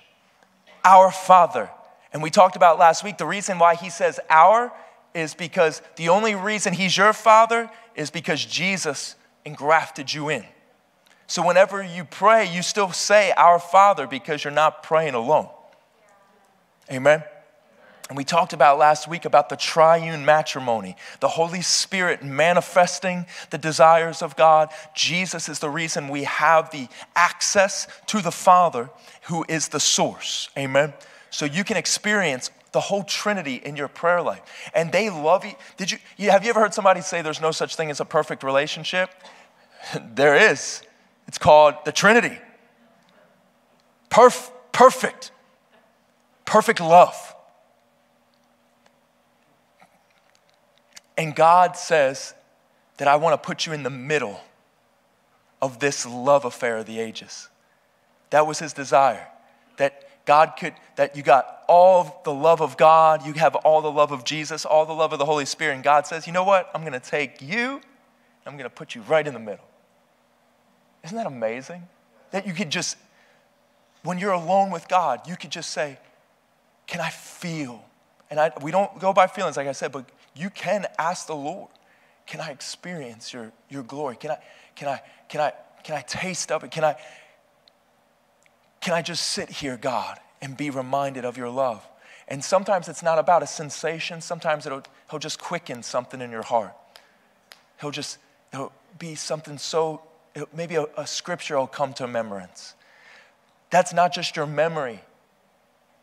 Our 0.84 1.10
Father. 1.10 1.70
And 2.12 2.22
we 2.22 2.30
talked 2.30 2.56
about 2.56 2.78
last 2.78 3.04
week 3.04 3.18
the 3.18 3.26
reason 3.26 3.58
why 3.58 3.74
he 3.74 3.90
says 3.90 4.18
our 4.28 4.72
is 5.14 5.34
because 5.34 5.82
the 5.96 6.08
only 6.08 6.34
reason 6.34 6.72
he's 6.72 6.96
your 6.96 7.12
father 7.12 7.70
is 7.94 8.10
because 8.10 8.44
Jesus 8.44 9.16
engrafted 9.44 10.12
you 10.12 10.28
in. 10.28 10.44
So 11.26 11.46
whenever 11.46 11.82
you 11.82 12.04
pray, 12.04 12.52
you 12.52 12.62
still 12.62 12.90
say 12.90 13.32
our 13.36 13.60
Father 13.60 14.08
because 14.08 14.42
you're 14.42 14.52
not 14.52 14.82
praying 14.82 15.14
alone. 15.14 15.48
Amen. 16.90 17.22
And 18.10 18.16
we 18.16 18.24
talked 18.24 18.52
about 18.52 18.76
last 18.76 19.06
week 19.06 19.24
about 19.24 19.50
the 19.50 19.56
triune 19.56 20.24
matrimony, 20.24 20.96
the 21.20 21.28
Holy 21.28 21.62
Spirit 21.62 22.24
manifesting 22.24 23.24
the 23.50 23.56
desires 23.56 24.20
of 24.20 24.34
God. 24.34 24.70
Jesus 24.96 25.48
is 25.48 25.60
the 25.60 25.70
reason 25.70 26.08
we 26.08 26.24
have 26.24 26.72
the 26.72 26.88
access 27.14 27.86
to 28.06 28.20
the 28.20 28.32
Father 28.32 28.90
who 29.28 29.44
is 29.48 29.68
the 29.68 29.78
source. 29.78 30.50
Amen. 30.58 30.92
So 31.30 31.44
you 31.44 31.62
can 31.62 31.76
experience 31.76 32.50
the 32.72 32.80
whole 32.80 33.04
Trinity 33.04 33.62
in 33.64 33.76
your 33.76 33.86
prayer 33.86 34.22
life. 34.22 34.42
And 34.74 34.90
they 34.90 35.08
love 35.08 35.44
you. 35.44 35.52
Did 35.76 35.92
you 35.92 35.98
have 36.30 36.42
you 36.42 36.50
ever 36.50 36.58
heard 36.58 36.74
somebody 36.74 37.02
say 37.02 37.22
there's 37.22 37.40
no 37.40 37.52
such 37.52 37.76
thing 37.76 37.92
as 37.92 38.00
a 38.00 38.04
perfect 38.04 38.42
relationship? 38.42 39.10
there 40.14 40.50
is. 40.50 40.82
It's 41.28 41.38
called 41.38 41.76
the 41.84 41.92
Trinity. 41.92 42.40
Perf- 44.10 44.50
perfect. 44.72 45.30
Perfect 46.44 46.80
love. 46.80 47.36
And 51.20 51.36
God 51.36 51.76
says 51.76 52.32
that 52.96 53.06
I 53.06 53.16
want 53.16 53.34
to 53.34 53.46
put 53.46 53.66
you 53.66 53.74
in 53.74 53.82
the 53.82 53.90
middle 53.90 54.40
of 55.60 55.78
this 55.78 56.06
love 56.06 56.46
affair 56.46 56.78
of 56.78 56.86
the 56.86 56.98
ages. 56.98 57.50
That 58.30 58.46
was 58.46 58.58
his 58.58 58.72
desire. 58.72 59.28
That 59.76 60.08
God 60.24 60.54
could, 60.58 60.72
that 60.96 61.16
you 61.16 61.22
got 61.22 61.62
all 61.68 62.22
the 62.24 62.32
love 62.32 62.62
of 62.62 62.78
God, 62.78 63.26
you 63.26 63.34
have 63.34 63.54
all 63.54 63.82
the 63.82 63.92
love 63.92 64.12
of 64.12 64.24
Jesus, 64.24 64.64
all 64.64 64.86
the 64.86 64.94
love 64.94 65.12
of 65.12 65.18
the 65.18 65.26
Holy 65.26 65.44
Spirit. 65.44 65.74
And 65.74 65.84
God 65.84 66.06
says, 66.06 66.26
you 66.26 66.32
know 66.32 66.42
what? 66.42 66.70
I'm 66.74 66.80
going 66.80 66.98
to 66.98 67.00
take 67.00 67.42
you, 67.42 67.82
I'm 68.46 68.54
going 68.54 68.64
to 68.64 68.70
put 68.70 68.94
you 68.94 69.02
right 69.02 69.26
in 69.26 69.34
the 69.34 69.40
middle. 69.40 69.66
Isn't 71.04 71.18
that 71.18 71.26
amazing? 71.26 71.86
That 72.30 72.46
you 72.46 72.54
could 72.54 72.70
just, 72.70 72.96
when 74.04 74.18
you're 74.18 74.32
alone 74.32 74.70
with 74.70 74.88
God, 74.88 75.28
you 75.28 75.36
could 75.36 75.50
just 75.50 75.68
say, 75.68 75.98
Can 76.86 77.02
I 77.02 77.10
feel 77.10 77.84
And 78.30 78.40
I, 78.40 78.52
we 78.62 78.70
don't 78.70 78.98
go 78.98 79.12
by 79.12 79.26
feelings, 79.26 79.58
like 79.58 79.66
I 79.66 79.72
said, 79.72 79.92
but 79.92 80.08
you 80.34 80.50
can 80.50 80.86
ask 80.98 81.26
the 81.26 81.34
Lord, 81.34 81.70
can 82.26 82.40
I 82.40 82.50
experience 82.50 83.32
your, 83.32 83.52
your 83.68 83.82
glory? 83.82 84.16
Can 84.16 84.30
I, 84.30 84.38
can, 84.76 84.88
I, 84.88 85.00
can, 85.28 85.40
I, 85.40 85.52
can 85.82 85.96
I 85.96 86.02
taste 86.02 86.52
of 86.52 86.64
it? 86.64 86.70
Can 86.70 86.84
I, 86.84 86.96
can 88.80 88.94
I 88.94 89.02
just 89.02 89.28
sit 89.28 89.50
here, 89.50 89.76
God, 89.76 90.18
and 90.40 90.56
be 90.56 90.70
reminded 90.70 91.24
of 91.24 91.36
your 91.36 91.50
love? 91.50 91.86
And 92.28 92.44
sometimes 92.44 92.88
it's 92.88 93.02
not 93.02 93.18
about 93.18 93.42
a 93.42 93.46
sensation. 93.46 94.20
Sometimes 94.20 94.64
it'll, 94.64 94.84
he'll 95.10 95.18
just 95.18 95.40
quicken 95.40 95.82
something 95.82 96.20
in 96.20 96.30
your 96.30 96.42
heart. 96.42 96.74
He'll 97.80 97.90
just 97.90 98.18
he'll 98.52 98.72
be 98.98 99.14
something 99.14 99.58
so, 99.58 100.02
maybe 100.54 100.76
a, 100.76 100.86
a 100.96 101.06
scripture 101.06 101.58
will 101.58 101.66
come 101.66 101.92
to 101.94 102.04
remembrance. 102.04 102.74
That's 103.70 103.92
not 103.92 104.12
just 104.12 104.36
your 104.36 104.46
memory. 104.46 105.00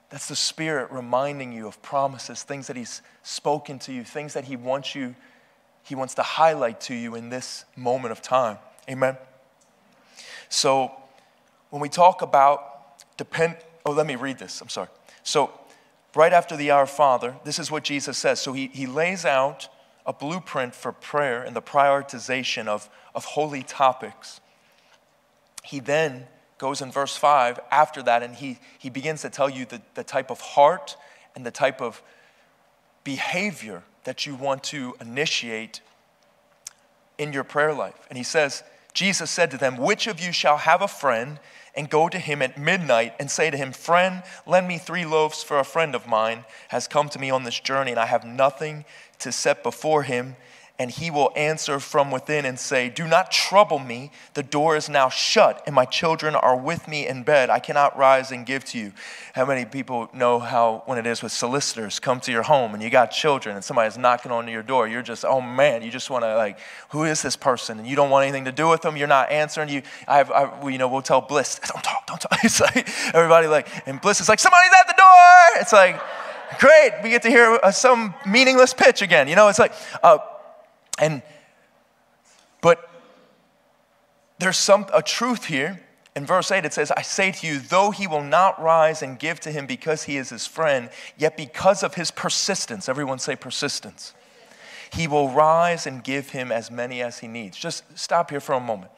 That's 0.09 0.27
the 0.27 0.35
Spirit 0.35 0.91
reminding 0.91 1.51
you 1.51 1.67
of 1.67 1.81
promises, 1.81 2.43
things 2.43 2.67
that 2.67 2.75
He's 2.75 3.01
spoken 3.23 3.79
to 3.79 3.93
you, 3.93 4.03
things 4.03 4.33
that 4.33 4.45
He 4.45 4.55
wants 4.55 4.95
you, 4.95 5.15
He 5.83 5.95
wants 5.95 6.13
to 6.15 6.23
highlight 6.23 6.79
to 6.81 6.95
you 6.95 7.15
in 7.15 7.29
this 7.29 7.65
moment 7.75 8.11
of 8.11 8.21
time. 8.21 8.57
Amen. 8.89 9.17
So 10.49 10.91
when 11.69 11.81
we 11.81 11.89
talk 11.89 12.21
about 12.21 13.17
depend, 13.17 13.57
oh, 13.85 13.91
let 13.91 14.05
me 14.05 14.15
read 14.15 14.37
this. 14.37 14.61
I'm 14.61 14.69
sorry. 14.69 14.89
So 15.23 15.51
right 16.15 16.31
after 16.31 16.55
the 16.55 16.71
Our 16.71 16.85
Father, 16.85 17.35
this 17.43 17.59
is 17.59 17.69
what 17.69 17.83
Jesus 17.83 18.17
says. 18.17 18.39
So 18.39 18.53
he, 18.53 18.67
he 18.67 18.85
lays 18.85 19.25
out 19.25 19.67
a 20.05 20.13
blueprint 20.13 20.73
for 20.73 20.93
prayer 20.93 21.43
and 21.43 21.53
the 21.55 21.61
prioritization 21.61 22.67
of, 22.67 22.89
of 23.13 23.25
holy 23.25 23.61
topics. 23.61 24.39
He 25.63 25.81
then 25.81 26.27
goes 26.57 26.81
in 26.81 26.91
verse 26.91 27.15
5 27.15 27.59
after 27.71 28.01
that 28.03 28.23
and 28.23 28.35
he, 28.35 28.59
he 28.79 28.89
begins 28.89 29.21
to 29.21 29.29
tell 29.29 29.49
you 29.49 29.65
the, 29.65 29.81
the 29.95 30.03
type 30.03 30.31
of 30.31 30.41
heart 30.41 30.97
and 31.35 31.45
the 31.45 31.51
type 31.51 31.81
of 31.81 32.01
behavior 33.03 33.83
that 34.03 34.25
you 34.25 34.35
want 34.35 34.63
to 34.63 34.95
initiate 34.99 35.81
in 37.17 37.33
your 37.33 37.43
prayer 37.43 37.73
life. 37.73 38.05
And 38.09 38.17
he 38.17 38.23
says, 38.23 38.63
Jesus 38.93 39.29
said 39.29 39.51
to 39.51 39.57
them, 39.57 39.77
Which 39.77 40.07
of 40.07 40.19
you 40.19 40.31
shall 40.31 40.57
have 40.57 40.81
a 40.81 40.87
friend 40.87 41.39
and 41.75 41.89
go 41.89 42.09
to 42.09 42.17
him 42.17 42.41
at 42.41 42.57
midnight 42.57 43.13
and 43.19 43.29
say 43.29 43.51
to 43.51 43.57
him, 43.57 43.71
Friend, 43.71 44.23
lend 44.47 44.67
me 44.67 44.79
three 44.79 45.05
loaves, 45.05 45.43
for 45.43 45.59
a 45.59 45.63
friend 45.63 45.93
of 45.93 46.07
mine 46.07 46.45
has 46.69 46.87
come 46.87 47.07
to 47.09 47.19
me 47.19 47.29
on 47.29 47.43
this 47.43 47.59
journey, 47.59 47.91
and 47.91 47.99
I 47.99 48.07
have 48.07 48.25
nothing 48.25 48.83
to 49.19 49.31
set 49.31 49.61
before 49.61 50.03
him? 50.03 50.35
And 50.79 50.91
he 50.91 51.09
will 51.09 51.31
answer 51.35 51.79
from 51.79 52.11
within 52.11 52.45
and 52.45 52.59
say, 52.59 52.87
Do 52.87 53.07
not 53.07 53.31
trouble 53.31 53.79
me. 53.79 54.11
The 54.35 54.43
door 54.43 54.75
is 54.75 54.87
now 54.87 55.09
shut, 55.09 55.63
and 55.65 55.73
my 55.73 55.85
children 55.85 56.35
are 56.35 56.55
with 56.55 56.87
me 56.87 57.07
in 57.07 57.23
bed. 57.23 57.49
I 57.49 57.57
cannot 57.57 57.97
rise 57.97 58.31
and 58.31 58.45
give 58.45 58.63
to 58.65 58.77
you. 58.77 58.93
How 59.33 59.43
many 59.45 59.65
people 59.65 60.07
know 60.13 60.37
how, 60.37 60.83
when 60.85 60.99
it 60.99 61.07
is 61.07 61.23
with 61.23 61.31
solicitors, 61.31 61.99
come 61.99 62.19
to 62.21 62.31
your 62.31 62.43
home 62.43 62.75
and 62.75 62.83
you 62.83 62.91
got 62.91 63.07
children 63.07 63.55
and 63.55 63.65
somebody's 63.65 63.97
knocking 63.97 64.31
on 64.31 64.47
your 64.47 64.61
door? 64.61 64.87
You're 64.87 65.01
just, 65.01 65.25
oh 65.25 65.41
man, 65.41 65.81
you 65.81 65.89
just 65.89 66.11
want 66.11 66.23
to, 66.23 66.35
like, 66.35 66.59
who 66.89 67.05
is 67.05 67.23
this 67.23 67.35
person? 67.35 67.79
And 67.79 67.87
you 67.87 67.95
don't 67.95 68.11
want 68.11 68.23
anything 68.23 68.45
to 68.45 68.51
do 68.51 68.67
with 68.67 68.83
them. 68.83 68.97
You're 68.97 69.07
not 69.07 69.31
answering. 69.31 69.69
You, 69.69 69.81
I 70.07 70.17
have, 70.17 70.31
I, 70.31 70.69
you 70.69 70.77
know, 70.77 70.87
we'll 70.87 71.01
tell 71.01 71.21
Bliss, 71.21 71.59
don't 71.59 71.83
talk, 71.83 72.05
don't 72.05 72.21
talk. 72.21 72.37
It's 72.43 72.61
like, 72.61 72.87
everybody, 73.15 73.47
like, 73.47 73.67
and 73.87 73.99
Bliss 73.99 74.21
is 74.21 74.29
like, 74.29 74.39
somebody's 74.39 74.71
at 74.79 74.87
the 74.87 74.95
door. 74.95 75.61
It's 75.61 75.73
like, 75.73 75.99
great, 76.59 76.91
we 77.03 77.09
get 77.09 77.23
to 77.23 77.29
hear 77.29 77.59
some 77.71 78.13
meaningless 78.27 78.75
pitch 78.75 79.01
again. 79.01 79.27
You 79.27 79.35
know, 79.35 79.47
it's 79.47 79.59
like, 79.59 79.73
uh, 80.03 80.19
and, 80.97 81.21
but 82.61 82.89
there's 84.39 84.57
some, 84.57 84.85
a 84.93 85.01
truth 85.01 85.45
here. 85.45 85.81
In 86.15 86.25
verse 86.25 86.51
8, 86.51 86.65
it 86.65 86.73
says, 86.73 86.91
I 86.91 87.03
say 87.03 87.31
to 87.31 87.47
you, 87.47 87.59
though 87.59 87.91
he 87.91 88.07
will 88.07 88.23
not 88.23 88.61
rise 88.61 89.03
and 89.03 89.19
give 89.19 89.39
to 89.41 89.51
him 89.51 89.67
because 89.67 90.03
he 90.03 90.17
is 90.17 90.29
his 90.29 90.47
friend, 90.47 90.89
yet 91.15 91.37
because 91.37 91.83
of 91.83 91.93
his 91.93 92.09
persistence, 92.09 92.89
everyone 92.89 93.19
say 93.19 93.35
persistence, 93.35 94.15
he 94.91 95.07
will 95.07 95.29
rise 95.29 95.85
and 95.85 96.03
give 96.03 96.31
him 96.31 96.51
as 96.51 96.71
many 96.71 97.03
as 97.03 97.19
he 97.19 97.27
needs. 97.27 97.55
Just 97.55 97.83
stop 97.97 98.31
here 98.31 98.39
for 98.39 98.53
a 98.53 98.59
moment. 98.59 98.91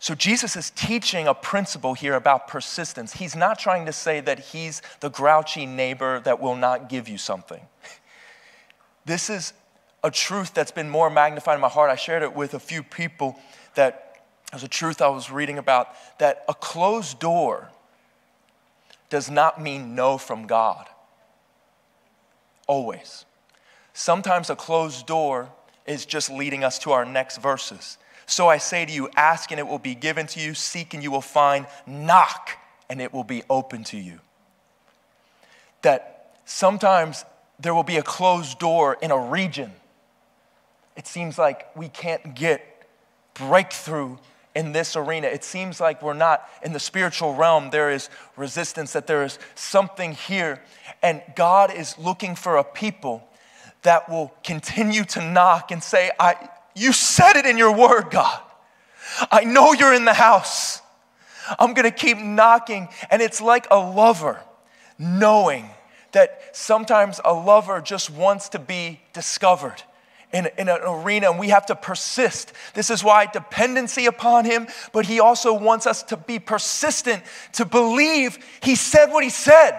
So, 0.00 0.16
Jesus 0.16 0.56
is 0.56 0.70
teaching 0.70 1.28
a 1.28 1.34
principle 1.34 1.94
here 1.94 2.16
about 2.16 2.48
persistence. 2.48 3.14
He's 3.14 3.36
not 3.36 3.60
trying 3.60 3.86
to 3.86 3.92
say 3.92 4.18
that 4.20 4.40
he's 4.40 4.82
the 4.98 5.08
grouchy 5.08 5.64
neighbor 5.64 6.18
that 6.24 6.40
will 6.40 6.56
not 6.56 6.88
give 6.88 7.08
you 7.08 7.18
something. 7.18 7.60
This 9.04 9.28
is 9.30 9.52
a 10.04 10.10
truth 10.10 10.52
that's 10.54 10.70
been 10.70 10.90
more 10.90 11.10
magnified 11.10 11.54
in 11.54 11.60
my 11.60 11.68
heart. 11.68 11.90
I 11.90 11.96
shared 11.96 12.22
it 12.22 12.34
with 12.34 12.54
a 12.54 12.58
few 12.58 12.82
people 12.82 13.38
that 13.74 14.22
there's 14.50 14.64
a 14.64 14.68
truth 14.68 15.00
I 15.00 15.08
was 15.08 15.30
reading 15.30 15.58
about 15.58 15.88
that 16.18 16.44
a 16.48 16.54
closed 16.54 17.18
door 17.18 17.70
does 19.08 19.30
not 19.30 19.60
mean 19.60 19.94
no 19.94 20.18
from 20.18 20.46
God. 20.46 20.88
Always. 22.66 23.24
Sometimes 23.92 24.50
a 24.50 24.56
closed 24.56 25.06
door 25.06 25.50
is 25.86 26.06
just 26.06 26.30
leading 26.30 26.64
us 26.64 26.78
to 26.80 26.92
our 26.92 27.04
next 27.04 27.38
verses. 27.38 27.98
So 28.26 28.48
I 28.48 28.58
say 28.58 28.86
to 28.86 28.92
you, 28.92 29.08
ask 29.16 29.50
and 29.50 29.58
it 29.58 29.66
will 29.66 29.78
be 29.78 29.94
given 29.94 30.26
to 30.28 30.40
you, 30.40 30.54
seek 30.54 30.94
and 30.94 31.02
you 31.02 31.10
will 31.10 31.20
find, 31.20 31.66
knock 31.86 32.50
and 32.88 33.00
it 33.00 33.12
will 33.12 33.24
be 33.24 33.42
open 33.50 33.84
to 33.84 33.98
you. 33.98 34.20
That 35.82 36.36
sometimes 36.44 37.24
there 37.58 37.74
will 37.74 37.82
be 37.82 37.96
a 37.96 38.02
closed 38.02 38.58
door 38.58 38.96
in 39.02 39.10
a 39.10 39.18
region 39.18 39.72
it 40.96 41.06
seems 41.06 41.38
like 41.38 41.74
we 41.76 41.88
can't 41.88 42.34
get 42.34 42.86
breakthrough 43.34 44.18
in 44.54 44.72
this 44.72 44.96
arena. 44.96 45.26
It 45.28 45.44
seems 45.44 45.80
like 45.80 46.02
we're 46.02 46.12
not 46.12 46.46
in 46.62 46.72
the 46.72 46.80
spiritual 46.80 47.34
realm. 47.34 47.70
There 47.70 47.90
is 47.90 48.10
resistance, 48.36 48.92
that 48.92 49.06
there 49.06 49.24
is 49.24 49.38
something 49.54 50.12
here. 50.12 50.62
And 51.02 51.22
God 51.34 51.72
is 51.72 51.96
looking 51.98 52.34
for 52.34 52.56
a 52.56 52.64
people 52.64 53.26
that 53.82 54.08
will 54.08 54.32
continue 54.44 55.04
to 55.04 55.30
knock 55.30 55.70
and 55.70 55.82
say, 55.82 56.10
I, 56.20 56.48
You 56.76 56.92
said 56.92 57.36
it 57.36 57.46
in 57.46 57.56
your 57.56 57.74
word, 57.74 58.10
God. 58.10 58.40
I 59.30 59.44
know 59.44 59.72
you're 59.72 59.94
in 59.94 60.04
the 60.04 60.14
house. 60.14 60.80
I'm 61.58 61.74
going 61.74 61.90
to 61.90 61.96
keep 61.96 62.18
knocking. 62.18 62.88
And 63.10 63.20
it's 63.20 63.40
like 63.40 63.66
a 63.70 63.78
lover 63.78 64.40
knowing 64.98 65.68
that 66.12 66.54
sometimes 66.54 67.20
a 67.24 67.32
lover 67.32 67.80
just 67.80 68.10
wants 68.10 68.50
to 68.50 68.58
be 68.58 69.00
discovered 69.12 69.82
in, 70.32 70.48
in 70.58 70.68
an 70.68 70.78
arena 70.82 71.30
and 71.30 71.38
we 71.38 71.48
have 71.48 71.66
to 71.66 71.74
persist. 71.74 72.52
This 72.74 72.90
is 72.90 73.04
why 73.04 73.26
dependency 73.26 74.06
upon 74.06 74.44
Him, 74.44 74.66
but 74.92 75.06
He 75.06 75.20
also 75.20 75.52
wants 75.52 75.86
us 75.86 76.02
to 76.04 76.16
be 76.16 76.38
persistent, 76.38 77.22
to 77.54 77.64
believe 77.64 78.38
He 78.62 78.74
said 78.74 79.06
what 79.06 79.24
He 79.24 79.30
said. 79.30 79.78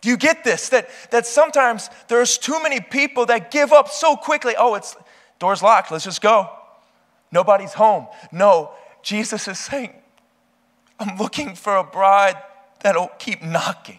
Do 0.00 0.08
you 0.08 0.16
get 0.16 0.42
this? 0.42 0.70
That, 0.70 0.88
that 1.10 1.26
sometimes 1.26 1.88
there's 2.08 2.36
too 2.38 2.60
many 2.62 2.80
people 2.80 3.26
that 3.26 3.50
give 3.50 3.72
up 3.72 3.88
so 3.88 4.16
quickly. 4.16 4.54
Oh, 4.58 4.74
it's 4.74 4.96
door's 5.38 5.62
locked, 5.62 5.92
let's 5.92 6.04
just 6.04 6.20
go. 6.20 6.50
Nobody's 7.30 7.72
home. 7.72 8.08
No, 8.30 8.72
Jesus 9.02 9.48
is 9.48 9.58
saying, 9.58 9.92
I'm 10.98 11.16
looking 11.18 11.54
for 11.54 11.76
a 11.76 11.84
bride 11.84 12.36
that'll 12.82 13.10
keep 13.18 13.42
knocking. 13.42 13.98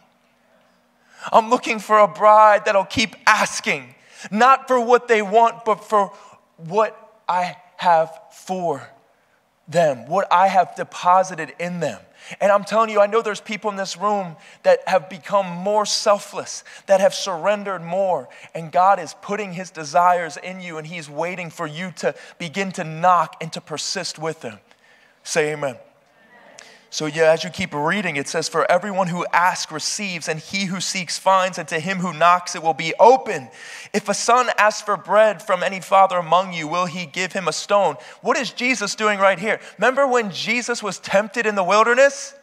I'm 1.31 1.49
looking 1.49 1.79
for 1.79 1.99
a 1.99 2.07
bride 2.07 2.65
that'll 2.65 2.85
keep 2.85 3.15
asking 3.25 3.95
not 4.31 4.67
for 4.67 4.79
what 4.79 5.07
they 5.07 5.21
want, 5.21 5.65
but 5.65 5.83
for 5.83 6.11
what 6.57 7.21
I 7.27 7.57
have 7.77 8.19
for 8.31 8.87
them, 9.67 10.07
what 10.07 10.27
I 10.31 10.47
have 10.47 10.75
deposited 10.75 11.53
in 11.59 11.79
them. 11.79 11.99
And 12.39 12.51
I'm 12.51 12.63
telling 12.63 12.89
you, 12.89 13.01
I 13.01 13.07
know 13.07 13.21
there's 13.21 13.41
people 13.41 13.69
in 13.69 13.75
this 13.75 13.97
room 13.97 14.37
that 14.63 14.79
have 14.87 15.09
become 15.09 15.45
more 15.45 15.85
selfless, 15.85 16.63
that 16.85 17.01
have 17.01 17.13
surrendered 17.13 17.83
more. 17.83 18.29
And 18.55 18.71
God 18.71 18.99
is 18.99 19.13
putting 19.21 19.53
His 19.53 19.71
desires 19.71 20.37
in 20.37 20.61
you, 20.61 20.77
and 20.77 20.87
He's 20.87 21.09
waiting 21.09 21.49
for 21.49 21.67
you 21.67 21.91
to 21.97 22.15
begin 22.37 22.71
to 22.73 22.83
knock 22.83 23.37
and 23.41 23.51
to 23.53 23.61
persist 23.61 24.19
with 24.19 24.41
them. 24.41 24.59
Say 25.23 25.53
amen. 25.53 25.75
So, 26.93 27.07
yeah, 27.07 27.31
as 27.31 27.43
you 27.43 27.49
keep 27.49 27.73
reading, 27.73 28.17
it 28.17 28.27
says, 28.27 28.47
For 28.47 28.71
everyone 28.71 29.07
who 29.07 29.25
asks 29.33 29.71
receives, 29.71 30.27
and 30.27 30.39
he 30.39 30.65
who 30.65 30.79
seeks 30.79 31.17
finds, 31.17 31.57
and 31.57 31.67
to 31.69 31.79
him 31.79 31.97
who 31.97 32.13
knocks 32.13 32.53
it 32.53 32.61
will 32.61 32.75
be 32.75 32.93
open. 32.99 33.49
If 33.95 34.09
a 34.09 34.13
son 34.13 34.51
asks 34.59 34.83
for 34.83 34.95
bread 34.95 35.41
from 35.41 35.63
any 35.63 35.79
father 35.79 36.17
among 36.17 36.53
you, 36.53 36.67
will 36.67 36.85
he 36.85 37.07
give 37.07 37.33
him 37.33 37.47
a 37.47 37.51
stone? 37.51 37.95
What 38.21 38.37
is 38.37 38.51
Jesus 38.51 38.93
doing 38.93 39.17
right 39.17 39.39
here? 39.39 39.59
Remember 39.79 40.05
when 40.05 40.29
Jesus 40.29 40.83
was 40.83 40.99
tempted 40.99 41.47
in 41.47 41.55
the 41.55 41.63
wilderness? 41.63 42.35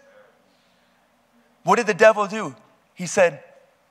What 1.63 1.77
did 1.77 1.87
the 1.87 1.95
devil 1.95 2.27
do? 2.27 2.57
He 2.97 3.07
said, 3.07 3.45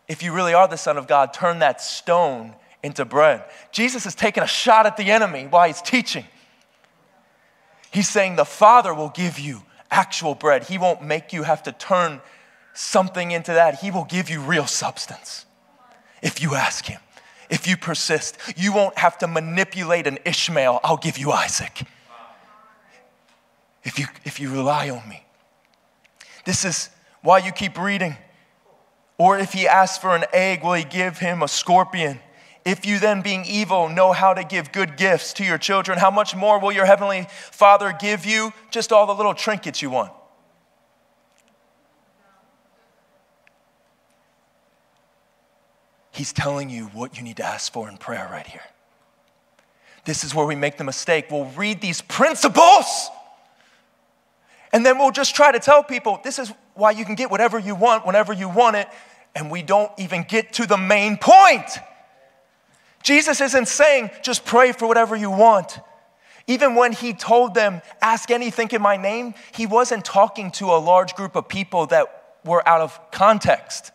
If 0.09 0.21
you 0.21 0.33
really 0.33 0.53
are 0.53 0.67
the 0.67 0.75
Son 0.75 0.97
of 0.97 1.07
God, 1.07 1.31
turn 1.31 1.59
that 1.59 1.79
stone 1.79 2.53
into 2.83 3.05
bread. 3.05 3.45
Jesus 3.71 4.05
is 4.05 4.13
taking 4.13 4.43
a 4.43 4.47
shot 4.47 4.85
at 4.85 4.97
the 4.97 5.09
enemy 5.09 5.47
while 5.49 5.67
he's 5.67 5.81
teaching. 5.81 6.25
He's 7.91 8.09
saying, 8.09 8.35
The 8.35 8.43
Father 8.43 8.93
will 8.93 9.07
give 9.07 9.39
you 9.39 9.61
actual 9.91 10.35
bread. 10.35 10.63
He 10.63 10.77
won't 10.77 11.01
make 11.01 11.33
you 11.33 11.43
have 11.43 11.63
to 11.63 11.71
turn 11.71 12.21
something 12.73 13.31
into 13.31 13.53
that. 13.53 13.79
He 13.79 13.91
will 13.91 14.05
give 14.05 14.29
you 14.29 14.41
real 14.41 14.67
substance 14.67 15.45
if 16.21 16.41
you 16.41 16.55
ask 16.55 16.85
Him. 16.85 16.99
If 17.49 17.67
you 17.67 17.77
persist, 17.77 18.37
you 18.55 18.73
won't 18.73 18.97
have 18.97 19.17
to 19.19 19.27
manipulate 19.27 20.05
an 20.05 20.19
Ishmael. 20.23 20.79
I'll 20.83 20.97
give 20.97 21.17
you 21.17 21.31
Isaac. 21.31 21.81
If 23.83 23.97
you, 23.97 24.05
if 24.23 24.39
you 24.39 24.51
rely 24.51 24.89
on 24.89 25.07
me. 25.09 25.23
This 26.45 26.63
is 26.63 26.89
why 27.21 27.39
you 27.39 27.51
keep 27.51 27.77
reading. 27.79 28.17
Or 29.17 29.37
if 29.37 29.51
he 29.51 29.67
asks 29.67 29.97
for 29.97 30.15
an 30.15 30.25
egg, 30.31 30.63
will 30.63 30.73
he 30.73 30.83
give 30.83 31.17
him 31.17 31.41
a 31.41 31.47
scorpion? 31.47 32.19
If 32.69 32.85
you 32.85 32.99
then, 32.99 33.23
being 33.23 33.45
evil, 33.45 33.89
know 33.89 34.11
how 34.11 34.35
to 34.35 34.43
give 34.43 34.71
good 34.71 34.95
gifts 34.95 35.33
to 35.33 35.43
your 35.43 35.57
children, 35.57 35.97
how 35.97 36.11
much 36.11 36.35
more 36.35 36.59
will 36.59 36.71
your 36.71 36.85
heavenly 36.85 37.25
Father 37.31 37.95
give 37.99 38.27
you 38.27 38.53
just 38.69 38.91
all 38.91 39.07
the 39.07 39.15
little 39.15 39.33
trinkets 39.33 39.81
you 39.81 39.89
want? 39.89 40.11
He's 46.11 46.31
telling 46.31 46.69
you 46.69 46.85
what 46.87 47.17
you 47.17 47.23
need 47.23 47.37
to 47.37 47.43
ask 47.43 47.73
for 47.73 47.89
in 47.89 47.97
prayer 47.97 48.29
right 48.31 48.45
here. 48.45 48.61
This 50.05 50.23
is 50.23 50.35
where 50.35 50.45
we 50.45 50.53
make 50.53 50.77
the 50.77 50.83
mistake. 50.83 51.31
We'll 51.31 51.45
read 51.45 51.81
these 51.81 52.01
principles 52.01 53.09
and 54.71 54.85
then 54.85 54.99
we'll 54.99 55.09
just 55.09 55.35
try 55.35 55.51
to 55.51 55.59
tell 55.59 55.83
people 55.83 56.19
this 56.23 56.37
is 56.37 56.53
why 56.75 56.91
you 56.91 57.03
can 57.03 57.15
get 57.15 57.31
whatever 57.31 57.57
you 57.57 57.73
want 57.73 58.05
whenever 58.05 58.31
you 58.31 58.47
want 58.47 58.75
it, 58.75 58.87
and 59.35 59.49
we 59.49 59.63
don't 59.63 59.91
even 59.97 60.21
get 60.21 60.53
to 60.53 60.67
the 60.67 60.77
main 60.77 61.17
point. 61.17 61.79
Jesus 63.03 63.41
isn't 63.41 63.67
saying 63.67 64.11
just 64.21 64.45
pray 64.45 64.71
for 64.71 64.87
whatever 64.87 65.15
you 65.15 65.31
want. 65.31 65.79
Even 66.47 66.73
when 66.73 66.93
he 66.93 67.13
told 67.13 67.53
them, 67.53 67.81
ask 68.01 68.31
anything 68.31 68.69
in 68.71 68.81
my 68.81 68.97
name, 68.97 69.35
he 69.53 69.67
wasn't 69.67 70.03
talking 70.03 70.49
to 70.51 70.65
a 70.71 70.79
large 70.79 71.13
group 71.13 71.35
of 71.35 71.47
people 71.47 71.85
that 71.87 72.07
were 72.43 72.67
out 72.67 72.81
of 72.81 72.99
context. 73.11 73.91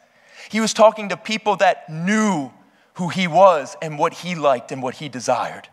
He 0.51 0.61
was 0.61 0.73
talking 0.73 1.09
to 1.09 1.17
people 1.17 1.57
that 1.57 1.91
knew 1.91 2.53
who 2.95 3.09
he 3.09 3.27
was 3.27 3.77
and 3.83 3.99
what 3.99 4.15
he 4.15 4.35
liked 4.35 4.71
and 4.71 4.83
what 4.83 4.95
he 4.95 5.09
desired. 5.09 5.69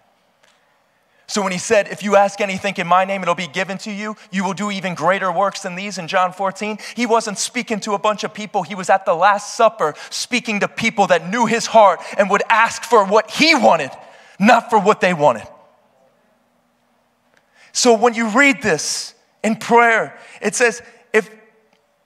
So 1.32 1.42
when 1.42 1.54
he 1.54 1.60
said, 1.60 1.88
If 1.88 2.04
you 2.04 2.18
ask 2.18 2.42
anything 2.42 2.74
in 2.76 2.88
my 2.88 3.06
name, 3.06 3.22
it'll 3.22 3.36
be 3.36 3.48
given 3.48 3.78
to 3.80 3.92
you, 3.92 4.18
you 4.32 4.44
will 4.44 4.52
do 4.54 4.70
even 4.70 4.94
greater 4.96 5.32
works 5.32 5.62
than 5.62 5.76
these 5.76 5.98
in 5.98 6.10
John 6.10 6.34
14, 6.34 6.78
he 6.94 7.06
wasn't 7.06 7.38
speaking 7.38 7.80
to 7.82 7.94
a 7.94 7.98
bunch 7.98 8.26
of 8.26 8.34
people. 8.34 8.64
He 8.64 8.76
was 8.76 8.90
at 8.90 9.06
the 9.06 9.14
Last 9.14 9.56
Supper 9.56 9.94
speaking 10.10 10.60
to 10.60 10.68
people 10.68 11.08
that 11.08 11.30
knew 11.30 11.46
his 11.46 11.68
heart 11.68 12.02
and 12.18 12.30
would 12.30 12.44
ask 12.50 12.84
for 12.84 13.06
what 13.06 13.32
he 13.32 13.56
wanted, 13.56 13.92
not 14.42 14.70
for 14.70 14.78
what 14.78 15.00
they 15.00 15.14
wanted. 15.14 15.48
So 17.72 17.98
when 17.98 18.14
you 18.14 18.28
read 18.28 18.62
this 18.62 19.16
in 19.42 19.56
prayer, 19.56 20.20
it 20.42 20.54
says, 20.54 20.82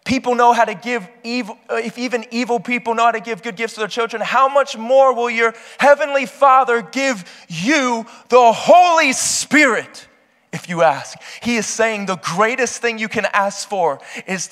people 0.05 0.35
know 0.35 0.53
how 0.53 0.63
to 0.63 0.75
give 0.75 1.07
evil, 1.23 1.57
uh, 1.69 1.75
if 1.75 1.97
even 1.97 2.25
evil 2.31 2.59
people 2.59 2.95
know 2.95 3.05
how 3.05 3.11
to 3.11 3.19
give 3.19 3.43
good 3.43 3.57
gifts 3.57 3.73
to 3.73 3.81
their 3.81 3.89
children, 3.89 4.21
how 4.21 4.47
much 4.47 4.77
more 4.77 5.13
will 5.13 5.29
your 5.29 5.53
heavenly 5.79 6.25
Father 6.25 6.81
give 6.81 7.25
you 7.49 8.05
the 8.29 8.53
Holy 8.53 9.11
Spirit 9.11 10.07
if 10.53 10.69
you 10.69 10.83
ask? 10.83 11.17
He 11.41 11.57
is 11.57 11.65
saying 11.65 12.05
the 12.05 12.17
greatest 12.17 12.81
thing 12.81 12.99
you 12.99 13.09
can 13.09 13.25
ask 13.33 13.67
for 13.67 13.99
is 14.25 14.51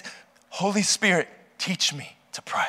Holy 0.49 0.81
Spirit, 0.81 1.29
teach 1.57 1.93
me 1.93 2.17
to 2.33 2.41
pray. 2.41 2.67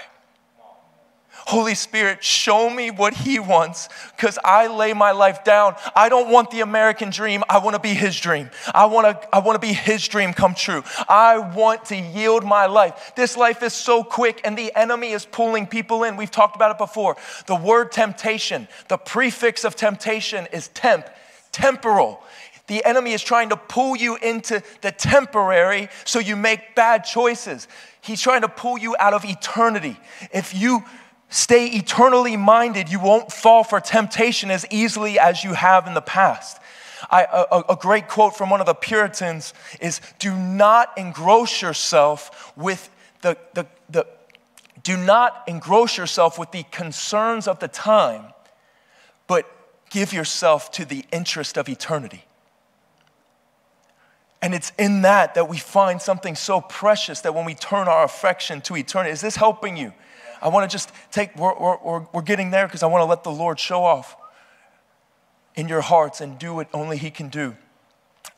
Holy 1.46 1.74
Spirit, 1.74 2.24
show 2.24 2.70
me 2.70 2.90
what 2.90 3.12
He 3.14 3.38
wants 3.38 3.88
because 4.16 4.38
I 4.42 4.66
lay 4.66 4.94
my 4.94 5.10
life 5.10 5.44
down. 5.44 5.76
I 5.94 6.08
don't 6.08 6.30
want 6.30 6.50
the 6.50 6.60
American 6.60 7.10
dream. 7.10 7.42
I 7.48 7.58
want 7.58 7.74
to 7.74 7.80
be 7.80 7.92
His 7.92 8.18
dream. 8.18 8.50
I 8.74 8.86
want 8.86 9.06
to, 9.06 9.34
I 9.34 9.40
want 9.40 9.60
to 9.60 9.66
be 9.66 9.74
His 9.74 10.08
dream 10.08 10.32
come 10.32 10.54
true. 10.54 10.82
I 11.08 11.38
want 11.38 11.84
to 11.86 11.96
yield 11.96 12.44
my 12.44 12.66
life. 12.66 13.12
This 13.14 13.36
life 13.36 13.62
is 13.62 13.74
so 13.74 14.02
quick 14.02 14.40
and 14.44 14.56
the 14.56 14.72
enemy 14.74 15.10
is 15.10 15.26
pulling 15.26 15.66
people 15.66 16.04
in. 16.04 16.16
We've 16.16 16.30
talked 16.30 16.56
about 16.56 16.70
it 16.70 16.78
before. 16.78 17.16
The 17.46 17.56
word 17.56 17.92
temptation, 17.92 18.66
the 18.88 18.96
prefix 18.96 19.64
of 19.64 19.76
temptation 19.76 20.48
is 20.50 20.68
temp, 20.68 21.08
temporal. 21.52 22.22
The 22.66 22.82
enemy 22.84 23.12
is 23.12 23.22
trying 23.22 23.50
to 23.50 23.56
pull 23.56 23.96
you 23.96 24.16
into 24.16 24.62
the 24.80 24.90
temporary 24.90 25.90
so 26.06 26.18
you 26.18 26.36
make 26.36 26.74
bad 26.74 27.04
choices. 27.04 27.68
He's 28.00 28.22
trying 28.22 28.40
to 28.40 28.48
pull 28.48 28.78
you 28.78 28.96
out 28.98 29.12
of 29.12 29.24
eternity. 29.24 29.98
If 30.32 30.54
you 30.54 30.82
stay 31.34 31.66
eternally 31.66 32.36
minded, 32.36 32.88
you 32.88 33.00
won't 33.00 33.32
fall 33.32 33.64
for 33.64 33.80
temptation 33.80 34.52
as 34.52 34.64
easily 34.70 35.18
as 35.18 35.42
you 35.42 35.54
have 35.54 35.88
in 35.88 35.94
the 35.94 36.00
past. 36.00 36.60
I, 37.10 37.24
a, 37.50 37.72
a, 37.72 37.76
great 37.76 38.06
quote 38.06 38.36
from 38.36 38.50
one 38.50 38.60
of 38.60 38.66
the 38.66 38.74
Puritans 38.74 39.52
is 39.80 40.00
Do 40.20 40.34
not 40.36 40.96
engross 40.96 41.60
yourself 41.60 42.52
with 42.56 42.88
the, 43.22 43.36
the, 43.52 43.66
the, 43.90 44.06
do 44.84 44.96
not 44.96 45.42
engross 45.48 45.98
yourself 45.98 46.38
with 46.38 46.52
the 46.52 46.62
concerns 46.70 47.48
of 47.48 47.58
the 47.58 47.68
time, 47.68 48.26
but 49.26 49.44
give 49.90 50.12
yourself 50.12 50.70
to 50.72 50.84
the 50.84 51.04
interest 51.12 51.58
of 51.58 51.68
eternity. 51.68 52.24
And 54.40 54.54
it's 54.54 54.72
in 54.78 55.02
that 55.02 55.34
that 55.34 55.48
we 55.48 55.58
find 55.58 56.00
something 56.00 56.36
so 56.36 56.60
precious 56.60 57.22
that 57.22 57.34
when 57.34 57.44
we 57.44 57.54
turn 57.54 57.88
our 57.88 58.04
affection 58.04 58.60
to 58.62 58.76
eternity, 58.76 59.10
is 59.10 59.20
this 59.20 59.36
helping 59.36 59.76
you? 59.76 59.92
I 60.44 60.48
want 60.48 60.70
to 60.70 60.72
just 60.72 60.92
take, 61.10 61.34
we're, 61.36 61.58
we're, 61.58 62.06
we're 62.12 62.22
getting 62.22 62.50
there 62.50 62.66
because 62.66 62.82
I 62.82 62.86
want 62.86 63.00
to 63.00 63.06
let 63.06 63.24
the 63.24 63.32
Lord 63.32 63.58
show 63.58 63.82
off 63.82 64.14
in 65.54 65.68
your 65.68 65.80
hearts 65.80 66.20
and 66.20 66.38
do 66.38 66.54
what 66.54 66.68
only 66.74 66.98
He 66.98 67.10
can 67.10 67.30
do. 67.30 67.56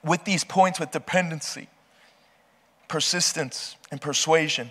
With 0.04 0.24
these 0.24 0.44
points, 0.44 0.78
with 0.78 0.92
dependency, 0.92 1.68
persistence, 2.86 3.74
and 3.90 4.00
persuasion. 4.00 4.70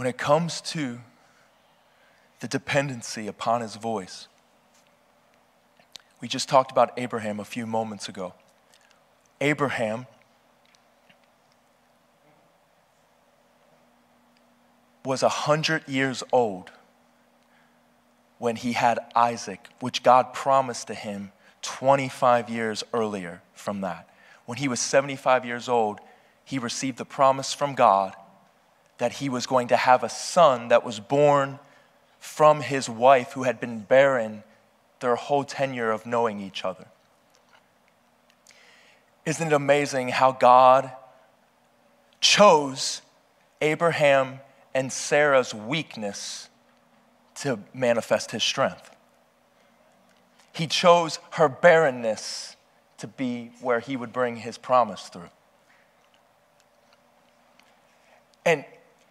When 0.00 0.06
it 0.06 0.16
comes 0.16 0.62
to 0.62 0.98
the 2.38 2.48
dependency 2.48 3.26
upon 3.26 3.60
his 3.60 3.76
voice, 3.76 4.28
we 6.22 6.26
just 6.26 6.48
talked 6.48 6.72
about 6.72 6.90
Abraham 6.96 7.38
a 7.38 7.44
few 7.44 7.66
moments 7.66 8.08
ago. 8.08 8.32
Abraham 9.42 10.06
was 15.04 15.22
a 15.22 15.28
hundred 15.28 15.86
years 15.86 16.22
old 16.32 16.70
when 18.38 18.56
he 18.56 18.72
had 18.72 18.98
Isaac, 19.14 19.68
which 19.80 20.02
God 20.02 20.32
promised 20.32 20.86
to 20.86 20.94
him 20.94 21.30
25 21.60 22.48
years 22.48 22.82
earlier 22.94 23.42
from 23.52 23.82
that. 23.82 24.08
When 24.46 24.56
he 24.56 24.66
was 24.66 24.80
75 24.80 25.44
years 25.44 25.68
old, 25.68 26.00
he 26.42 26.58
received 26.58 26.96
the 26.96 27.04
promise 27.04 27.52
from 27.52 27.74
God 27.74 28.16
that 29.00 29.14
he 29.14 29.30
was 29.30 29.46
going 29.46 29.66
to 29.68 29.78
have 29.78 30.04
a 30.04 30.10
son 30.10 30.68
that 30.68 30.84
was 30.84 31.00
born 31.00 31.58
from 32.18 32.60
his 32.60 32.86
wife 32.86 33.32
who 33.32 33.44
had 33.44 33.58
been 33.58 33.80
barren 33.80 34.44
their 35.00 35.16
whole 35.16 35.42
tenure 35.42 35.90
of 35.90 36.04
knowing 36.04 36.38
each 36.38 36.66
other. 36.66 36.86
Isn't 39.24 39.46
it 39.46 39.52
amazing 39.54 40.08
how 40.08 40.32
God 40.32 40.92
chose 42.20 43.00
Abraham 43.62 44.40
and 44.74 44.92
Sarah's 44.92 45.54
weakness 45.54 46.50
to 47.36 47.58
manifest 47.72 48.32
his 48.32 48.42
strength? 48.42 48.94
He 50.52 50.66
chose 50.66 51.20
her 51.32 51.48
barrenness 51.48 52.54
to 52.98 53.06
be 53.06 53.52
where 53.62 53.80
he 53.80 53.96
would 53.96 54.12
bring 54.12 54.36
his 54.36 54.58
promise 54.58 55.08
through. 55.08 55.30
And 58.44 58.66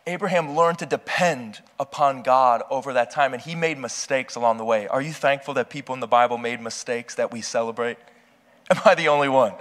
Abraham 0.10 0.56
learned 0.56 0.80
to 0.80 0.88
depend 0.88 1.62
upon 1.80 2.24
God 2.24 2.64
over 2.72 2.94
that 2.94 3.12
time, 3.12 3.34
and 3.34 3.42
he 3.42 3.54
made 3.54 3.78
mistakes 3.78 4.36
along 4.36 4.58
the 4.58 4.66
way. 4.66 4.88
Are 4.88 5.04
you 5.04 5.14
thankful 5.14 5.54
that 5.54 5.70
people 5.70 5.94
in 5.94 6.00
the 6.00 6.08
Bible 6.08 6.40
made 6.40 6.60
mistakes 6.60 7.14
that 7.16 7.32
we 7.32 7.42
celebrate? 7.42 7.98
Am 8.72 8.82
I 8.86 8.96
the 8.96 9.08
only 9.08 9.30
one? 9.30 9.54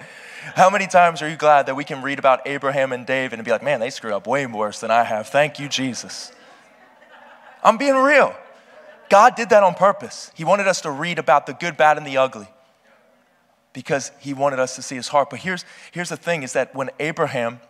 How 0.54 0.70
many 0.70 0.86
times 0.86 1.20
are 1.20 1.28
you 1.28 1.36
glad 1.36 1.66
that 1.66 1.76
we 1.76 1.84
can 1.84 2.00
read 2.00 2.18
about 2.18 2.46
Abraham 2.46 2.92
and 2.92 3.04
David 3.04 3.38
and 3.38 3.44
be 3.44 3.50
like, 3.50 3.62
man, 3.62 3.78
they 3.78 3.90
screwed 3.90 4.14
up 4.14 4.26
way 4.26 4.46
worse 4.46 4.80
than 4.80 4.90
I 4.90 5.04
have. 5.04 5.28
Thank 5.28 5.58
you, 5.58 5.68
Jesus. 5.68 6.32
I'm 7.62 7.76
being 7.76 7.96
real. 7.96 8.34
God 9.10 9.36
did 9.36 9.50
that 9.50 9.62
on 9.62 9.74
purpose. 9.74 10.32
He 10.34 10.44
wanted 10.44 10.66
us 10.66 10.80
to 10.82 10.90
read 10.90 11.18
about 11.18 11.44
the 11.44 11.52
good, 11.52 11.76
bad, 11.76 11.98
and 11.98 12.06
the 12.06 12.16
ugly 12.16 12.48
because 13.74 14.12
he 14.18 14.32
wanted 14.32 14.60
us 14.60 14.76
to 14.76 14.82
see 14.82 14.96
his 14.96 15.08
heart. 15.08 15.28
But 15.28 15.40
here's, 15.40 15.66
here's 15.92 16.08
the 16.08 16.16
thing 16.16 16.42
is 16.42 16.54
that 16.54 16.74
when 16.74 16.88
Abraham 16.98 17.60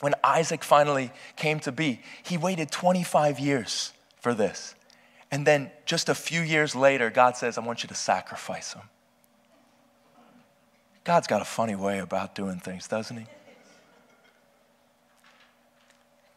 when 0.00 0.14
Isaac 0.22 0.62
finally 0.62 1.10
came 1.36 1.60
to 1.60 1.72
be, 1.72 2.00
he 2.22 2.38
waited 2.38 2.70
25 2.70 3.38
years 3.38 3.92
for 4.20 4.34
this. 4.34 4.74
And 5.30 5.46
then 5.46 5.70
just 5.84 6.08
a 6.08 6.14
few 6.14 6.40
years 6.40 6.74
later, 6.74 7.10
God 7.10 7.36
says, 7.36 7.58
I 7.58 7.60
want 7.60 7.82
you 7.82 7.88
to 7.88 7.94
sacrifice 7.94 8.72
him. 8.72 8.82
God's 11.04 11.26
got 11.26 11.42
a 11.42 11.44
funny 11.44 11.74
way 11.74 11.98
about 11.98 12.34
doing 12.34 12.60
things, 12.60 12.86
doesn't 12.86 13.16
he? 13.16 13.26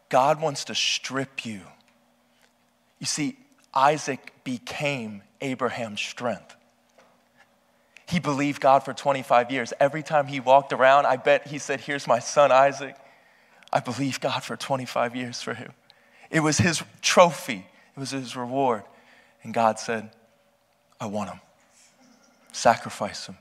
God 0.08 0.40
wants 0.40 0.64
to 0.64 0.74
strip 0.74 1.46
you. 1.46 1.62
You 2.98 3.06
see, 3.06 3.38
Isaac 3.74 4.32
became 4.44 5.22
Abraham's 5.40 6.00
strength. 6.00 6.54
He 8.06 8.18
believed 8.18 8.60
God 8.60 8.84
for 8.84 8.92
25 8.92 9.50
years. 9.50 9.72
Every 9.80 10.02
time 10.02 10.26
he 10.26 10.38
walked 10.38 10.72
around, 10.72 11.06
I 11.06 11.16
bet 11.16 11.46
he 11.46 11.58
said, 11.58 11.80
Here's 11.80 12.06
my 12.06 12.18
son 12.18 12.52
Isaac. 12.52 12.96
I 13.72 13.80
believe 13.80 14.20
God 14.20 14.42
for 14.42 14.56
25 14.56 15.16
years 15.16 15.40
for 15.40 15.54
him. 15.54 15.72
It 16.30 16.40
was 16.40 16.58
his 16.58 16.82
trophy, 17.00 17.66
it 17.96 18.00
was 18.00 18.10
his 18.10 18.36
reward. 18.36 18.82
And 19.42 19.52
God 19.52 19.78
said, 19.78 20.10
I 21.00 21.06
want 21.06 21.30
him. 21.30 21.40
Sacrifice 22.52 23.26
him. 23.26 23.36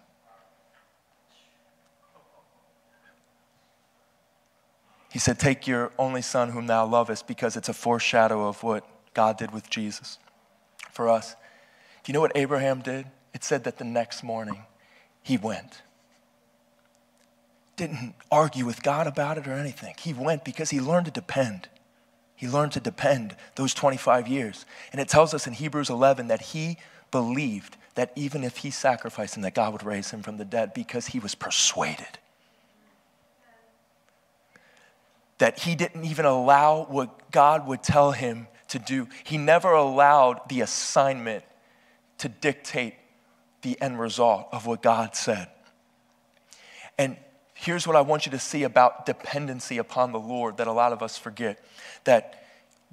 He 5.11 5.19
said, 5.19 5.37
Take 5.37 5.67
your 5.67 5.91
only 5.99 6.21
son 6.21 6.49
whom 6.49 6.67
thou 6.67 6.85
lovest, 6.85 7.27
because 7.27 7.57
it's 7.57 7.69
a 7.69 7.73
foreshadow 7.73 8.47
of 8.47 8.63
what 8.63 8.85
God 9.13 9.37
did 9.37 9.51
with 9.51 9.69
Jesus 9.69 10.17
for 10.91 11.09
us. 11.09 11.35
Do 12.03 12.11
you 12.11 12.13
know 12.13 12.21
what 12.21 12.31
Abraham 12.35 12.81
did? 12.81 13.05
It 13.33 13.43
said 13.43 13.65
that 13.65 13.77
the 13.77 13.83
next 13.83 14.23
morning 14.23 14.63
he 15.21 15.37
went. 15.37 15.81
Didn't 17.81 18.13
argue 18.31 18.65
with 18.65 18.83
God 18.83 19.07
about 19.07 19.37
it 19.37 19.47
or 19.47 19.53
anything. 19.53 19.95
He 19.99 20.13
went 20.13 20.43
because 20.43 20.69
he 20.69 20.79
learned 20.79 21.05
to 21.05 21.11
depend. 21.11 21.67
He 22.35 22.47
learned 22.47 22.73
to 22.73 22.79
depend 22.79 23.35
those 23.55 23.73
25 23.73 24.27
years. 24.27 24.65
And 24.91 25.01
it 25.01 25.07
tells 25.07 25.33
us 25.33 25.47
in 25.47 25.53
Hebrews 25.53 25.89
11 25.89 26.27
that 26.27 26.41
he 26.41 26.77
believed 27.09 27.77
that 27.95 28.11
even 28.15 28.43
if 28.43 28.57
he 28.57 28.69
sacrificed 28.69 29.35
him, 29.35 29.43
that 29.43 29.55
God 29.55 29.73
would 29.73 29.83
raise 29.83 30.11
him 30.11 30.21
from 30.21 30.37
the 30.37 30.45
dead 30.45 30.73
because 30.73 31.07
he 31.07 31.19
was 31.19 31.35
persuaded. 31.35 32.19
that 35.41 35.57
he 35.57 35.73
didn't 35.73 36.05
even 36.05 36.23
allow 36.23 36.83
what 36.83 37.31
God 37.31 37.65
would 37.65 37.81
tell 37.81 38.11
him 38.11 38.47
to 38.67 38.77
do. 38.77 39.07
He 39.23 39.39
never 39.39 39.71
allowed 39.71 40.47
the 40.49 40.61
assignment 40.61 41.43
to 42.19 42.29
dictate 42.29 42.93
the 43.63 43.75
end 43.81 43.99
result 43.99 44.49
of 44.51 44.67
what 44.67 44.83
God 44.83 45.15
said. 45.15 45.47
And 46.99 47.17
here's 47.61 47.85
what 47.85 47.95
I 47.95 48.01
want 48.01 48.25
you 48.25 48.31
to 48.31 48.39
see 48.39 48.63
about 48.63 49.05
dependency 49.05 49.77
upon 49.77 50.11
the 50.11 50.19
Lord 50.19 50.57
that 50.57 50.65
a 50.65 50.71
lot 50.71 50.93
of 50.93 51.03
us 51.03 51.17
forget 51.17 51.63
that 52.05 52.43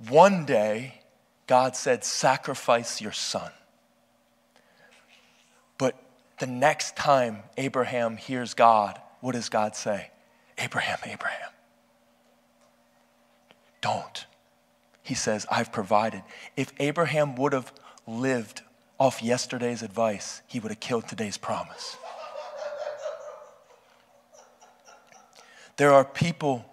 one 0.08 0.44
day 0.44 1.00
God 1.46 1.74
said, 1.74 2.04
Sacrifice 2.04 3.00
your 3.00 3.12
son. 3.12 3.50
But 5.78 5.94
the 6.38 6.46
next 6.46 6.96
time 6.96 7.44
Abraham 7.56 8.18
hears 8.18 8.52
God, 8.52 9.00
what 9.20 9.32
does 9.32 9.48
God 9.48 9.74
say? 9.74 10.10
Abraham, 10.58 10.98
Abraham. 11.06 11.50
Don't. 13.80 14.26
He 15.02 15.14
says, 15.14 15.46
I've 15.50 15.72
provided. 15.72 16.22
If 16.56 16.72
Abraham 16.78 17.36
would 17.36 17.54
have 17.54 17.72
lived 18.06 18.60
off 19.00 19.22
yesterday's 19.22 19.82
advice, 19.82 20.42
he 20.46 20.60
would 20.60 20.70
have 20.70 20.80
killed 20.80 21.08
today's 21.08 21.38
promise. 21.38 21.96
There 25.78 25.92
are 25.92 26.04
people 26.04 26.64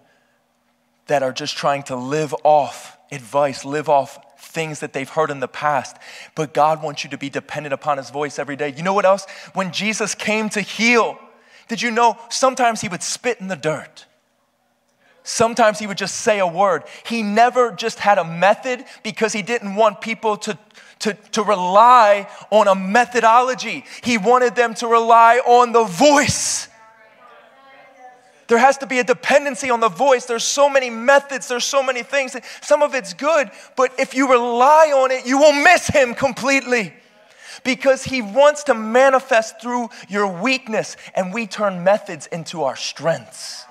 that 1.08 1.24
are 1.24 1.32
just 1.32 1.56
trying 1.56 1.84
to 1.84 1.96
live 1.96 2.36
off 2.44 2.98
advice, 3.12 3.64
live 3.64 3.88
off 3.88 4.20
things 4.40 4.80
that 4.82 4.94
they've 4.94 5.08
heard 5.10 5.32
in 5.32 5.40
the 5.40 5.48
past. 5.48 5.96
But 6.36 6.54
God 6.54 6.84
wants 6.84 7.04
you 7.04 7.10
to 7.12 7.18
be 7.18 7.30
dependent 7.30 7.74
upon 7.74 7.98
His 7.98 8.10
voice 8.10 8.38
every 8.38 8.56
day. 8.56 8.74
You 8.76 8.84
know 8.84 8.94
what 8.94 9.06
else? 9.06 9.26
When 9.54 9.72
Jesus 9.72 10.16
came 10.16 10.50
to 10.50 10.62
heal, 10.62 11.18
did 11.68 11.82
you 11.82 11.92
know 11.92 12.18
sometimes 12.30 12.82
He 12.82 12.90
would 12.90 13.04
spit 13.04 13.40
in 13.40 13.48
the 13.48 13.56
dirt? 13.56 14.06
Sometimes 15.26 15.80
he 15.80 15.88
would 15.88 15.98
just 15.98 16.18
say 16.18 16.38
a 16.38 16.46
word. 16.46 16.84
He 17.04 17.24
never 17.24 17.72
just 17.72 17.98
had 17.98 18.20
a 18.20 18.24
method 18.24 18.86
because 19.02 19.34
he 19.34 19.42
didn't 19.42 19.74
want 19.74 20.00
people 20.00 20.38
to, 20.38 20.56
to, 21.00 21.16
to 21.32 21.42
rely 21.42 22.30
on 22.52 22.68
a 22.68 22.76
methodology. 22.76 23.86
He 24.04 24.20
wanted 24.20 24.56
them 24.56 24.76
to 24.76 24.88
rely 24.88 25.42
on 25.44 25.72
the 25.72 25.84
voice. 25.84 26.68
There 28.48 28.58
has 28.58 28.78
to 28.80 28.86
be 28.86 29.00
a 29.00 29.04
dependency 29.04 29.70
on 29.70 29.80
the 29.80 29.90
voice. 29.90 30.26
There's 30.26 30.44
so 30.44 30.70
many 30.70 30.90
methods, 30.90 31.48
there's 31.48 31.66
so 31.66 31.82
many 31.82 32.04
things. 32.04 32.36
Some 32.62 32.84
of 32.84 32.94
it's 32.94 33.14
good, 33.14 33.50
but 33.76 33.92
if 34.00 34.14
you 34.14 34.30
rely 34.32 34.92
on 34.96 35.12
it, 35.12 35.26
you 35.26 35.40
will 35.40 35.54
miss 35.54 35.88
him 35.88 36.14
completely 36.14 36.94
because 37.64 38.04
he 38.04 38.22
wants 38.22 38.64
to 38.66 38.74
manifest 38.74 39.60
through 39.60 39.90
your 40.08 40.28
weakness, 40.28 40.96
and 41.16 41.34
we 41.34 41.48
turn 41.48 41.84
methods 41.84 42.28
into 42.28 42.64
our 42.64 42.76
strengths. 42.76 43.65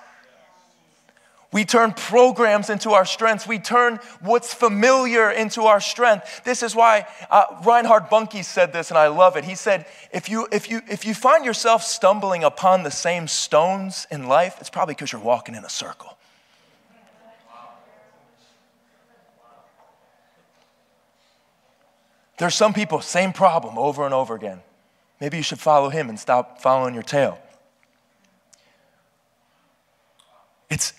We 1.54 1.64
turn 1.64 1.92
programs 1.92 2.68
into 2.68 2.90
our 2.90 3.04
strengths. 3.04 3.46
We 3.46 3.60
turn 3.60 4.00
what's 4.20 4.52
familiar 4.52 5.30
into 5.30 5.62
our 5.62 5.78
strength. 5.78 6.42
This 6.42 6.64
is 6.64 6.74
why 6.74 7.06
uh, 7.30 7.44
Reinhard 7.64 8.10
Bonnke 8.10 8.44
said 8.44 8.72
this, 8.72 8.90
and 8.90 8.98
I 8.98 9.06
love 9.06 9.36
it. 9.36 9.44
He 9.44 9.54
said, 9.54 9.86
if 10.12 10.28
you, 10.28 10.48
if, 10.50 10.68
you, 10.68 10.80
if 10.90 11.06
you 11.06 11.14
find 11.14 11.44
yourself 11.44 11.84
stumbling 11.84 12.42
upon 12.42 12.82
the 12.82 12.90
same 12.90 13.28
stones 13.28 14.04
in 14.10 14.26
life, 14.26 14.56
it's 14.58 14.68
probably 14.68 14.94
because 14.94 15.12
you're 15.12 15.20
walking 15.20 15.54
in 15.54 15.64
a 15.64 15.68
circle. 15.68 16.18
There's 22.36 22.56
some 22.56 22.74
people, 22.74 23.00
same 23.00 23.32
problem 23.32 23.78
over 23.78 24.04
and 24.04 24.12
over 24.12 24.34
again. 24.34 24.60
Maybe 25.20 25.36
you 25.36 25.44
should 25.44 25.60
follow 25.60 25.88
him 25.88 26.08
and 26.08 26.18
stop 26.18 26.60
following 26.60 26.94
your 26.94 27.04
tail. 27.04 27.38
It's, 30.68 30.94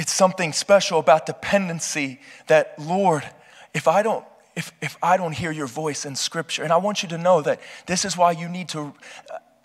it's 0.00 0.12
something 0.12 0.54
special 0.54 0.98
about 0.98 1.26
dependency 1.26 2.20
that, 2.46 2.74
Lord, 2.78 3.22
if 3.74 3.86
I 3.86 4.02
don't 4.02 4.24
if, 4.56 4.72
if 4.80 4.96
I 5.02 5.16
don't 5.16 5.32
hear 5.32 5.52
your 5.52 5.66
voice 5.66 6.04
in 6.04 6.16
scripture, 6.16 6.64
and 6.64 6.72
I 6.72 6.78
want 6.78 7.02
you 7.02 7.08
to 7.10 7.18
know 7.18 7.40
that 7.42 7.60
this 7.86 8.04
is 8.04 8.16
why 8.16 8.32
you 8.32 8.48
need 8.48 8.68
to, 8.70 8.92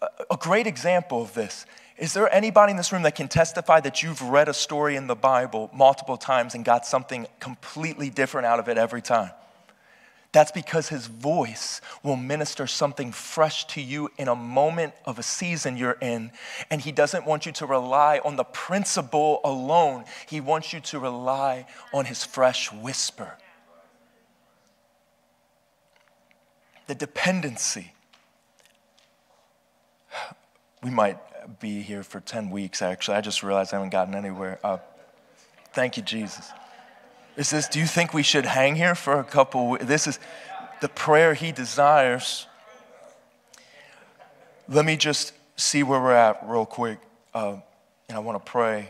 uh, 0.02 0.08
a 0.30 0.38
great 0.38 0.68
example 0.68 1.22
of 1.22 1.34
this. 1.34 1.66
Is 1.98 2.14
there 2.14 2.32
anybody 2.32 2.72
in 2.72 2.78
this 2.78 2.92
room 2.92 3.02
that 3.04 3.16
can 3.16 3.28
testify 3.28 3.80
that 3.80 4.04
you've 4.04 4.22
read 4.22 4.48
a 4.48 4.54
story 4.54 4.96
in 4.96 5.08
the 5.08 5.16
Bible 5.16 5.72
multiple 5.74 6.18
times 6.18 6.54
and 6.54 6.64
got 6.64 6.86
something 6.86 7.26
completely 7.40 8.10
different 8.10 8.46
out 8.46 8.60
of 8.60 8.68
it 8.68 8.78
every 8.78 9.02
time? 9.02 9.32
That's 10.36 10.52
because 10.52 10.90
his 10.90 11.08
voice 11.08 11.80
will 12.04 12.18
minister 12.18 12.68
something 12.68 13.14
fresh 13.14 13.64
to 13.68 13.80
you 13.80 14.10
in 14.18 14.28
a 14.28 14.36
moment 14.36 14.94
of 15.06 15.18
a 15.18 15.24
season 15.24 15.78
you're 15.78 15.98
in. 16.02 16.30
And 16.70 16.82
he 16.82 16.92
doesn't 16.92 17.26
want 17.26 17.46
you 17.46 17.54
to 17.54 17.66
rely 17.66 18.20
on 18.22 18.36
the 18.36 18.44
principle 18.44 19.40
alone, 19.46 20.04
he 20.28 20.42
wants 20.42 20.74
you 20.74 20.82
to 20.82 21.00
rely 21.00 21.68
on 21.94 22.04
his 22.04 22.26
fresh 22.26 22.70
whisper. 22.70 23.38
The 26.88 26.96
dependency. 26.96 27.94
We 30.84 30.90
might 30.90 31.18
be 31.62 31.82
here 31.82 32.04
for 32.04 32.20
10 32.20 32.50
weeks, 32.50 32.82
actually. 32.82 33.16
I 33.16 33.22
just 33.22 33.42
realized 33.42 33.74
I 33.74 33.78
haven't 33.78 33.92
gotten 33.92 34.14
anywhere. 34.14 34.60
Uh, 34.62 34.80
thank 35.72 35.96
you, 35.96 36.04
Jesus. 36.04 36.52
Is 37.38 37.50
this, 37.50 37.68
do 37.68 37.80
you 37.80 37.86
think 37.86 38.14
we 38.14 38.24
should 38.24 38.46
hang 38.46 38.76
here 38.76 38.96
for 38.96 39.20
a 39.20 39.24
couple? 39.24 39.78
This 39.82 40.08
is 40.08 40.20
the 40.80 40.88
prayer 40.88 41.34
he 41.34 41.52
desires. 41.52 42.48
Let 44.70 44.86
me 44.86 44.96
just 44.96 45.34
see 45.58 45.84
where 45.84 46.00
we're 46.00 46.14
at 46.14 46.40
real 46.46 46.66
quick. 46.66 47.00
Uh, 47.34 47.58
and 48.08 48.18
I 48.18 48.20
want 48.20 48.44
to 48.44 48.52
pray. 48.52 48.90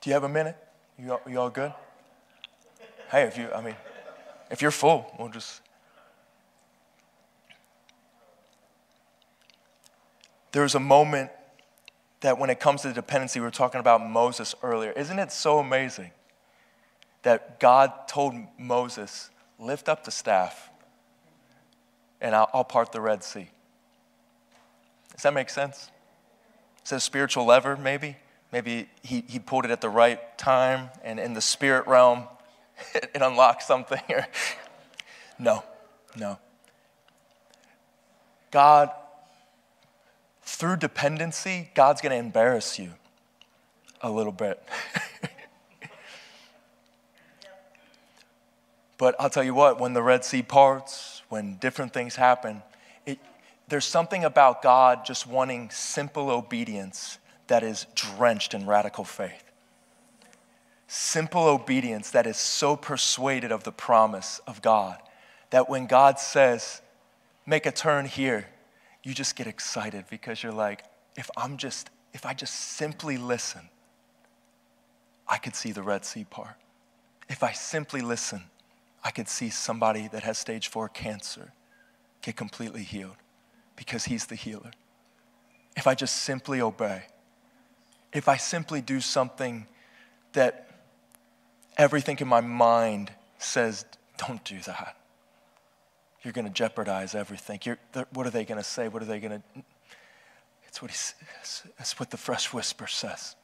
Do 0.00 0.10
you 0.10 0.14
have 0.14 0.24
a 0.24 0.28
minute? 0.28 0.56
You 0.98 1.12
all, 1.12 1.20
you 1.26 1.40
all 1.40 1.50
good? 1.50 1.72
Hey, 3.10 3.22
if 3.22 3.38
you, 3.38 3.48
I 3.54 3.62
mean, 3.62 3.76
if 4.50 4.60
you're 4.60 4.70
full, 4.70 5.12
we'll 5.18 5.28
just. 5.28 5.62
There's 10.52 10.74
a 10.74 10.80
moment 10.80 11.30
that 12.20 12.38
when 12.38 12.50
it 12.50 12.60
comes 12.60 12.82
to 12.82 12.92
dependency, 12.92 13.40
we 13.40 13.44
were 13.44 13.50
talking 13.50 13.80
about 13.80 14.06
Moses 14.06 14.54
earlier. 14.62 14.92
Isn't 14.92 15.18
it 15.18 15.32
so 15.32 15.58
amazing 15.58 16.10
that 17.22 17.60
God 17.60 18.08
told 18.08 18.34
Moses, 18.58 19.30
lift 19.58 19.88
up 19.88 20.04
the 20.04 20.10
staff 20.10 20.70
and 22.20 22.34
I'll, 22.34 22.50
I'll 22.52 22.64
part 22.64 22.92
the 22.92 23.00
Red 23.00 23.24
Sea? 23.24 23.48
Does 25.12 25.22
that 25.22 25.34
make 25.34 25.50
sense? 25.50 25.90
Is 26.84 26.92
it 26.92 26.96
a 26.96 27.00
spiritual 27.00 27.46
lever, 27.46 27.76
maybe? 27.76 28.16
Maybe 28.52 28.88
he, 29.02 29.24
he 29.26 29.38
pulled 29.38 29.64
it 29.64 29.70
at 29.70 29.80
the 29.80 29.88
right 29.88 30.36
time 30.36 30.90
and 31.04 31.18
in 31.20 31.34
the 31.34 31.40
spirit 31.40 31.86
realm 31.86 32.24
it, 32.94 33.10
it 33.14 33.22
unlocked 33.22 33.62
something. 33.62 34.00
no, 35.38 35.62
no. 36.16 36.38
God 38.50 38.90
through 40.56 40.76
dependency, 40.76 41.70
God's 41.74 42.00
going 42.00 42.12
to 42.12 42.18
embarrass 42.18 42.78
you 42.78 42.92
a 44.02 44.10
little 44.10 44.32
bit. 44.32 44.62
but 48.98 49.14
I'll 49.18 49.30
tell 49.30 49.44
you 49.44 49.54
what, 49.54 49.80
when 49.80 49.92
the 49.92 50.02
Red 50.02 50.24
Sea 50.24 50.42
parts, 50.42 51.22
when 51.28 51.56
different 51.56 51.92
things 51.92 52.16
happen, 52.16 52.62
it, 53.06 53.18
there's 53.68 53.84
something 53.84 54.24
about 54.24 54.62
God 54.62 55.04
just 55.04 55.26
wanting 55.26 55.70
simple 55.70 56.30
obedience 56.30 57.18
that 57.46 57.62
is 57.62 57.86
drenched 57.94 58.54
in 58.54 58.66
radical 58.66 59.04
faith. 59.04 59.44
Simple 60.86 61.44
obedience 61.44 62.10
that 62.10 62.26
is 62.26 62.36
so 62.36 62.76
persuaded 62.76 63.52
of 63.52 63.64
the 63.64 63.72
promise 63.72 64.40
of 64.46 64.60
God 64.62 64.98
that 65.50 65.68
when 65.68 65.86
God 65.86 66.18
says, 66.18 66.80
make 67.46 67.66
a 67.66 67.72
turn 67.72 68.06
here, 68.06 68.46
you 69.02 69.14
just 69.14 69.36
get 69.36 69.46
excited 69.46 70.04
because 70.10 70.42
you're 70.42 70.52
like, 70.52 70.84
if 71.16 71.30
I'm 71.36 71.56
just, 71.56 71.90
if 72.12 72.26
I 72.26 72.34
just 72.34 72.54
simply 72.54 73.16
listen, 73.16 73.68
I 75.28 75.38
could 75.38 75.54
see 75.54 75.72
the 75.72 75.82
Red 75.82 76.04
Sea 76.04 76.24
part. 76.24 76.56
If 77.28 77.42
I 77.42 77.52
simply 77.52 78.00
listen, 78.00 78.44
I 79.04 79.10
could 79.10 79.28
see 79.28 79.48
somebody 79.48 80.08
that 80.08 80.22
has 80.24 80.38
stage 80.38 80.68
four 80.68 80.88
cancer 80.88 81.52
get 82.22 82.36
completely 82.36 82.82
healed 82.82 83.16
because 83.76 84.04
he's 84.04 84.26
the 84.26 84.34
healer. 84.34 84.72
If 85.76 85.86
I 85.86 85.94
just 85.94 86.16
simply 86.16 86.60
obey, 86.60 87.04
if 88.12 88.28
I 88.28 88.36
simply 88.36 88.82
do 88.82 89.00
something 89.00 89.66
that 90.32 90.68
everything 91.78 92.18
in 92.20 92.28
my 92.28 92.40
mind 92.40 93.12
says, 93.38 93.84
don't 94.18 94.44
do 94.44 94.58
that. 94.60 94.96
You're 96.22 96.32
going 96.32 96.46
to 96.46 96.52
jeopardize 96.52 97.14
everything. 97.14 97.60
What 98.12 98.26
are 98.26 98.30
they 98.30 98.44
going 98.44 98.58
to 98.58 98.64
say? 98.64 98.88
What 98.88 99.02
are 99.02 99.06
they 99.06 99.20
going 99.20 99.40
to? 99.40 99.62
It's 100.68 100.82
what 100.82 100.90
he. 100.90 100.96
That's 101.78 101.98
what 101.98 102.10
the 102.10 102.16
fresh 102.16 102.52
whisper 102.52 102.86
says. 102.86 103.36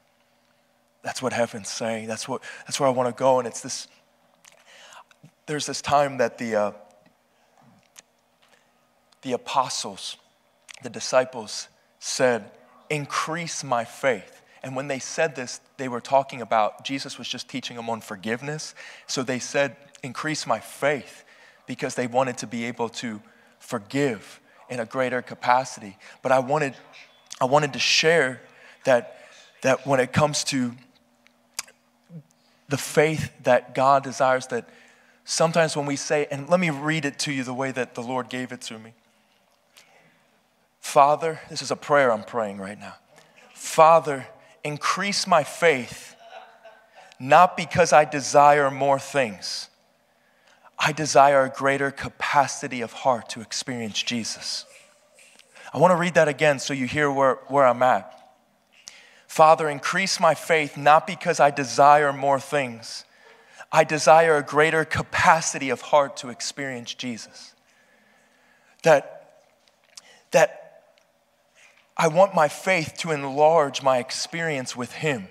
That's 1.02 1.22
what 1.22 1.32
heaven's 1.32 1.68
saying. 1.68 2.08
That's, 2.08 2.28
what, 2.28 2.42
that's 2.66 2.80
where 2.80 2.88
I 2.88 2.92
want 2.92 3.14
to 3.14 3.18
go. 3.18 3.38
And 3.38 3.46
it's 3.46 3.60
this 3.60 3.86
there's 5.46 5.66
this 5.66 5.80
time 5.80 6.18
that 6.18 6.38
the, 6.38 6.56
uh, 6.56 6.72
the 9.22 9.32
apostles, 9.32 10.16
the 10.82 10.90
disciples 10.90 11.68
said, 11.98 12.50
Increase 12.90 13.64
my 13.64 13.84
faith. 13.84 14.42
And 14.62 14.76
when 14.76 14.88
they 14.88 14.98
said 14.98 15.34
this, 15.34 15.60
they 15.76 15.88
were 15.88 16.00
talking 16.00 16.40
about 16.40 16.84
Jesus 16.84 17.18
was 17.18 17.28
just 17.28 17.48
teaching 17.48 17.76
them 17.76 17.88
on 17.88 18.00
forgiveness. 18.00 18.74
So 19.06 19.22
they 19.22 19.38
said, 19.38 19.76
Increase 20.02 20.46
my 20.46 20.60
faith 20.60 21.24
because 21.66 21.94
they 21.94 22.06
wanted 22.06 22.38
to 22.38 22.46
be 22.46 22.64
able 22.64 22.88
to 22.88 23.20
forgive 23.58 24.40
in 24.68 24.80
a 24.80 24.84
greater 24.84 25.22
capacity. 25.22 25.96
But 26.22 26.32
I 26.32 26.38
wanted, 26.38 26.74
I 27.40 27.44
wanted 27.44 27.72
to 27.74 27.78
share 27.78 28.40
that, 28.84 29.18
that 29.62 29.86
when 29.86 30.00
it 30.00 30.12
comes 30.12 30.44
to 30.44 30.72
the 32.68 32.76
faith 32.76 33.30
that 33.44 33.74
God 33.74 34.02
desires, 34.02 34.46
that 34.48 34.68
sometimes 35.24 35.76
when 35.76 35.86
we 35.86 35.96
say, 35.96 36.26
and 36.30 36.48
let 36.48 36.60
me 36.60 36.70
read 36.70 37.04
it 37.04 37.18
to 37.20 37.32
you 37.32 37.44
the 37.44 37.54
way 37.54 37.70
that 37.72 37.94
the 37.94 38.02
Lord 38.02 38.28
gave 38.28 38.52
it 38.52 38.60
to 38.62 38.78
me. 38.78 38.92
Father, 40.80 41.40
this 41.50 41.62
is 41.62 41.70
a 41.70 41.76
prayer 41.76 42.12
I'm 42.12 42.22
praying 42.22 42.58
right 42.58 42.78
now. 42.78 42.94
Father, 43.54 44.26
increase 44.62 45.26
my 45.26 45.42
faith, 45.42 46.14
not 47.18 47.56
because 47.56 47.92
I 47.92 48.04
desire 48.04 48.70
more 48.70 48.98
things. 48.98 49.68
I 50.78 50.92
desire 50.92 51.44
a 51.44 51.48
greater 51.48 51.90
capacity 51.90 52.80
of 52.80 52.92
heart 52.92 53.30
to 53.30 53.40
experience 53.40 54.02
Jesus. 54.02 54.66
I 55.72 55.78
want 55.78 55.92
to 55.92 55.96
read 55.96 56.14
that 56.14 56.28
again 56.28 56.58
so 56.58 56.74
you 56.74 56.86
hear 56.86 57.10
where, 57.10 57.38
where 57.48 57.66
I'm 57.66 57.82
at. 57.82 58.12
Father, 59.26 59.68
increase 59.68 60.20
my 60.20 60.34
faith 60.34 60.76
not 60.76 61.06
because 61.06 61.40
I 61.40 61.50
desire 61.50 62.12
more 62.12 62.40
things, 62.40 63.04
I 63.72 63.84
desire 63.84 64.36
a 64.36 64.42
greater 64.42 64.84
capacity 64.84 65.70
of 65.70 65.80
heart 65.80 66.16
to 66.18 66.28
experience 66.28 66.94
Jesus. 66.94 67.54
That, 68.84 69.42
that 70.30 70.82
I 71.96 72.08
want 72.08 72.34
my 72.34 72.48
faith 72.48 72.94
to 72.98 73.10
enlarge 73.10 73.82
my 73.82 73.98
experience 73.98 74.76
with 74.76 74.92
Him. 74.92 75.28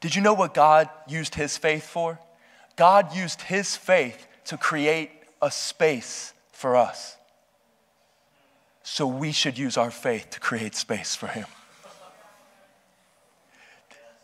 Did 0.00 0.14
you 0.14 0.20
know 0.20 0.34
what 0.34 0.52
God 0.52 0.90
used 1.08 1.36
His 1.36 1.56
faith 1.56 1.86
for? 1.86 2.20
God 2.76 3.16
used 3.16 3.42
His 3.42 3.74
faith 3.76 4.26
to 4.46 4.56
create 4.56 5.10
a 5.40 5.50
space 5.50 6.32
for 6.52 6.76
us. 6.76 7.16
So 8.82 9.06
we 9.06 9.32
should 9.32 9.58
use 9.58 9.76
our 9.76 9.90
faith 9.90 10.30
to 10.30 10.40
create 10.40 10.74
space 10.74 11.14
for 11.14 11.26
Him. 11.26 11.46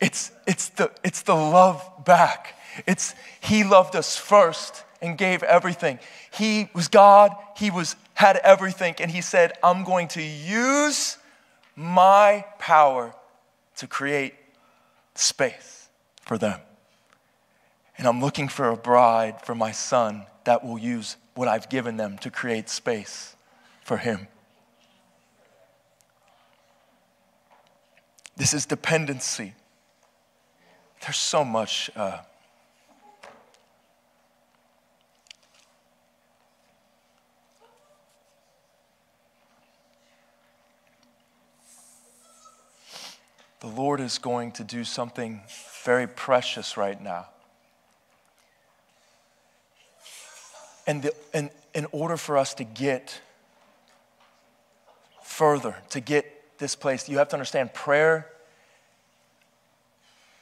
It's, 0.01 0.31
it's, 0.47 0.69
the, 0.71 0.91
it's 1.05 1.23
the 1.23 1.35
love 1.35 1.83
back. 2.05 2.55
It's 2.87 3.15
he 3.41 3.65
loved 3.65 3.97
us 3.97 4.17
first 4.17 4.85
and 5.03 5.17
gave 5.17 5.43
everything. 5.43 5.99
He 6.31 6.69
was 6.75 6.89
God, 6.89 7.35
he 7.57 7.71
was 7.71 7.97
had 8.15 8.37
everything 8.39 8.95
and 9.01 9.11
he 9.11 9.23
said, 9.23 9.53
"I'm 9.63 9.85
going 9.85 10.09
to 10.09 10.23
use 10.23 11.17
my 11.75 12.45
power 12.59 13.15
to 13.77 13.87
create 13.87 14.35
space 15.15 15.89
for 16.23 16.39
them." 16.39 16.61
And 18.01 18.09
I'm 18.09 18.23
looking 18.23 18.49
for 18.49 18.71
a 18.71 18.79
bride 18.79 19.43
for 19.43 19.55
my 19.55 19.73
son 19.73 20.25
that 20.45 20.65
will 20.65 20.79
use 20.79 21.19
what 21.35 21.49
I've 21.49 21.69
given 21.69 21.99
them 21.99 22.17
to 22.21 22.31
create 22.31 22.71
space 22.71 23.37
for 23.85 23.99
him. 23.99 24.27
This 28.39 28.55
is 28.55 28.65
dependency. 28.65 29.53
There's 31.03 31.19
so 31.19 31.45
much 31.45 31.91
uh, 31.95 32.21
the 43.61 43.67
Lord 43.67 44.01
is 44.01 44.17
going 44.17 44.53
to 44.53 44.65
do 44.65 44.85
something 44.85 45.43
very 45.85 46.07
precious 46.07 46.79
right 46.79 46.99
now. 46.99 47.27
And, 50.91 51.03
the, 51.03 51.15
and 51.33 51.51
in 51.73 51.87
order 51.93 52.17
for 52.17 52.37
us 52.37 52.53
to 52.55 52.65
get 52.65 53.21
further, 55.23 55.77
to 55.91 56.01
get 56.01 56.59
this 56.59 56.75
place, 56.75 57.09
you 57.09 57.19
have 57.19 57.29
to 57.29 57.37
understand 57.37 57.73
prayer. 57.73 58.27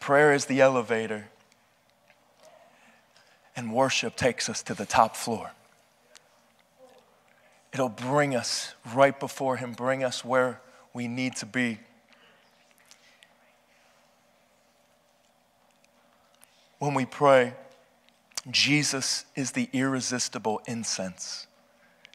Prayer 0.00 0.32
is 0.32 0.46
the 0.46 0.62
elevator, 0.62 1.28
and 3.54 3.74
worship 3.74 4.16
takes 4.16 4.48
us 4.48 4.62
to 4.62 4.72
the 4.72 4.86
top 4.86 5.16
floor. 5.16 5.50
It'll 7.74 7.90
bring 7.90 8.34
us 8.34 8.72
right 8.94 9.20
before 9.20 9.58
Him, 9.58 9.74
bring 9.74 10.02
us 10.02 10.24
where 10.24 10.62
we 10.94 11.08
need 11.08 11.36
to 11.36 11.44
be. 11.44 11.78
when 16.78 16.94
we 16.94 17.04
pray, 17.04 17.52
Jesus 18.50 19.24
is 19.34 19.52
the 19.52 19.68
irresistible 19.72 20.60
incense 20.66 21.46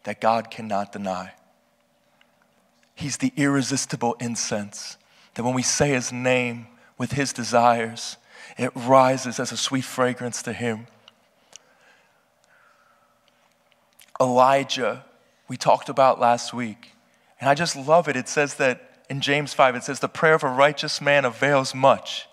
that 0.04 0.20
God 0.20 0.50
cannot 0.50 0.92
deny. 0.92 1.34
He's 2.96 3.18
the 3.18 3.34
irresistible 3.36 4.16
incense 4.20 4.98
that 5.34 5.44
when 5.44 5.54
we 5.54 5.64
say 5.64 5.90
his 5.90 6.12
name 6.12 6.68
with 6.98 7.14
his 7.14 7.34
desires, 7.34 8.18
it 8.58 8.72
rises 8.76 9.40
as 9.40 9.52
a 9.52 9.58
sweet 9.58 9.84
fragrance 9.84 10.44
to 10.44 10.54
him. 10.54 10.88
Elijah, 14.20 15.06
we 15.48 15.58
talked 15.58 15.90
about 15.90 16.20
last 16.20 16.54
week, 16.54 16.94
and 17.40 17.50
I 17.50 17.56
just 17.56 17.76
love 17.76 18.08
it. 18.08 18.16
It 18.16 18.30
says 18.30 18.56
that 18.56 19.04
in 19.10 19.22
James 19.22 19.54
5, 19.54 19.76
it 19.76 19.84
says, 19.84 20.00
The 20.00 20.08
prayer 20.08 20.36
of 20.36 20.44
a 20.44 20.50
righteous 20.50 21.02
man 21.02 21.26
avails 21.26 21.76
much. 21.76 22.28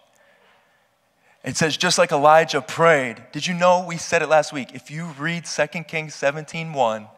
It 1.43 1.57
says, 1.57 1.77
just 1.77 1.97
like 1.97 2.13
Elijah 2.13 2.61
prayed. 2.61 3.23
Did 3.33 3.47
you 3.47 3.55
know 3.55 3.85
we 3.87 3.97
said 3.97 4.21
it 4.21 4.29
last 4.29 4.53
week? 4.53 4.75
If 4.75 4.91
you 4.91 5.07
read 5.19 5.47
2 5.47 5.67
Kings 5.85 6.15
17 6.15 6.73
1, 6.73 7.09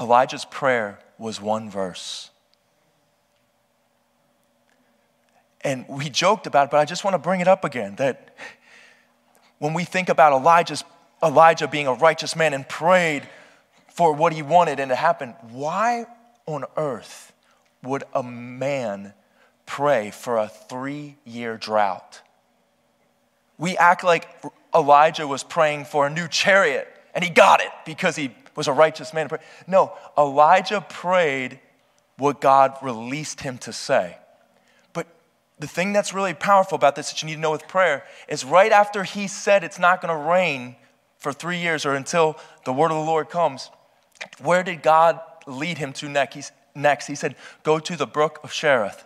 Elijah's 0.00 0.44
prayer 0.44 0.98
was 1.18 1.40
one 1.40 1.70
verse. 1.70 2.30
And 5.62 5.84
we 5.88 6.08
joked 6.08 6.46
about 6.46 6.64
it, 6.64 6.70
but 6.70 6.78
I 6.78 6.84
just 6.86 7.04
want 7.04 7.14
to 7.14 7.18
bring 7.18 7.40
it 7.40 7.48
up 7.48 7.64
again 7.64 7.96
that 7.96 8.34
when 9.58 9.74
we 9.74 9.84
think 9.84 10.08
about 10.08 10.32
Elijah's, 10.32 10.82
Elijah 11.22 11.68
being 11.68 11.86
a 11.86 11.92
righteous 11.92 12.34
man 12.34 12.54
and 12.54 12.66
prayed 12.66 13.28
for 13.88 14.12
what 14.12 14.32
he 14.32 14.42
wanted 14.42 14.80
and 14.80 14.90
it 14.90 14.96
happened, 14.96 15.34
why 15.50 16.06
on 16.46 16.64
earth 16.76 17.32
would 17.82 18.04
a 18.14 18.22
man 18.22 19.12
pray 19.66 20.10
for 20.10 20.38
a 20.38 20.48
three 20.48 21.16
year 21.24 21.58
drought? 21.58 22.22
We 23.60 23.76
act 23.76 24.02
like 24.02 24.26
Elijah 24.74 25.26
was 25.28 25.44
praying 25.44 25.84
for 25.84 26.06
a 26.06 26.10
new 26.10 26.26
chariot 26.26 26.88
and 27.14 27.22
he 27.22 27.30
got 27.30 27.60
it 27.60 27.70
because 27.84 28.16
he 28.16 28.34
was 28.56 28.66
a 28.66 28.72
righteous 28.72 29.12
man. 29.12 29.28
No, 29.66 29.92
Elijah 30.16 30.80
prayed 30.80 31.60
what 32.16 32.40
God 32.40 32.74
released 32.82 33.42
him 33.42 33.58
to 33.58 33.72
say. 33.72 34.16
But 34.94 35.06
the 35.58 35.66
thing 35.66 35.92
that's 35.92 36.14
really 36.14 36.34
powerful 36.34 36.76
about 36.76 36.96
this 36.96 37.10
that 37.10 37.22
you 37.22 37.28
need 37.28 37.34
to 37.34 37.40
know 37.40 37.52
with 37.52 37.68
prayer 37.68 38.04
is 38.28 38.44
right 38.44 38.72
after 38.72 39.04
he 39.04 39.28
said 39.28 39.62
it's 39.62 39.78
not 39.78 40.00
going 40.00 40.16
to 40.16 40.28
rain 40.28 40.76
for 41.18 41.32
three 41.32 41.58
years 41.58 41.84
or 41.84 41.94
until 41.94 42.38
the 42.64 42.72
word 42.72 42.90
of 42.90 42.96
the 42.96 43.04
Lord 43.04 43.28
comes, 43.28 43.70
where 44.42 44.62
did 44.62 44.82
God 44.82 45.20
lead 45.46 45.76
him 45.76 45.92
to 45.94 46.08
next? 46.08 47.06
He 47.06 47.14
said, 47.14 47.36
Go 47.62 47.78
to 47.78 47.94
the 47.94 48.06
brook 48.06 48.40
of 48.42 48.52
Cherith. 48.52 49.04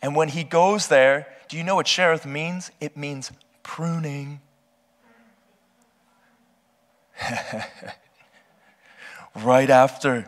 And 0.00 0.16
when 0.16 0.28
he 0.28 0.42
goes 0.42 0.88
there, 0.88 1.26
do 1.48 1.58
you 1.58 1.64
know 1.64 1.74
what 1.74 1.84
Cherith 1.84 2.24
means? 2.24 2.70
It 2.80 2.96
means 2.96 3.30
pruning. 3.62 4.40
right 9.34 9.70
after. 9.70 10.26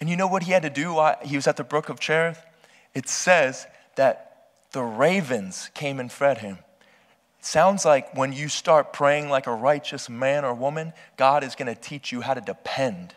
And 0.00 0.10
you 0.10 0.16
know 0.16 0.26
what 0.26 0.42
he 0.42 0.52
had 0.52 0.62
to 0.62 0.70
do 0.70 0.94
while 0.94 1.16
he 1.22 1.36
was 1.36 1.46
at 1.46 1.56
the 1.56 1.64
brook 1.64 1.88
of 1.88 2.00
Cherith? 2.00 2.44
It 2.94 3.08
says 3.08 3.66
that 3.96 4.48
the 4.72 4.82
ravens 4.82 5.70
came 5.74 6.00
and 6.00 6.10
fed 6.10 6.38
him. 6.38 6.58
Sounds 7.40 7.84
like 7.84 8.16
when 8.16 8.32
you 8.32 8.48
start 8.48 8.92
praying 8.92 9.28
like 9.28 9.46
a 9.46 9.54
righteous 9.54 10.08
man 10.08 10.44
or 10.44 10.54
woman, 10.54 10.92
God 11.16 11.44
is 11.44 11.54
going 11.54 11.72
to 11.72 11.80
teach 11.80 12.10
you 12.10 12.22
how 12.22 12.34
to 12.34 12.40
depend. 12.40 13.14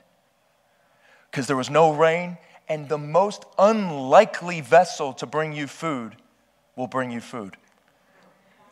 Because 1.32 1.48
there 1.48 1.56
was 1.56 1.70
no 1.70 1.94
rain, 1.94 2.38
and 2.68 2.90
the 2.90 2.98
most 2.98 3.46
unlikely 3.58 4.62
vessel 4.62 5.14
to 5.14 5.26
bring 5.26 5.54
you 5.54 5.68
food 5.68 6.16
will 6.76 6.88
bring 6.88 7.10
you 7.12 7.22
food. 7.22 7.56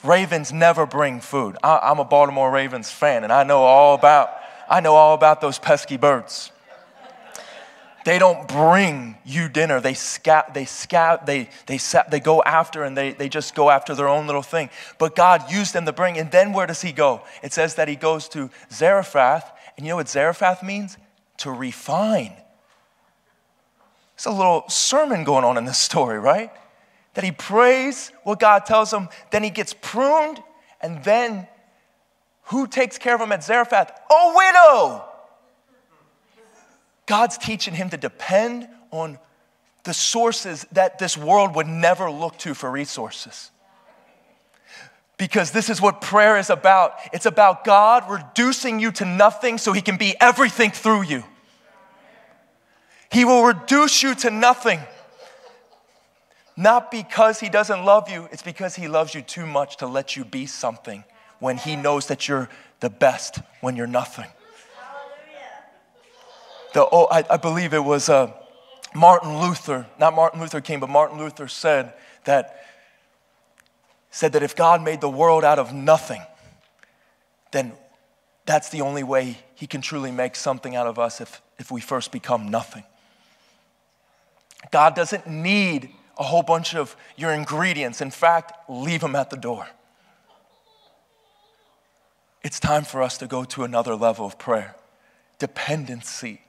Ravens 0.06 0.54
never 0.54 0.86
bring 0.86 1.20
food. 1.20 1.58
I, 1.64 1.92
am 1.92 2.00
a 2.00 2.06
Baltimore 2.06 2.52
Ravens 2.52 2.92
fan, 2.92 3.24
and 3.24 3.34
I 3.34 3.44
know 3.44 3.64
all 3.64 3.96
about 3.96 4.30
I 4.68 4.80
know 4.80 4.96
all 4.96 5.14
about 5.14 5.42
those 5.42 5.60
pesky 5.60 5.98
birds. 5.98 6.52
They 8.06 8.20
don't 8.20 8.48
bring 8.48 9.18
you 9.26 9.50
dinner. 9.50 9.82
They 9.82 9.96
scout, 9.96 10.54
they 10.54 10.66
scout, 10.66 11.26
they, 11.26 11.50
they, 11.66 11.80
they 12.12 12.20
go 12.20 12.44
after 12.44 12.84
and 12.84 12.96
they, 12.96 13.14
they 13.14 13.30
just 13.30 13.56
go 13.56 13.72
after 13.72 13.96
their 13.96 14.08
own 14.08 14.28
little 14.28 14.44
thing. 14.44 14.70
But 15.00 15.16
God 15.16 15.52
used 15.52 15.74
them 15.74 15.86
to 15.86 15.92
bring, 15.92 16.20
and 16.20 16.30
then 16.30 16.54
where 16.54 16.68
does 16.68 16.84
he 16.84 16.92
go? 16.92 17.24
It 17.42 17.52
says 17.52 17.76
that 17.76 17.88
he 17.88 17.96
goes 17.96 18.30
to 18.30 18.52
Zarephath, 18.72 19.52
and 19.76 19.86
you 19.86 19.92
know 19.92 19.96
what 19.96 20.08
Zarephath 20.08 20.62
means? 20.62 20.98
To 21.38 21.52
refine. 21.52 22.34
It's 24.14 24.26
a 24.26 24.32
little 24.32 24.66
sermon 24.70 25.24
going 25.24 25.44
on 25.44 25.58
in 25.58 25.66
this 25.66 25.80
story, 25.80 26.20
right? 26.20 26.52
That 27.16 27.24
he 27.24 27.32
prays 27.32 28.12
what 28.24 28.40
God 28.40 28.66
tells 28.66 28.94
him, 28.94 29.10
then 29.32 29.44
he 29.44 29.50
gets 29.50 29.74
pruned, 29.74 30.42
and 30.82 31.04
then 31.04 31.48
who 32.44 32.68
takes 32.68 32.98
care 32.98 33.16
of 33.16 33.22
him 33.22 33.32
at 33.32 33.44
Zarephath? 33.44 33.90
A 33.90 34.34
widow. 34.36 35.06
God's 37.06 37.38
teaching 37.38 37.74
him 37.74 37.90
to 37.90 37.98
depend 37.98 38.68
on 38.92 39.20
the 39.84 39.94
sources 39.94 40.66
that 40.72 41.00
this 41.00 41.18
world 41.18 41.56
would 41.56 41.68
never 41.68 42.10
look 42.10 42.38
to 42.40 42.54
for 42.54 42.70
resources. 42.70 43.52
Because 45.18 45.52
this 45.52 45.70
is 45.70 45.82
what 45.82 46.02
prayer 46.02 46.38
is 46.38 46.50
about. 46.50 46.96
It's 47.14 47.26
about 47.26 47.64
God 47.64 48.10
reducing 48.10 48.80
you 48.80 48.92
to 48.94 49.06
nothing 49.06 49.58
so 49.58 49.72
he 49.72 49.82
can 49.82 49.98
be 49.98 50.16
everything 50.20 50.72
through 50.72 51.04
you. 51.04 51.24
He 53.12 53.24
will 53.24 53.44
reduce 53.46 54.04
you 54.04 54.14
to 54.16 54.30
nothing. 54.30 54.80
Not 56.58 56.90
because 56.90 57.40
he 57.40 57.50
doesn't 57.50 57.84
love 57.84 58.10
you, 58.10 58.30
it's 58.32 58.44
because 58.44 58.76
he 58.76 58.88
loves 58.88 59.14
you 59.14 59.22
too 59.22 59.46
much 59.46 59.78
to 59.78 59.88
let 59.88 60.16
you 60.16 60.24
be 60.24 60.46
something 60.46 61.04
when 61.40 61.58
he 61.58 61.76
knows 61.76 62.08
that 62.08 62.28
you're 62.28 62.50
the 62.80 62.90
best 62.90 63.40
when 63.62 63.76
you're 63.76 63.88
nothing 63.88 64.28
the, 66.76 66.86
oh, 66.92 67.08
I, 67.10 67.24
I 67.30 67.38
believe 67.38 67.74
it 67.74 67.84
was 67.84 68.10
uh, 68.10 68.32
Martin 68.94 69.40
Luther, 69.40 69.88
not 69.98 70.14
Martin 70.14 70.42
Luther 70.42 70.60
King, 70.60 70.82
but 70.82 70.90
Martin 70.90 71.18
Luther 71.18 71.48
said 71.48 71.94
that, 72.26 72.66
said 74.12 74.34
that 74.34 74.44
if 74.44 74.58
God 74.58 74.84
made 74.84 75.00
the 75.00 75.10
world 75.10 75.46
out 75.46 75.58
of 75.58 75.74
nothing, 75.74 76.22
then 77.52 77.72
that's 78.46 78.70
the 78.70 78.82
only 78.82 79.04
way 79.04 79.38
he 79.56 79.66
can 79.68 79.80
truly 79.80 80.12
make 80.12 80.36
something 80.36 80.76
out 80.76 80.86
of 80.86 81.00
us 81.00 81.22
if, 81.22 81.42
if 81.58 81.72
we 81.72 81.80
first 81.80 82.12
become 82.12 82.50
nothing. 82.50 82.84
God 84.70 84.96
doesn't 84.96 85.26
need 85.28 85.92
a 86.18 86.24
whole 86.24 86.44
bunch 86.44 86.76
of 86.76 86.96
your 87.16 87.32
ingredients. 87.32 88.02
In 88.02 88.12
fact, 88.12 88.70
leave 88.70 89.02
them 89.02 89.16
at 89.16 89.30
the 89.30 89.38
door. 89.38 89.68
It's 92.44 92.60
time 92.60 92.84
for 92.84 93.02
us 93.02 93.18
to 93.18 93.28
go 93.28 93.44
to 93.46 93.64
another 93.64 93.96
level 93.96 94.26
of 94.26 94.38
prayer 94.38 94.76
dependency 95.38 96.42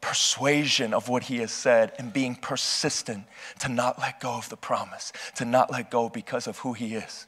persuasion 0.00 0.94
of 0.94 1.08
what 1.08 1.24
he 1.24 1.38
has 1.38 1.50
said 1.50 1.92
and 1.98 2.12
being 2.12 2.36
persistent 2.36 3.24
to 3.60 3.68
not 3.68 3.98
let 3.98 4.20
go 4.20 4.34
of 4.34 4.48
the 4.48 4.56
promise, 4.56 5.12
to 5.36 5.44
not 5.44 5.70
let 5.70 5.90
go 5.90 6.08
because 6.08 6.46
of 6.46 6.58
who 6.58 6.72
he 6.72 6.94
is. 6.94 7.26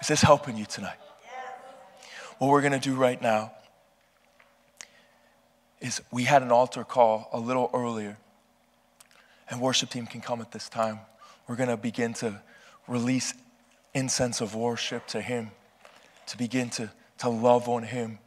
Is 0.00 0.08
this 0.08 0.22
helping 0.22 0.56
you 0.56 0.64
tonight? 0.64 0.96
What 2.38 2.48
we're 2.48 2.62
going 2.62 2.72
to 2.72 2.78
do 2.78 2.94
right 2.94 3.20
now 3.20 3.52
is 5.80 6.02
we 6.10 6.24
had 6.24 6.42
an 6.42 6.50
altar 6.50 6.84
call 6.84 7.28
a 7.32 7.38
little 7.38 7.70
earlier, 7.72 8.16
and 9.50 9.60
worship 9.60 9.90
team 9.90 10.06
can 10.06 10.20
come 10.20 10.40
at 10.40 10.52
this 10.52 10.68
time. 10.68 11.00
We're 11.46 11.56
going 11.56 11.68
to 11.68 11.76
begin 11.76 12.14
to 12.14 12.40
release 12.86 13.34
incense 13.92 14.40
of 14.40 14.54
worship 14.54 15.06
to 15.08 15.20
him, 15.20 15.50
to 16.28 16.38
begin 16.38 16.70
to, 16.70 16.90
to 17.18 17.28
love 17.28 17.68
on 17.68 17.82
him. 17.82 18.18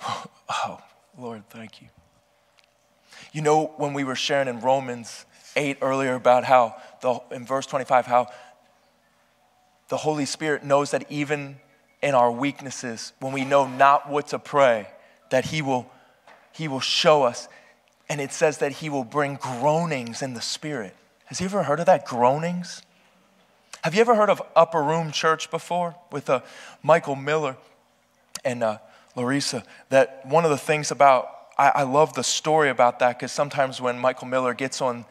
Oh, 0.66 0.78
Lord, 1.18 1.48
thank 1.48 1.80
you. 1.80 1.88
You 3.32 3.40
know, 3.40 3.72
when 3.78 3.94
we 3.94 4.04
were 4.04 4.14
sharing 4.14 4.46
in 4.46 4.60
Romans 4.60 5.24
8 5.56 5.78
earlier 5.80 6.14
about 6.14 6.44
how, 6.44 6.76
the, 7.00 7.18
in 7.34 7.46
verse 7.46 7.64
25, 7.66 8.04
how 8.04 8.26
the 9.88 9.96
Holy 9.96 10.26
Spirit 10.26 10.64
knows 10.64 10.90
that 10.90 11.10
even 11.10 11.56
in 12.02 12.14
our 12.14 12.30
weaknesses, 12.30 13.12
when 13.20 13.32
we 13.32 13.44
know 13.44 13.66
not 13.66 14.08
what 14.08 14.28
to 14.28 14.38
pray, 14.38 14.88
that 15.30 15.46
He 15.46 15.62
will, 15.62 15.90
he 16.52 16.68
will 16.68 16.80
show 16.80 17.22
us. 17.22 17.48
And 18.08 18.20
it 18.20 18.32
says 18.32 18.58
that 18.58 18.72
He 18.72 18.88
will 18.88 19.04
bring 19.04 19.36
groanings 19.36 20.22
in 20.22 20.34
the 20.34 20.40
Spirit. 20.40 20.94
Has 21.26 21.38
He 21.38 21.44
ever 21.46 21.62
heard 21.62 21.80
of 21.80 21.86
that? 21.86 22.04
Groanings? 22.04 22.82
Have 23.82 23.94
you 23.94 24.00
ever 24.00 24.14
heard 24.14 24.30
of 24.30 24.40
Upper 24.56 24.82
Room 24.82 25.12
Church 25.12 25.50
before 25.50 25.94
with 26.10 26.30
uh, 26.30 26.40
Michael 26.82 27.16
Miller 27.16 27.56
and 28.44 28.62
uh, 28.62 28.78
Larissa, 29.16 29.62
that 29.90 30.24
one 30.26 30.44
of 30.44 30.50
the 30.50 30.56
things 30.56 30.90
about, 30.90 31.28
I, 31.58 31.68
I 31.68 31.82
love 31.82 32.14
the 32.14 32.24
story 32.24 32.70
about 32.70 32.98
that 33.00 33.18
because 33.18 33.32
sometimes 33.32 33.80
when 33.80 33.98
Michael 33.98 34.26
Miller 34.26 34.54
gets 34.54 34.80
on 34.80 35.04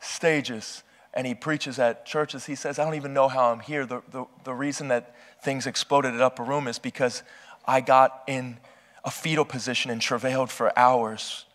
stages 0.00 0.82
and 1.12 1.26
he 1.26 1.34
preaches 1.34 1.78
at 1.78 2.06
churches, 2.06 2.46
he 2.46 2.54
says, 2.54 2.78
I 2.78 2.84
don't 2.84 2.94
even 2.94 3.12
know 3.12 3.28
how 3.28 3.50
I'm 3.50 3.60
here. 3.60 3.84
The, 3.84 4.02
the, 4.10 4.24
the 4.44 4.54
reason 4.54 4.88
that 4.88 5.14
things 5.42 5.66
exploded 5.66 6.14
at 6.14 6.20
Upper 6.20 6.44
Room 6.44 6.68
is 6.68 6.78
because 6.78 7.22
I 7.66 7.80
got 7.80 8.22
in 8.26 8.58
a 9.04 9.10
fetal 9.10 9.44
position 9.44 9.90
and 9.90 10.00
travailed 10.00 10.50
for 10.50 10.76
hours 10.78 11.46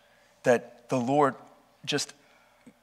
that 0.42 0.75
the 0.88 0.98
Lord 0.98 1.34
just 1.84 2.12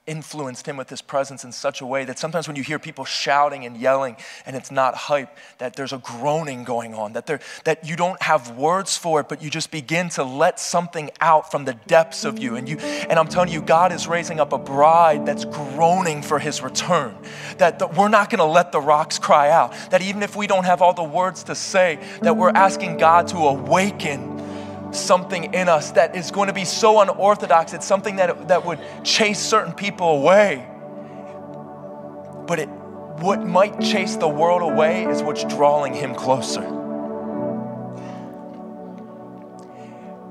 influenced 0.05 0.67
him 0.67 0.75
with 0.75 0.89
his 0.89 1.01
presence 1.01 1.45
in 1.45 1.51
such 1.53 1.79
a 1.79 1.85
way 1.85 2.03
that 2.03 2.19
sometimes 2.19 2.45
when 2.45 2.57
you 2.57 2.63
hear 2.63 2.77
people 2.77 3.05
shouting 3.05 3.65
and 3.65 3.77
yelling 3.77 4.17
and 4.45 4.53
it's 4.53 4.69
not 4.69 4.93
hype 4.93 5.29
that 5.59 5.77
there's 5.77 5.93
a 5.93 5.97
groaning 5.99 6.65
going 6.65 6.93
on 6.93 7.13
that 7.13 7.25
there 7.25 7.39
that 7.63 7.87
you 7.87 7.95
don't 7.95 8.21
have 8.21 8.51
words 8.57 8.97
for 8.97 9.21
it 9.21 9.29
but 9.29 9.41
you 9.41 9.49
just 9.49 9.71
begin 9.71 10.09
to 10.09 10.21
let 10.21 10.59
something 10.59 11.09
out 11.21 11.49
from 11.49 11.63
the 11.63 11.73
depths 11.87 12.25
of 12.25 12.37
you. 12.37 12.57
And 12.57 12.67
you 12.67 12.77
and 12.79 13.17
I'm 13.17 13.29
telling 13.29 13.49
you 13.49 13.61
God 13.61 13.93
is 13.93 14.05
raising 14.05 14.41
up 14.41 14.51
a 14.51 14.57
bride 14.57 15.25
that's 15.25 15.45
groaning 15.45 16.21
for 16.21 16.37
his 16.37 16.61
return 16.61 17.15
that, 17.59 17.79
that 17.79 17.95
we're 17.95 18.09
not 18.09 18.29
going 18.29 18.39
to 18.39 18.45
let 18.45 18.73
the 18.73 18.81
rocks 18.81 19.19
cry 19.19 19.51
out 19.51 19.73
that 19.91 20.01
even 20.01 20.21
if 20.21 20.35
we 20.35 20.47
don't 20.47 20.65
have 20.65 20.81
all 20.81 20.93
the 20.93 21.01
words 21.01 21.43
to 21.45 21.55
say 21.55 21.97
that 22.21 22.35
we're 22.35 22.49
asking 22.49 22.97
God 22.97 23.29
to 23.29 23.37
awaken 23.37 24.33
something 24.95 25.53
in 25.53 25.69
us 25.69 25.91
that 25.91 26.15
is 26.15 26.31
going 26.31 26.47
to 26.47 26.53
be 26.53 26.65
so 26.65 27.01
unorthodox. 27.01 27.73
It's 27.73 27.85
something 27.85 28.17
that, 28.17 28.47
that 28.47 28.65
would 28.65 28.79
chase 29.03 29.39
certain 29.39 29.73
people 29.73 30.07
away. 30.07 30.67
But 32.47 32.59
it, 32.59 32.69
what 32.69 33.45
might 33.45 33.79
chase 33.79 34.15
the 34.15 34.27
world 34.27 34.61
away 34.61 35.05
is 35.05 35.23
what's 35.23 35.43
drawing 35.45 35.93
him 35.93 36.13
closer. 36.15 36.63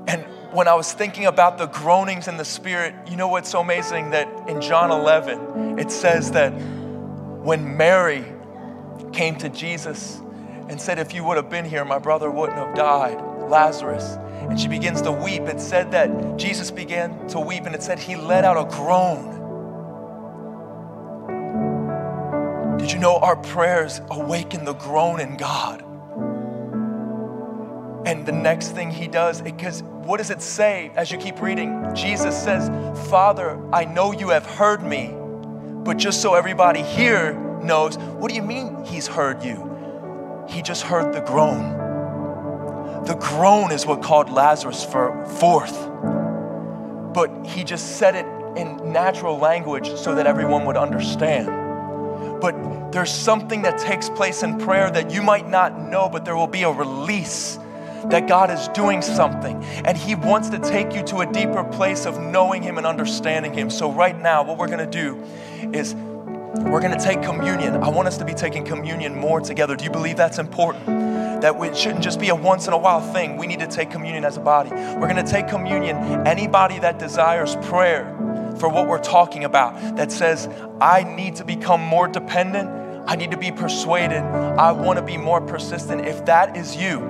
And 0.07 0.25
when 0.51 0.67
I 0.67 0.75
was 0.75 0.93
thinking 0.93 1.25
about 1.25 1.57
the 1.57 1.65
groanings 1.67 2.27
in 2.27 2.37
the 2.37 2.45
spirit, 2.45 2.93
you 3.09 3.15
know 3.15 3.27
what's 3.27 3.49
so 3.49 3.61
amazing 3.61 4.11
that 4.11 4.27
in 4.47 4.61
John 4.61 4.91
11, 4.91 5.79
it 5.79 5.91
says 5.91 6.31
that 6.31 6.51
when 6.51 7.77
Mary 7.77 8.25
came 9.11 9.35
to 9.37 9.49
Jesus 9.49 10.21
and 10.69 10.79
said, 10.79 10.99
If 10.99 11.13
you 11.13 11.23
would 11.23 11.37
have 11.37 11.49
been 11.49 11.65
here, 11.65 11.83
my 11.83 11.99
brother 11.99 12.29
wouldn't 12.29 12.57
have 12.57 12.75
died, 12.75 13.19
Lazarus 13.49 14.17
and 14.49 14.59
she 14.59 14.67
begins 14.67 15.01
to 15.03 15.11
weep. 15.11 15.43
It 15.43 15.59
said 15.59 15.91
that 15.91 16.37
Jesus 16.37 16.71
began 16.71 17.27
to 17.29 17.39
weep, 17.39 17.65
and 17.65 17.73
it 17.73 17.83
said 17.83 17.99
he 17.99 18.15
let 18.15 18.43
out 18.45 18.57
a 18.57 18.65
groan. 18.75 19.31
Did 22.77 22.91
you 22.91 22.99
know 22.99 23.17
our 23.17 23.35
prayers 23.35 24.01
awaken 24.09 24.65
the 24.65 24.73
groan 24.73 25.19
in 25.19 25.37
God? 25.37 25.81
And 28.05 28.25
the 28.25 28.33
next 28.33 28.71
thing 28.71 28.91
he 28.91 29.07
does, 29.07 29.41
because 29.41 29.81
what 29.83 30.17
does 30.17 30.29
it 30.29 30.41
say 30.41 30.91
as 30.95 31.09
you 31.09 31.17
keep 31.17 31.41
reading? 31.41 31.89
Jesus 31.95 32.35
says, 32.35 32.69
Father, 33.09 33.57
I 33.71 33.85
know 33.85 34.11
you 34.11 34.29
have 34.29 34.45
heard 34.45 34.83
me, 34.83 35.15
but 35.85 35.97
just 35.97 36.21
so 36.21 36.33
everybody 36.33 36.81
here 36.81 37.33
knows, 37.63 37.97
what 37.97 38.27
do 38.29 38.35
you 38.35 38.43
mean 38.43 38.83
he's 38.83 39.07
heard 39.07 39.43
you? 39.43 40.45
He 40.49 40.61
just 40.61 40.83
heard 40.83 41.13
the 41.13 41.21
groan. 41.21 41.82
The 43.05 43.15
groan 43.15 43.71
is 43.71 43.85
what 43.85 44.01
called 44.01 44.29
Lazarus 44.29 44.83
for 44.85 45.25
forth. 45.25 45.89
But 47.13 47.45
he 47.45 47.63
just 47.63 47.97
said 47.97 48.15
it 48.15 48.25
in 48.57 48.93
natural 48.93 49.37
language 49.37 49.93
so 49.95 50.15
that 50.15 50.25
everyone 50.25 50.65
would 50.65 50.77
understand. 50.77 51.47
But 52.39 52.91
there's 52.93 53.11
something 53.11 53.63
that 53.63 53.77
takes 53.77 54.09
place 54.09 54.43
in 54.43 54.57
prayer 54.57 54.89
that 54.89 55.11
you 55.11 55.21
might 55.21 55.49
not 55.49 55.79
know, 55.79 56.07
but 56.07 56.23
there 56.23 56.35
will 56.35 56.47
be 56.47 56.63
a 56.63 56.71
release 56.71 57.59
that 58.05 58.27
God 58.27 58.51
is 58.51 58.67
doing 58.69 59.01
something. 59.01 59.63
And 59.85 59.97
He 59.97 60.15
wants 60.15 60.49
to 60.49 60.59
take 60.59 60.93
you 60.93 61.03
to 61.03 61.21
a 61.21 61.25
deeper 61.25 61.63
place 61.63 62.05
of 62.05 62.19
knowing 62.21 62.61
Him 62.61 62.77
and 62.77 62.85
understanding 62.85 63.53
Him. 63.53 63.69
So, 63.69 63.91
right 63.91 64.19
now, 64.19 64.43
what 64.43 64.57
we're 64.57 64.67
going 64.67 64.79
to 64.79 64.85
do 64.85 65.23
is 65.73 65.95
we're 66.55 66.81
going 66.81 66.95
to 66.95 67.03
take 67.03 67.23
communion. 67.23 67.75
I 67.77 67.89
want 67.89 68.07
us 68.07 68.17
to 68.17 68.25
be 68.25 68.33
taking 68.33 68.63
communion 68.63 69.15
more 69.15 69.41
together. 69.41 69.75
Do 69.75 69.83
you 69.83 69.89
believe 69.89 70.17
that's 70.17 70.37
important? 70.37 70.85
That 71.41 71.55
it 71.61 71.75
shouldn't 71.75 72.03
just 72.03 72.19
be 72.19 72.29
a 72.29 72.35
once 72.35 72.67
in 72.67 72.73
a 72.73 72.77
while 72.77 73.01
thing. 73.01 73.37
We 73.37 73.47
need 73.47 73.59
to 73.59 73.67
take 73.67 73.89
communion 73.89 74.23
as 74.23 74.37
a 74.37 74.39
body. 74.39 74.69
We're 74.69 75.11
going 75.11 75.23
to 75.23 75.29
take 75.29 75.47
communion. 75.47 75.97
Anybody 76.27 76.77
that 76.79 76.99
desires 76.99 77.55
prayer 77.63 78.05
for 78.59 78.69
what 78.69 78.87
we're 78.87 79.01
talking 79.01 79.45
about, 79.45 79.95
that 79.95 80.11
says, 80.11 80.47
I 80.79 81.03
need 81.03 81.37
to 81.37 81.43
become 81.43 81.81
more 81.81 82.07
dependent, 82.07 82.69
I 83.07 83.15
need 83.15 83.31
to 83.31 83.37
be 83.37 83.51
persuaded, 83.51 84.21
I 84.21 84.73
want 84.73 84.99
to 84.99 85.03
be 85.03 85.17
more 85.17 85.41
persistent. 85.41 86.05
If 86.05 86.25
that 86.25 86.55
is 86.55 86.75
you, 86.75 87.01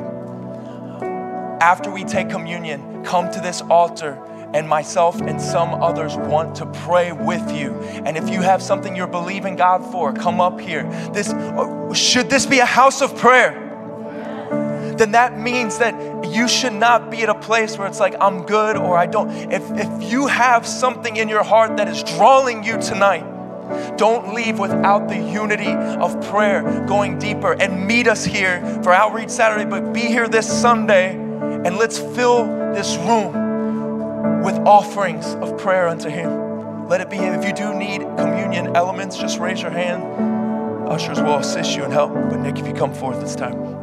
after 1.59 1.91
we 1.91 2.05
take 2.05 2.29
communion, 2.29 3.03
come 3.03 3.29
to 3.29 3.41
this 3.41 3.61
altar 3.61 4.17
and 4.53 4.69
myself 4.69 5.19
and 5.19 5.41
some 5.41 5.81
others 5.81 6.15
want 6.15 6.55
to 6.55 6.65
pray 6.65 7.11
with 7.11 7.51
you. 7.51 7.73
And 8.05 8.15
if 8.17 8.29
you 8.29 8.41
have 8.41 8.61
something 8.61 8.95
you're 8.95 9.07
believing 9.07 9.55
God 9.55 9.83
for, 9.91 10.13
come 10.13 10.39
up 10.39 10.59
here. 10.59 10.83
This 11.11 11.33
uh, 11.33 11.93
should 11.93 12.29
this 12.29 12.45
be 12.45 12.59
a 12.59 12.65
house 12.65 13.01
of 13.01 13.17
prayer? 13.17 13.59
Then 14.97 15.11
that 15.11 15.39
means 15.39 15.79
that 15.79 16.25
you 16.29 16.47
should 16.47 16.73
not 16.73 17.09
be 17.09 17.23
at 17.23 17.29
a 17.29 17.35
place 17.35 17.77
where 17.77 17.87
it's 17.87 17.99
like 17.99 18.15
I'm 18.21 18.45
good 18.45 18.77
or 18.77 18.95
I 18.95 19.07
don't. 19.07 19.29
If 19.51 19.63
if 19.71 20.11
you 20.11 20.27
have 20.27 20.67
something 20.67 21.15
in 21.15 21.29
your 21.29 21.43
heart 21.43 21.77
that 21.77 21.87
is 21.87 22.03
drawing 22.03 22.63
you 22.63 22.79
tonight, 22.79 23.25
don't 23.97 24.33
leave 24.35 24.59
without 24.59 25.07
the 25.07 25.17
unity 25.17 25.73
of 25.73 26.21
prayer 26.29 26.85
going 26.87 27.17
deeper 27.17 27.53
and 27.53 27.87
meet 27.87 28.07
us 28.07 28.23
here 28.23 28.61
for 28.83 28.93
Outreach 28.93 29.29
Saturday, 29.29 29.65
but 29.65 29.93
be 29.93 30.01
here 30.01 30.27
this 30.27 30.47
Sunday 30.47 31.15
and 31.15 31.77
let's 31.77 31.97
fill 31.97 32.45
this 32.73 32.97
room 32.97 33.42
with 34.43 34.57
offerings 34.65 35.35
of 35.35 35.57
prayer 35.57 35.87
unto 35.87 36.09
Him. 36.09 36.87
Let 36.87 37.01
it 37.01 37.09
be. 37.09 37.17
If 37.17 37.45
you 37.45 37.53
do 37.53 37.73
need 37.73 38.01
communion 38.17 38.75
elements, 38.75 39.17
just 39.17 39.39
raise 39.39 39.61
your 39.61 39.71
hand. 39.71 40.89
Ushers 40.89 41.19
will 41.19 41.37
assist 41.37 41.75
you 41.75 41.83
and 41.83 41.91
help. 41.91 42.13
But 42.13 42.39
Nick, 42.39 42.57
if 42.57 42.67
you 42.67 42.73
come 42.73 42.93
forth 42.93 43.19
this 43.19 43.35
time. 43.35 43.82